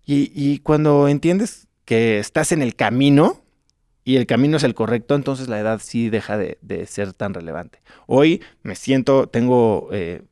[0.05, 3.43] y, y cuando entiendes que estás en el camino,
[4.03, 7.35] y el camino es el correcto, entonces la edad sí deja de, de ser tan
[7.35, 7.79] relevante.
[8.07, 10.23] Hoy me siento, tengo eh,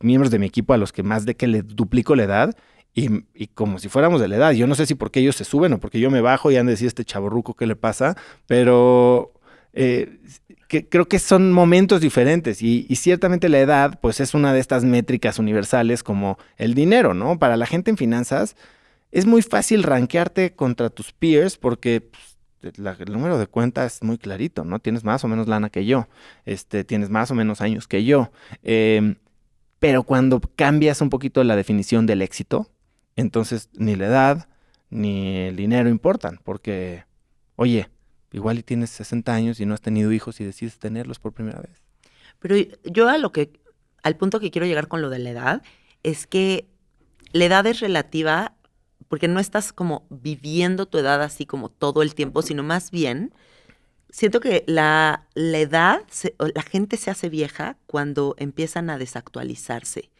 [0.00, 2.56] miembros de mi equipo a los que más de que le duplico la edad
[2.94, 4.52] y, como si fuéramos de la edad.
[4.52, 6.66] Yo no sé si porque ellos se suben o porque yo me bajo y han
[6.66, 8.16] de decir este chaborruco qué le pasa,
[8.46, 9.32] pero
[9.72, 10.20] eh,
[10.68, 14.84] creo que son momentos diferentes y, y, ciertamente la edad pues es una de estas
[14.84, 17.38] métricas universales como el dinero, ¿no?
[17.38, 18.56] Para la gente en finanzas
[19.10, 22.00] es muy fácil rankearte contra tus peers porque...
[22.00, 22.34] Pues,
[22.64, 24.78] el número de cuenta es muy clarito, ¿no?
[24.78, 26.08] Tienes más o menos lana que yo,
[26.46, 28.32] este, tienes más o menos años que yo.
[28.62, 29.16] Eh,
[29.84, 32.70] pero cuando cambias un poquito la definición del éxito,
[33.16, 34.48] entonces ni la edad
[34.88, 37.04] ni el dinero importan, porque,
[37.56, 37.90] oye,
[38.32, 41.60] igual y tienes 60 años y no has tenido hijos y decides tenerlos por primera
[41.60, 41.82] vez.
[42.38, 43.60] Pero yo a lo que,
[44.02, 45.62] al punto que quiero llegar con lo de la edad,
[46.02, 46.66] es que
[47.32, 48.56] la edad es relativa
[49.08, 53.34] porque no estás como viviendo tu edad así como todo el tiempo, sino más bien
[54.14, 56.02] siento que la, la edad,
[56.38, 60.10] la gente se hace vieja cuando empiezan a desactualizarse.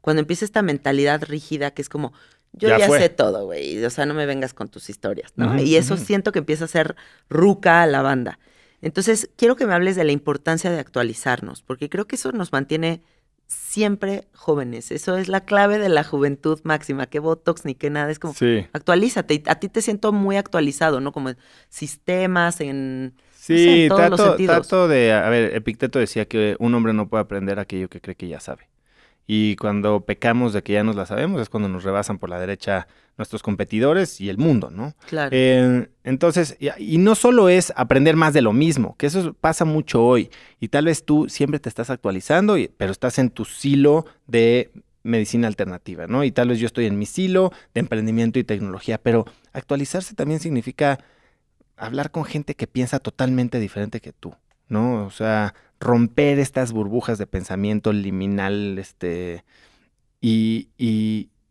[0.00, 2.12] Cuando empieza esta mentalidad rígida que es como,
[2.52, 3.84] yo ya, sé todo, güey.
[3.84, 5.60] O sea, no me vengas con tus historias, ¿no?
[5.60, 6.94] y eso siento que empieza a ser
[7.28, 8.38] ruca a la banda.
[8.82, 12.52] Entonces, quiero que me hables de la importancia de actualizarnos, porque creo que eso nos
[12.52, 13.02] mantiene
[13.46, 14.92] siempre jóvenes.
[14.92, 18.12] Eso es la clave de la juventud máxima, que Botox ni que nada.
[18.12, 18.32] Es como,
[18.72, 19.42] actualízate.
[19.46, 21.10] A ti te siento muy actualizado, ¿no?
[21.10, 21.32] Como
[21.68, 27.58] sistemas, en Sí, trato, de, a ver, Epicteto decía que un hombre no puede aprender
[27.58, 28.68] aquello que cree que ya sabe.
[29.26, 32.38] Y cuando pecamos de que ya nos la sabemos es cuando nos rebasan por la
[32.38, 32.86] derecha
[33.16, 34.94] nuestros competidores y el mundo, ¿no?
[35.08, 35.30] Claro.
[35.32, 40.04] Eh, entonces, y, no solo es aprender más de lo mismo, que eso pasa mucho
[40.04, 40.28] hoy.
[40.58, 44.70] Y tal vez tú siempre te estás actualizando, pero estás en tu silo de
[45.02, 46.24] medicina alternativa, ¿no?
[46.24, 50.40] Y tal vez yo estoy en mi silo de emprendimiento y tecnología, pero actualizarse también
[50.40, 50.98] significa
[51.80, 54.34] hablar con gente que piensa totalmente diferente que tú,
[54.68, 55.06] ¿no?
[55.06, 59.44] O sea, romper estas burbujas de pensamiento liminal, este,
[60.20, 60.68] y,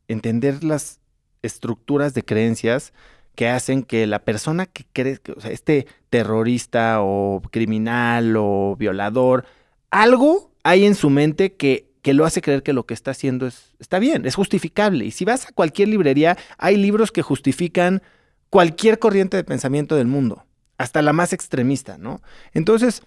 [0.07, 0.99] entender las
[1.43, 2.93] estructuras de creencias
[3.35, 8.75] que hacen que la persona que cree, que, o sea, este terrorista o criminal o
[8.75, 9.45] violador,
[9.91, 13.45] algo hay en su mente que, que lo hace creer que lo que está haciendo
[13.45, 15.05] es, está bien, es justificable.
[15.05, 18.01] Y si vas a cualquier librería, hay libros que justifican
[18.49, 20.45] cualquier corriente de pensamiento del mundo,
[20.77, 22.21] hasta la más extremista, ¿no?
[22.53, 23.03] Entonces,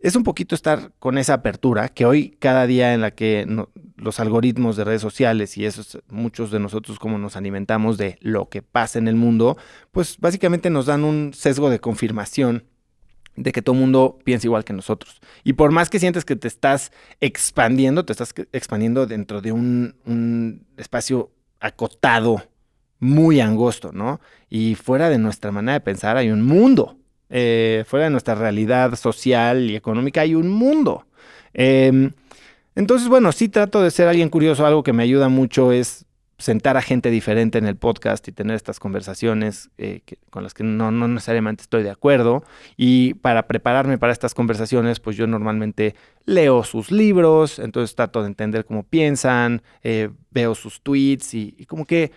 [0.00, 3.46] es un poquito estar con esa apertura que hoy cada día en la que
[3.96, 8.48] los algoritmos de redes sociales y esos muchos de nosotros como nos alimentamos de lo
[8.48, 9.56] que pasa en el mundo,
[9.92, 12.64] pues básicamente nos dan un sesgo de confirmación
[13.36, 15.20] de que todo el mundo piensa igual que nosotros.
[15.44, 20.66] Y por más que sientes que te estás expandiendo, te estás expandiendo dentro de un
[20.76, 22.42] espacio acotado,
[22.98, 24.20] muy angosto, ¿no?
[24.48, 26.96] Y fuera de nuestra manera de pensar hay un mundo.
[27.28, 31.06] Eh, fuera de nuestra realidad social y económica hay un mundo.
[31.54, 32.12] Em,
[32.74, 34.66] entonces, bueno, sí trato de ser alguien curioso.
[34.66, 36.04] Algo que me ayuda mucho es
[36.38, 40.52] sentar a gente diferente en el podcast y tener estas conversaciones eh, que- con las
[40.52, 42.44] que no, no necesariamente estoy de acuerdo.
[42.76, 45.94] Y para prepararme para estas conversaciones, pues yo normalmente
[46.26, 51.64] leo sus libros, entonces trato de entender cómo piensan, eh, veo sus tweets y, y
[51.64, 52.12] como que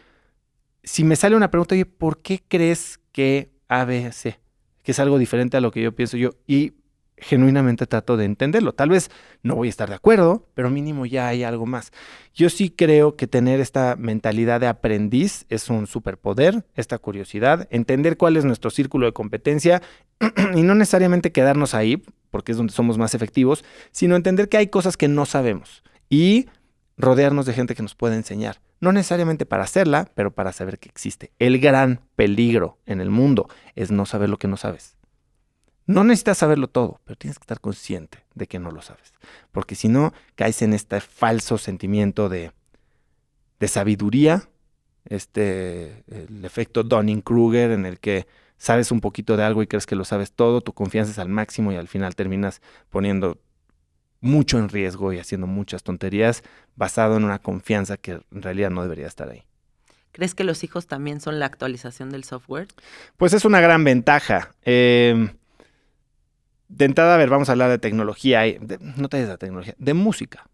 [0.84, 4.40] si me sale una pregunta, oye, ¿por qué crees que ABC?
[4.84, 6.74] Que es algo diferente a lo que yo pienso yo y
[7.22, 8.74] genuinamente trato de entenderlo.
[8.74, 9.12] Tal vez
[9.44, 11.92] no voy a estar de acuerdo, pero mínimo ya hay algo más.
[12.34, 18.18] Yo sí creo que tener esta mentalidad de aprendiz es un superpoder, esta curiosidad, entender
[18.18, 19.82] cuál es nuestro círculo de competencia
[20.56, 22.02] y no necesariamente quedarnos ahí,
[22.32, 26.48] porque es donde somos más efectivos, sino entender que hay cosas que no sabemos y
[26.98, 28.62] rodearnos de gente que nos pueda enseñar.
[28.80, 31.32] No necesariamente para hacerla, pero para saber que existe.
[31.40, 34.96] El gran peligro en el mundo es no saber lo que no sabes.
[35.86, 39.14] No necesitas saberlo todo, pero tienes que estar consciente de que no lo sabes.
[39.52, 42.52] Porque si no, caes en este falso sentimiento de,
[43.60, 44.48] de sabiduría,
[45.06, 48.28] este, el efecto Dunning-Kruger, en el que
[48.58, 51.30] sabes un poquito de algo y crees que lo sabes todo, tu confianza es al
[51.30, 53.40] máximo y al final terminas poniendo
[54.22, 56.44] mucho en riesgo y haciendo muchas tonterías
[56.76, 59.44] basado en una confianza que en realidad no debería estar ahí.
[60.12, 62.68] ¿Crees que los hijos también son la actualización del software?
[63.18, 64.52] Pues es una gran ventaja.
[64.66, 65.30] Eh,
[66.68, 69.76] de entrada, a ver, vamos a hablar de tecnología, de- no te des de tecnología,
[69.78, 70.48] de música.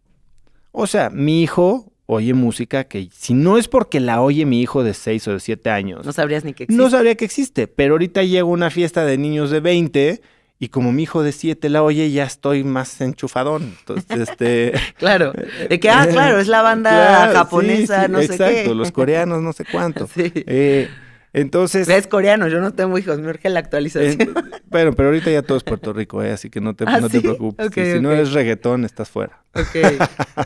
[0.71, 4.83] O sea, mi hijo oye música que si no es porque la oye mi hijo
[4.83, 6.81] de 6 o de 7 años, No sabrías ni que existe.
[6.83, 10.21] no sabría que existe, pero ahorita llego a una fiesta de niños de 20
[10.59, 13.75] y como mi hijo de 7 la oye, ya estoy más enchufadón.
[13.79, 14.73] Entonces, este...
[14.97, 15.33] Claro.
[15.69, 18.75] De que, ah, claro, es la banda Claro, japonesa, sí, no sé exacto, qué.
[18.75, 20.07] los coreanos, no sé cuánto.
[20.15, 20.31] Sí.
[20.35, 20.89] Eh,
[21.33, 21.89] entonces...
[21.89, 24.21] Es coreano, yo no tengo hijos, me urge la actualización.
[24.21, 24.33] Eh,
[24.67, 26.31] bueno, pero ahorita ya todo es Puerto Rico, ¿eh?
[26.31, 27.67] así que no te, ¿Ah, no te preocupes.
[27.67, 29.43] Ok, Sí, si no eres reggaetón, estás fuera.
[29.53, 30.45] ok.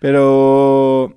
[0.00, 1.15] Pero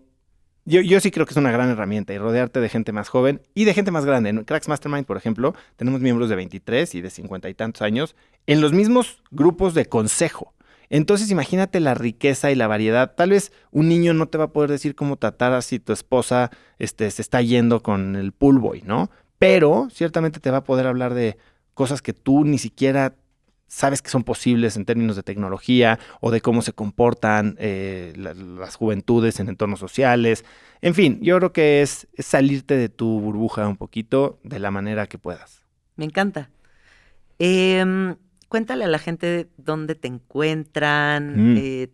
[0.70, 3.42] yo, yo sí creo que es una gran herramienta y rodearte de gente más joven
[3.56, 4.30] y de gente más grande.
[4.30, 8.16] En Cracks Mastermind, por ejemplo, tenemos miembros de 23 y de 50 y tantos años
[8.46, 10.54] en los mismos grupos de consejo.
[10.92, 13.16] Entonces imagínate la riqueza y la variedad.
[13.16, 16.52] Tal vez un niño no te va a poder decir cómo tratar si tu esposa
[16.78, 19.10] este, se está yendo con el pool boy, ¿no?
[19.40, 21.38] Pero ciertamente te va a poder hablar de
[21.74, 23.16] cosas que tú ni siquiera
[23.70, 28.34] sabes que son posibles en términos de tecnología o de cómo se comportan eh, la-
[28.34, 30.44] las juventudes en entornos sociales.
[30.82, 34.72] En fin, yo creo que es, es salirte de tu burbuja un poquito de la
[34.72, 35.66] manera que puedas.
[35.96, 36.50] Me encanta.
[37.38, 38.16] Em,
[38.50, 41.58] cuéntale a la gente dónde te encuentran, Mm.
[41.58, 41.88] eh,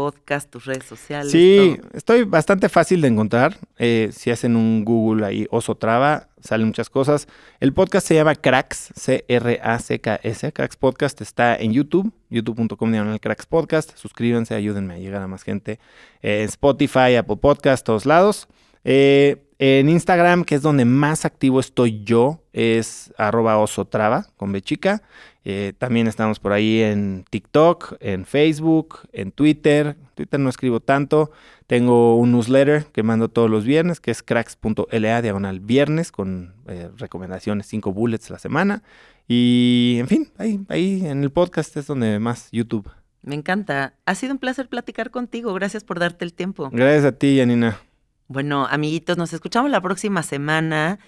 [0.00, 1.30] podcast, tus redes sociales.
[1.30, 1.90] Sí, todo.
[1.92, 3.58] estoy bastante fácil de encontrar.
[3.76, 7.28] Eh, si hacen un Google ahí, Oso Traba, salen muchas cosas.
[7.60, 10.52] El podcast se llama Cracks, C-R-A-C-K-S.
[10.54, 13.94] Cracks Podcast está en YouTube, youtube.com diagonal Cracks Podcast.
[13.94, 15.78] Suscríbanse, ayúdenme a llegar a más gente.
[16.22, 18.48] Eh, Spotify, Apple Podcast, todos lados.
[18.84, 24.62] Eh, en Instagram, que es donde más activo estoy yo, es arroba osotrava con B
[24.62, 25.02] chica.
[25.44, 29.96] Eh, también estamos por ahí en TikTok, en Facebook, en Twitter.
[30.14, 31.30] Twitter no escribo tanto.
[31.66, 36.90] Tengo un newsletter que mando todos los viernes, que es cracks.la diagonal viernes, con eh,
[36.96, 38.82] recomendaciones, cinco bullets la semana.
[39.28, 42.90] Y en fin, ahí, ahí en el podcast es donde más YouTube.
[43.22, 43.94] Me encanta.
[44.06, 45.54] Ha sido un placer platicar contigo.
[45.54, 46.68] Gracias por darte el tiempo.
[46.72, 47.78] Gracias a ti, Janina.
[48.28, 50.98] Bueno, amiguitos, nos escuchamos la próxima semana.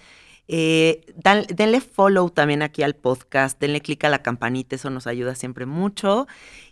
[0.49, 1.07] Eh,
[1.49, 5.67] denle follow también aquí al podcast, denle clic a la campanita, eso nos ayuda siempre
[5.67, 6.27] mucho.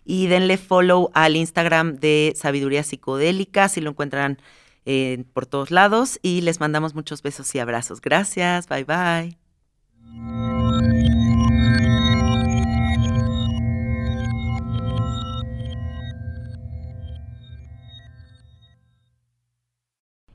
[0.05, 4.39] Y denle follow al Instagram de Sabiduría Psicodélica, si lo encuentran
[4.87, 6.19] eh, por todos lados.
[6.23, 8.01] Y les mandamos muchos besos y abrazos.
[8.01, 9.39] Gracias, bye bye.